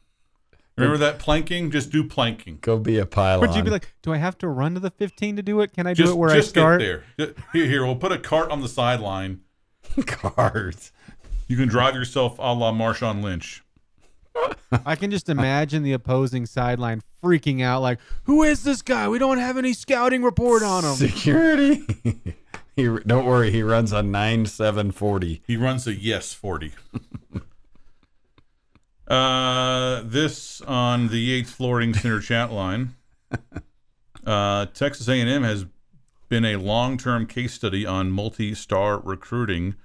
Remember 0.78 0.98
that 0.98 1.20
planking? 1.20 1.72
Just 1.72 1.92
do 1.92 2.06
planking. 2.06 2.60
Go 2.62 2.78
be 2.78 2.98
a 3.00 3.06
pylon. 3.06 3.42
Would 3.42 3.56
you 3.56 3.64
be 3.64 3.70
like, 3.70 3.94
do 4.02 4.14
I 4.14 4.18
have 4.18 4.38
to 4.38 4.48
run 4.48 4.76
to 4.76 4.80
the 4.80 4.90
15 4.90 5.36
to 5.36 5.42
do 5.42 5.60
it? 5.60 5.74
Can 5.74 5.88
I 5.88 5.94
do 5.94 6.04
Just 6.04 6.14
it 6.14 6.18
where 6.18 6.30
I 6.30 6.36
just 6.36 6.50
start? 6.50 6.80
get 6.80 7.04
there. 7.18 7.36
Here, 7.52 7.66
here, 7.66 7.86
we'll 7.86 7.98
put 7.98 8.14
a 8.14 8.18
cart 8.18 8.50
on 8.50 8.62
the 8.62 8.70
sideline. 8.70 9.42
cards? 10.06 10.92
You 11.48 11.58
can 11.58 11.68
drive 11.68 11.96
yourself 11.96 12.38
a 12.40 12.54
la 12.54 12.72
Marshawn 12.72 13.22
Lynch. 13.22 13.64
I 14.86 14.96
can 14.96 15.12
just 15.12 15.28
imagine 15.28 15.84
the 15.84 15.94
opposing 15.94 16.46
sideline 16.46 17.02
freaking 17.22 17.62
out, 17.62 17.82
like, 17.82 18.00
"Who 18.24 18.44
is 18.44 18.64
this 18.64 18.82
guy? 18.82 19.10
We 19.10 19.18
don't 19.18 19.40
have 19.40 19.58
any 19.58 19.74
scouting 19.74 20.24
report 20.24 20.64
on 20.64 20.86
him." 20.86 20.94
Security. 20.94 21.84
he 22.76 22.84
don't 23.06 23.26
worry. 23.26 23.52
He 23.52 23.64
runs 23.64 23.92
a 23.92 24.04
nine 24.04 24.46
seven 24.46 24.92
forty. 24.92 25.42
He 25.46 25.58
runs 25.58 25.88
a 25.88 25.94
yes 25.94 26.34
40. 26.34 26.74
Uh, 29.10 30.02
this 30.04 30.62
on 30.62 31.08
the 31.08 31.20
Yates 31.20 31.52
Flooring 31.52 31.94
Center 31.94 32.20
chat 32.20 32.52
line. 32.52 32.96
Uh, 34.26 34.68
Texas 34.68 35.08
A&M 35.08 35.44
has 35.44 35.66
been 36.28 36.46
a 36.46 36.58
long-term 36.58 37.26
case 37.26 37.54
study 37.54 37.86
on 37.86 38.12
multi-star 38.12 39.00
recruiting. 39.00 39.76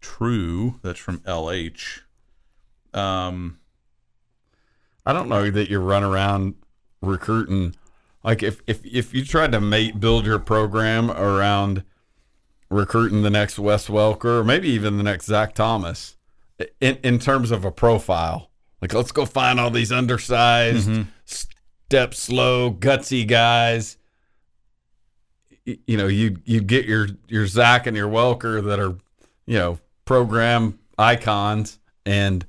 True, 0.00 0.80
that's 0.82 0.98
from 0.98 1.18
LH. 1.20 2.00
Um, 2.94 3.58
I 5.04 5.12
don't 5.12 5.28
know 5.28 5.50
that 5.50 5.68
you 5.68 5.80
run 5.80 6.02
around 6.02 6.54
recruiting. 7.02 7.74
Like 8.24 8.42
if 8.42 8.62
if 8.66 8.84
if 8.84 9.14
you 9.14 9.24
tried 9.24 9.52
to 9.52 9.60
mate 9.60 10.00
build 10.00 10.26
your 10.26 10.38
program 10.38 11.10
around 11.10 11.84
recruiting 12.68 13.22
the 13.22 13.30
next 13.30 13.58
Wes 13.58 13.88
Welker 13.88 14.40
or 14.40 14.44
maybe 14.44 14.68
even 14.68 14.96
the 14.96 15.02
next 15.02 15.26
Zach 15.26 15.54
Thomas, 15.54 16.16
in 16.80 16.98
in 17.02 17.18
terms 17.18 17.50
of 17.50 17.64
a 17.64 17.70
profile, 17.70 18.49
like 18.80 18.94
let's 18.94 19.12
go 19.12 19.24
find 19.26 19.60
all 19.60 19.70
these 19.70 19.92
undersized, 19.92 20.88
mm-hmm. 20.88 21.02
step 21.24 22.14
slow, 22.14 22.72
gutsy 22.72 23.26
guys. 23.26 23.96
Y- 25.66 25.78
You 25.86 25.96
know, 25.96 26.06
you 26.06 26.36
you 26.44 26.60
get 26.60 26.86
your 26.86 27.08
your 27.28 27.46
Zach 27.46 27.86
and 27.86 27.96
your 27.96 28.08
Welker 28.08 28.64
that 28.64 28.78
are, 28.80 28.96
you 29.46 29.58
know, 29.58 29.78
program 30.04 30.78
icons 30.98 31.78
and 32.06 32.44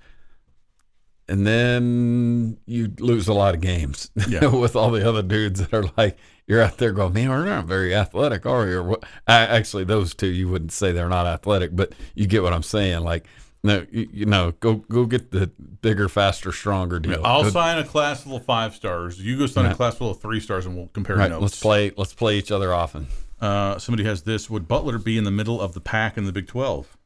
and 1.27 1.47
then 1.47 2.57
you 2.65 2.91
lose 2.99 3.27
a 3.29 3.34
lot 3.34 3.53
of 3.55 3.61
games 3.61 4.11
Yeah. 4.27 4.47
with 4.47 4.75
all 4.75 4.91
the 4.91 5.07
other 5.07 5.21
dudes 5.21 5.59
that 5.61 5.73
are 5.73 5.86
like 5.97 6.17
you're 6.47 6.61
out 6.61 6.77
there 6.79 6.91
going, 6.91 7.13
man, 7.13 7.29
we're 7.29 7.45
not 7.45 7.65
very 7.65 7.95
athletic, 7.95 8.45
are 8.45 8.65
we? 8.65 8.73
Or 8.73 8.84
what? 8.84 9.03
I, 9.27 9.45
actually, 9.45 9.86
those 9.86 10.13
two 10.13 10.27
you 10.27 10.49
wouldn't 10.49 10.73
say 10.73 10.91
they're 10.91 11.07
not 11.07 11.25
athletic, 11.25 11.73
but 11.73 11.93
you 12.13 12.27
get 12.27 12.43
what 12.43 12.51
I'm 12.51 12.63
saying. 12.63 13.01
Like, 13.03 13.25
no, 13.64 13.86
you, 13.91 14.09
you 14.12 14.26
know, 14.26 14.53
go 14.59 14.76
go 14.76 15.05
get 15.05 15.32
the 15.32 15.47
bigger, 15.82 16.09
faster, 16.09 16.51
stronger 16.51 16.99
deal. 16.99 17.22
I'll 17.24 17.43
Go- 17.43 17.49
sign 17.49 17.78
a 17.78 17.84
class 17.84 18.24
full 18.24 18.36
of 18.38 18.45
five 18.45 18.74
stars. 18.76 19.20
You 19.20 19.38
go 19.38 19.45
sign 19.45 19.66
a 19.68 19.76
class 19.76 19.95
full 19.95 20.09
of 20.12 20.20
three 20.22 20.39
stars, 20.39 20.66
and 20.66 20.76
we'll 20.76 20.88
compare 20.88 21.16
Right, 21.18 21.30
notes. 21.30 21.41
let's 21.41 21.59
play. 21.59 21.91
Let's 21.97 22.14
play 22.14 22.38
each 22.38 22.51
other 22.51 22.74
often. 22.74 23.07
Uh, 23.39 23.78
somebody 23.80 24.03
has 24.03 24.24
this. 24.24 24.49
Would 24.49 24.68
Butler 24.68 24.97
be 24.97 25.18
in 25.18 25.24
the 25.24 25.32
middle 25.32 25.59
of 25.62 25.74
the 25.74 25.82
pack 25.82 26.18
in 26.18 26.26
the 26.26 26.32
Big 26.32 26.47
12? 26.47 26.97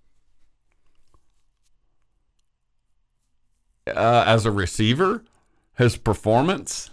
Uh, 3.87 4.23
as 4.25 4.45
a 4.45 4.51
receiver, 4.51 5.23
his 5.77 5.95
performance 5.95 6.89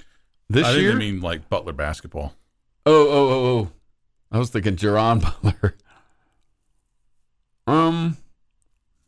this 0.51 0.67
I 0.67 0.77
year. 0.77 0.93
they 0.93 0.99
mean 0.99 1.21
like 1.21 1.49
Butler 1.49 1.73
basketball. 1.73 2.35
Oh, 2.85 3.09
oh, 3.09 3.29
oh, 3.31 3.59
oh. 3.59 3.73
I 4.31 4.39
was 4.39 4.51
thinking 4.51 4.77
Jerron 4.77 5.23
Butler. 5.23 5.75
um, 7.67 8.19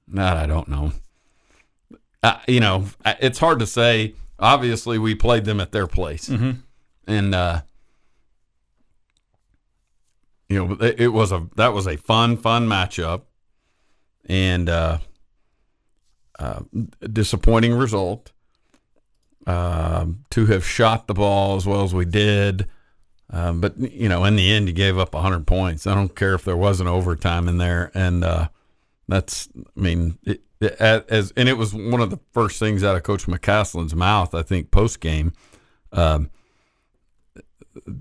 that 0.09 0.37
I 0.37 0.47
don't 0.47 0.69
know. 0.69 0.93
Uh, 2.23 2.39
you 2.49 2.61
know, 2.61 2.87
it's 3.05 3.39
hard 3.39 3.59
to 3.59 3.67
say. 3.67 4.15
Obviously, 4.39 4.99
we 4.99 5.15
played 5.15 5.45
them 5.45 5.61
at 5.61 5.73
their 5.73 5.87
place, 5.87 6.29
Mhm. 6.29 6.59
and 7.07 7.35
uh, 7.35 7.61
you 10.49 10.65
know, 10.67 10.77
it, 10.81 11.01
it 11.01 11.09
was 11.09 11.33
a 11.33 11.47
that 11.57 11.73
was 11.73 11.87
a 11.87 11.97
fun, 11.97 12.37
fun 12.37 12.69
matchup, 12.69 13.23
and 14.27 14.69
uh, 14.69 14.99
uh, 16.39 16.61
disappointing 17.13 17.75
result. 17.75 18.31
Um, 19.47 20.25
to 20.31 20.47
have 20.47 20.65
shot 20.67 21.07
the 21.07 21.13
ball 21.13 21.57
as 21.57 21.67
well 21.67 21.83
as 21.85 21.93
we 21.93 22.07
did. 22.07 22.67
Um, 23.31 23.61
but 23.61 23.77
you 23.79 24.09
know, 24.09 24.25
in 24.25 24.37
the 24.37 24.51
end, 24.51 24.69
you 24.69 24.73
gave 24.75 24.97
up 24.99 25.13
100 25.13 25.47
points. 25.47 25.87
I 25.87 25.95
don't 25.95 26.15
care 26.17 26.33
if 26.35 26.45
there 26.45 26.57
wasn't 26.57 26.89
overtime 26.89 27.47
in 27.49 27.59
there, 27.59 27.91
and 27.95 28.25
uh, 28.25 28.49
that's, 29.09 29.49
I 29.57 29.81
mean, 29.81 30.19
it, 30.25 30.43
it, 30.61 30.73
as 30.81 31.33
and 31.37 31.49
it 31.49 31.59
was 31.59 31.75
one 31.75 32.01
of 32.01 32.11
the 32.11 32.19
first 32.33 32.59
things 32.59 32.83
out 32.83 32.97
of 32.97 33.03
Coach 33.03 33.27
McCasland's 33.27 33.95
mouth, 33.95 34.35
I 34.35 34.43
think, 34.43 34.71
post 34.71 35.01
game, 35.01 35.33
um, 35.93 36.31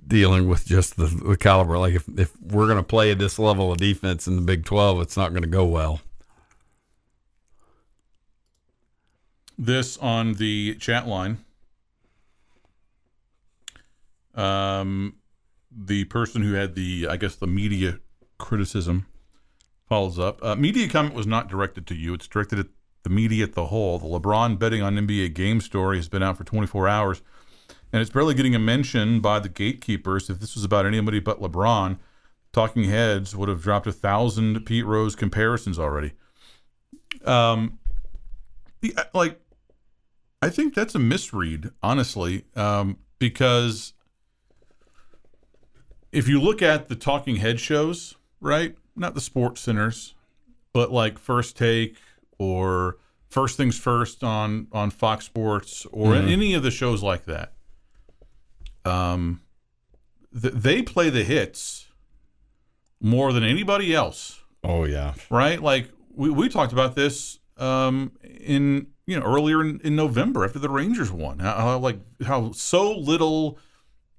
dealing 0.07 0.47
with 0.47 0.65
just 0.65 0.97
the, 0.97 1.07
the 1.07 1.37
caliber. 1.37 1.77
Like 1.77 1.93
if 1.93 2.07
if 2.17 2.31
we're 2.41 2.67
going 2.67 2.77
to 2.77 2.83
play 2.83 3.11
at 3.11 3.19
this 3.19 3.37
level 3.37 3.71
of 3.71 3.77
defense 3.79 4.27
in 4.27 4.35
the 4.35 4.41
Big 4.41 4.65
12, 4.65 5.01
it's 5.01 5.17
not 5.17 5.31
going 5.31 5.43
to 5.43 5.49
go 5.49 5.65
well. 5.65 6.01
This 9.57 9.97
on 9.97 10.33
the 10.35 10.75
chat 10.75 11.07
line. 11.07 11.43
Um, 14.35 15.17
the 15.71 16.05
person 16.05 16.41
who 16.41 16.53
had 16.53 16.73
the, 16.73 17.07
I 17.07 17.17
guess, 17.17 17.35
the 17.35 17.45
media 17.45 17.99
criticism 18.39 19.05
follows 19.93 20.17
up. 20.17 20.43
Uh, 20.43 20.55
media 20.55 20.89
comment 20.89 21.13
was 21.13 21.27
not 21.27 21.47
directed 21.47 21.85
to 21.85 21.93
you. 21.93 22.15
It's 22.15 22.27
directed 22.27 22.57
at 22.57 22.65
the 23.03 23.11
media 23.11 23.43
at 23.43 23.53
the 23.53 23.67
whole. 23.67 23.99
The 23.99 24.07
LeBron 24.07 24.57
betting 24.57 24.81
on 24.81 24.95
NBA 24.95 25.35
game 25.35 25.61
story 25.61 25.97
has 25.97 26.09
been 26.09 26.23
out 26.23 26.35
for 26.35 26.43
24 26.43 26.87
hours, 26.87 27.21
and 27.91 28.01
it's 28.01 28.09
barely 28.09 28.33
getting 28.33 28.55
a 28.55 28.59
mention 28.59 29.19
by 29.19 29.37
the 29.37 29.49
gatekeepers. 29.49 30.31
If 30.31 30.39
this 30.39 30.55
was 30.55 30.63
about 30.63 30.87
anybody 30.87 31.19
but 31.19 31.39
LeBron, 31.39 31.99
Talking 32.51 32.85
Heads 32.85 33.35
would 33.35 33.49
have 33.49 33.61
dropped 33.61 33.85
a 33.85 33.91
thousand 33.91 34.65
Pete 34.65 34.83
Rose 34.83 35.15
comparisons 35.15 35.77
already. 35.77 36.13
Um, 37.23 37.77
like, 39.13 39.39
I 40.41 40.49
think 40.49 40.73
that's 40.73 40.95
a 40.95 40.99
misread, 40.99 41.69
honestly, 41.83 42.45
um, 42.55 42.97
because 43.19 43.93
if 46.11 46.27
you 46.27 46.41
look 46.41 46.63
at 46.63 46.89
the 46.89 46.95
Talking 46.95 47.35
Head 47.35 47.59
shows, 47.59 48.15
right, 48.41 48.75
not 48.95 49.15
the 49.15 49.21
Sports 49.21 49.61
Centers, 49.61 50.15
but 50.73 50.91
like 50.91 51.17
First 51.17 51.57
Take 51.57 51.97
or 52.37 52.97
First 53.29 53.57
Things 53.57 53.77
First 53.77 54.23
on 54.23 54.67
on 54.71 54.89
Fox 54.89 55.25
Sports 55.25 55.85
or 55.91 56.15
any 56.15 56.53
of 56.53 56.63
the 56.63 56.71
shows 56.71 57.01
like 57.01 57.25
that, 57.25 57.53
um, 58.85 59.41
th- 60.39 60.53
they 60.53 60.81
play 60.81 61.09
the 61.09 61.23
hits 61.23 61.87
more 63.01 63.33
than 63.33 63.43
anybody 63.43 63.93
else 63.93 64.43
Oh 64.63 64.85
yeah. 64.85 65.13
right? 65.29 65.61
Like 65.61 65.89
we, 66.15 66.29
we 66.29 66.49
talked 66.49 66.73
about 66.73 66.95
this 66.95 67.39
um, 67.57 68.13
in 68.23 68.87
you 69.05 69.19
know 69.19 69.25
earlier 69.25 69.61
in, 69.61 69.79
in 69.83 69.95
November 69.95 70.45
after 70.45 70.59
the 70.59 70.69
Rangers 70.69 71.11
won. 71.11 71.39
How, 71.39 71.55
how 71.55 71.77
like 71.79 71.99
how 72.25 72.51
so 72.51 72.91
little 72.97 73.59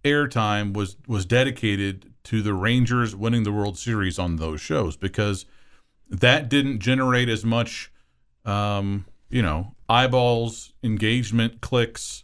airtime 0.04 0.74
was 0.74 0.96
was 1.06 1.24
dedicated 1.24 2.12
to 2.24 2.42
the 2.42 2.54
Rangers 2.54 3.14
winning 3.14 3.44
the 3.44 3.52
World 3.52 3.78
Series 3.78 4.18
on 4.18 4.36
those 4.36 4.60
shows 4.60 4.96
because 4.96 5.46
that 6.08 6.48
didn't 6.48 6.80
generate 6.80 7.28
as 7.28 7.44
much 7.44 7.92
um, 8.44 9.06
you 9.30 9.42
know 9.42 9.74
eyeballs, 9.88 10.72
engagement, 10.82 11.60
clicks. 11.60 12.22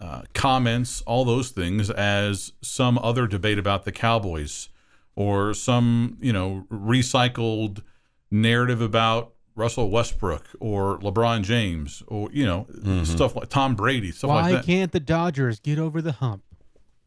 Uh, 0.00 0.22
comments, 0.34 1.00
all 1.02 1.24
those 1.24 1.50
things, 1.50 1.88
as 1.88 2.50
some 2.60 2.98
other 2.98 3.28
debate 3.28 3.56
about 3.56 3.84
the 3.84 3.92
Cowboys 3.92 4.68
or 5.14 5.54
some 5.54 6.16
you 6.20 6.32
know 6.32 6.66
recycled 6.72 7.82
narrative 8.28 8.80
about 8.80 9.32
Russell 9.54 9.90
Westbrook 9.90 10.46
or 10.60 10.98
LeBron 10.98 11.42
James 11.42 12.02
or 12.08 12.30
you 12.32 12.44
know 12.44 12.66
stuff 13.04 13.36
like 13.36 13.48
Tom 13.48 13.76
Brady 13.76 14.10
stuff 14.10 14.28
Why 14.28 14.42
like 14.42 14.52
that. 14.54 14.66
can't 14.66 14.92
the 14.92 15.00
Dodgers 15.00 15.60
get 15.60 15.78
over 15.78 16.00
the 16.00 16.12
hump? 16.12 16.42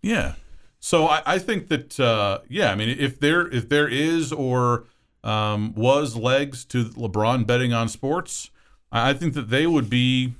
Yeah. 0.01 0.35
So 0.85 1.07
I, 1.07 1.23
I 1.25 1.39
think 1.39 1.69
that 1.69 1.99
uh, 1.99 2.41
yeah, 2.47 2.71
I 2.71 2.75
mean 2.75 2.89
if 2.89 3.19
there 3.19 3.47
if 3.47 3.69
there 3.69 3.87
is 3.87 4.31
or 4.31 4.85
um, 5.23 5.73
was 5.73 6.15
legs 6.15 6.63
to 6.65 6.85
LeBron 6.85 7.47
betting 7.47 7.73
on 7.73 7.89
sports, 7.89 8.51
I 8.91 9.13
think 9.13 9.33
that 9.33 9.49
they 9.49 9.65
would 9.65 9.89
be 9.89 10.35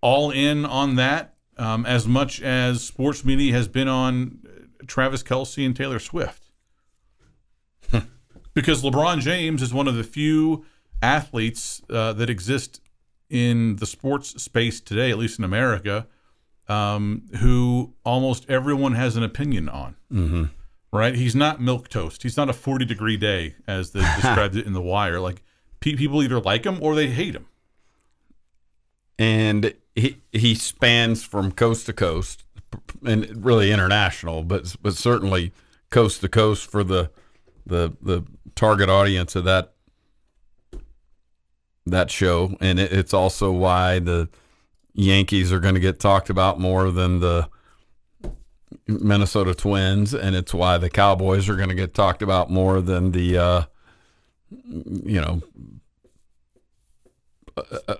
all 0.00 0.32
in 0.32 0.64
on 0.64 0.96
that 0.96 1.34
um, 1.58 1.86
as 1.86 2.08
much 2.08 2.42
as 2.42 2.82
sports 2.82 3.24
media 3.24 3.52
has 3.52 3.68
been 3.68 3.86
on 3.86 4.40
uh, 4.44 4.84
Travis 4.88 5.22
Kelce 5.22 5.64
and 5.64 5.76
Taylor 5.76 6.00
Swift. 6.00 6.46
because 8.52 8.82
LeBron 8.82 9.20
James 9.20 9.62
is 9.62 9.72
one 9.72 9.86
of 9.86 9.94
the 9.94 10.02
few 10.02 10.64
athletes 11.00 11.80
uh, 11.88 12.12
that 12.14 12.28
exist 12.28 12.80
in 13.28 13.76
the 13.76 13.86
sports 13.86 14.42
space 14.42 14.80
today, 14.80 15.12
at 15.12 15.18
least 15.18 15.38
in 15.38 15.44
America, 15.44 16.08
um, 16.70 17.26
who 17.40 17.94
almost 18.04 18.48
everyone 18.48 18.94
has 18.94 19.16
an 19.16 19.22
opinion 19.22 19.68
on. 19.68 19.96
Mm-hmm. 20.12 20.44
Right? 20.92 21.14
He's 21.14 21.36
not 21.36 21.60
milk 21.60 21.88
toast. 21.88 22.22
He's 22.22 22.36
not 22.36 22.48
a 22.48 22.52
forty 22.52 22.84
degree 22.84 23.16
day, 23.16 23.54
as 23.66 23.90
they 23.92 24.00
described 24.16 24.56
it 24.56 24.66
in 24.66 24.72
The 24.72 24.82
Wire. 24.82 25.20
Like 25.20 25.42
pe- 25.80 25.94
people 25.96 26.22
either 26.22 26.40
like 26.40 26.64
him 26.64 26.78
or 26.82 26.94
they 26.94 27.08
hate 27.08 27.34
him. 27.34 27.46
and 29.18 29.74
he 29.94 30.16
he 30.32 30.54
spans 30.54 31.22
from 31.24 31.52
coast 31.52 31.86
to 31.86 31.92
coast, 31.92 32.44
and 33.04 33.44
really 33.44 33.70
international, 33.70 34.42
but 34.42 34.74
but 34.82 34.94
certainly 34.94 35.52
coast 35.90 36.20
to 36.22 36.28
coast 36.28 36.70
for 36.70 36.82
the 36.82 37.10
the 37.66 37.92
the 38.02 38.24
target 38.56 38.88
audience 38.88 39.36
of 39.36 39.44
that 39.44 39.72
that 41.86 42.10
show, 42.10 42.56
and 42.60 42.78
it, 42.78 42.92
it's 42.92 43.14
also 43.14 43.50
why 43.52 43.98
the 43.98 44.28
Yankees 45.00 45.52
are 45.52 45.60
going 45.60 45.74
to 45.74 45.80
get 45.80 45.98
talked 45.98 46.30
about 46.30 46.60
more 46.60 46.90
than 46.90 47.20
the 47.20 47.48
Minnesota 48.86 49.54
Twins, 49.54 50.12
and 50.12 50.36
it's 50.36 50.52
why 50.52 50.78
the 50.78 50.90
Cowboys 50.90 51.48
are 51.48 51.56
going 51.56 51.68
to 51.68 51.74
get 51.74 51.94
talked 51.94 52.22
about 52.22 52.50
more 52.50 52.80
than 52.80 53.12
the 53.12 53.38
uh, 53.38 53.62
you 54.50 55.20
know 55.20 55.42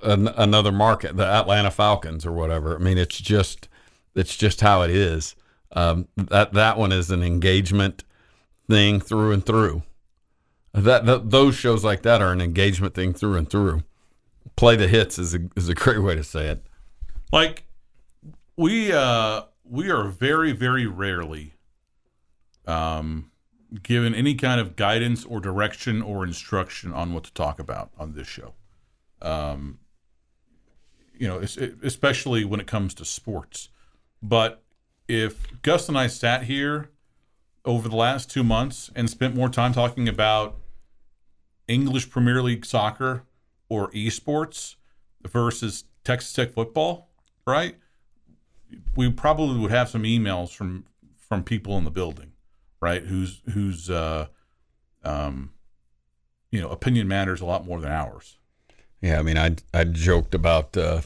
an, 0.03 0.29
another 0.29 0.73
market, 0.73 1.17
the 1.17 1.27
Atlanta 1.27 1.71
Falcons 1.71 2.27
or 2.27 2.33
whatever. 2.33 2.77
I 2.77 2.79
mean, 2.79 2.99
it's 2.99 3.19
just 3.19 3.69
it's 4.15 4.37
just 4.37 4.61
how 4.61 4.83
it 4.83 4.91
is. 4.91 5.37
Um, 5.73 6.09
that 6.17 6.53
that 6.53 6.77
one 6.77 6.93
is 6.93 7.11
an 7.11 7.23
engagement 7.23 8.05
thing 8.69 9.01
through 9.01 9.33
and 9.33 9.45
through. 9.45 9.83
That, 10.73 11.07
that 11.07 11.31
those 11.31 11.55
shows 11.55 11.83
like 11.83 12.03
that 12.03 12.23
are 12.23 12.33
an 12.33 12.41
engagement 12.41 12.95
thing 12.95 13.13
through 13.13 13.37
and 13.37 13.49
through. 13.49 13.83
Play 14.57 14.77
the 14.77 14.89
hits 14.89 15.19
is 15.19 15.35
a 15.35 15.41
is 15.57 15.69
a 15.69 15.75
great 15.75 16.03
way 16.03 16.15
to 16.15 16.25
say 16.25 16.49
it. 16.49 16.65
Like 17.33 17.65
we 18.57 18.93
uh 18.93 19.43
we 19.65 19.91
are 19.91 20.05
very 20.05 20.53
very 20.53 20.87
rarely 20.87 21.55
um 22.67 23.31
given 23.83 24.15
any 24.15 24.35
kind 24.35 24.61
of 24.61 24.75
guidance 24.75 25.25
or 25.25 25.41
direction 25.41 26.03
or 26.03 26.25
instruction 26.25 26.93
on 26.93 27.13
what 27.13 27.25
to 27.25 27.33
talk 27.33 27.59
about 27.59 27.91
on 27.99 28.15
this 28.15 28.27
show. 28.27 28.55
Um 29.23 29.79
you 31.17 31.29
know, 31.29 31.39
especially 31.83 32.47
when 32.47 32.61
it 32.61 32.67
comes 32.67 32.95
to 32.95 33.05
sports. 33.05 33.69
But 34.23 34.63
if 35.07 35.61
Gus 35.61 35.87
and 35.87 35.99
I 35.99 36.07
sat 36.07 36.45
here 36.45 36.91
over 37.67 37.91
the 37.91 37.97
last 37.97 38.31
2 38.31 38.43
months 38.43 38.91
and 38.97 39.11
spent 39.11 39.35
more 39.35 39.51
time 39.51 39.75
talking 39.75 40.09
about 40.09 40.57
English 41.69 42.09
Premier 42.09 42.43
League 42.43 42.65
soccer 42.65 43.25
or 43.69 43.91
esports 43.91 44.77
versus 45.23 45.85
Texas 46.05 46.33
Tech 46.33 46.53
football, 46.55 47.10
right? 47.51 47.77
We 48.97 49.11
probably 49.11 49.59
would 49.59 49.71
have 49.71 49.89
some 49.89 50.05
emails 50.05 50.51
from 50.51 50.85
from 51.17 51.45
people 51.45 51.77
in 51.79 51.85
the 51.85 51.91
building, 51.91 52.33
right? 52.81 53.03
Who's 53.03 53.43
who's 53.53 53.91
uh, 53.91 54.29
um, 55.05 55.53
you 56.51 56.61
know 56.61 56.71
opinion 56.71 57.09
matters 57.09 57.41
a 57.41 57.47
lot 57.47 57.67
more 57.67 57.81
than 57.81 57.91
ours. 57.91 58.39
Yeah, 59.03 59.19
I 59.19 59.23
mean, 59.23 59.39
I 59.39 59.57
I 59.75 59.85
joked 59.85 60.35
about 60.35 60.77
uh, 60.77 61.01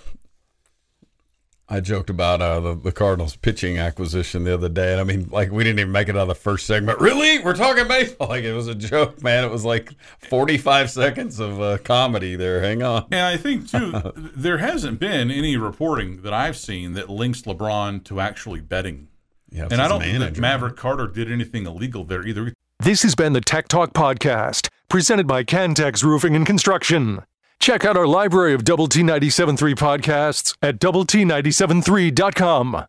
I 1.66 1.80
joked 1.80 2.10
about 2.10 2.42
uh, 2.42 2.60
the 2.60 2.74
the 2.74 2.92
Cardinals 2.92 3.36
pitching 3.36 3.78
acquisition 3.78 4.44
the 4.44 4.52
other 4.52 4.68
day, 4.68 4.92
and 4.92 5.00
I 5.00 5.04
mean, 5.04 5.28
like 5.30 5.50
we 5.50 5.64
didn't 5.64 5.80
even 5.80 5.92
make 5.92 6.08
it 6.08 6.16
out 6.16 6.22
of 6.22 6.28
the 6.28 6.34
first 6.34 6.66
segment. 6.66 7.00
Really, 7.00 7.38
we're 7.38 7.54
talking 7.54 7.88
baseball? 7.88 8.28
Like 8.34 8.44
it 8.44 8.52
was 8.52 8.68
a 8.68 8.74
joke, 8.74 9.22
man. 9.22 9.44
It 9.44 9.50
was 9.50 9.64
like 9.64 9.92
forty 10.28 10.58
five 10.58 10.90
seconds 10.90 11.40
of 11.40 11.60
uh, 11.60 11.78
comedy 11.78 12.36
there. 12.36 12.60
Hang 12.60 12.82
on. 12.82 13.06
And 13.10 13.20
I 13.20 13.36
think 13.36 13.70
too, 13.70 13.92
there 14.36 14.58
hasn't 14.58 14.98
been 14.98 15.30
any 15.30 15.56
reporting 15.56 16.22
that 16.22 16.32
I've 16.32 16.56
seen 16.56 16.94
that 16.94 17.08
links 17.08 17.42
LeBron 17.42 18.04
to 18.04 18.20
actually 18.20 18.60
betting. 18.60 19.08
Yeah, 19.50 19.68
And 19.70 19.80
I 19.80 19.86
don't 19.88 20.00
think 20.02 20.18
that 20.18 20.36
Maverick 20.36 20.76
Carter 20.76 21.06
did 21.06 21.30
anything 21.30 21.64
illegal 21.64 22.02
there 22.04 22.26
either. 22.26 22.52
This 22.80 23.02
has 23.02 23.14
been 23.14 23.34
the 23.34 23.40
Tech 23.40 23.68
Talk 23.68 23.92
Podcast, 23.92 24.68
presented 24.88 25.28
by 25.28 25.44
Cantex 25.44 26.02
Roofing 26.02 26.34
and 26.34 26.44
Construction. 26.44 27.22
Check 27.60 27.84
out 27.84 27.96
our 27.96 28.06
library 28.06 28.52
of 28.54 28.64
Double 28.64 28.88
T 28.88 29.02
97.3 29.02 29.74
podcasts 29.74 30.56
at 30.60 30.78
Double 30.78 31.04
T 31.04 31.24
97.3.com. 31.24 32.86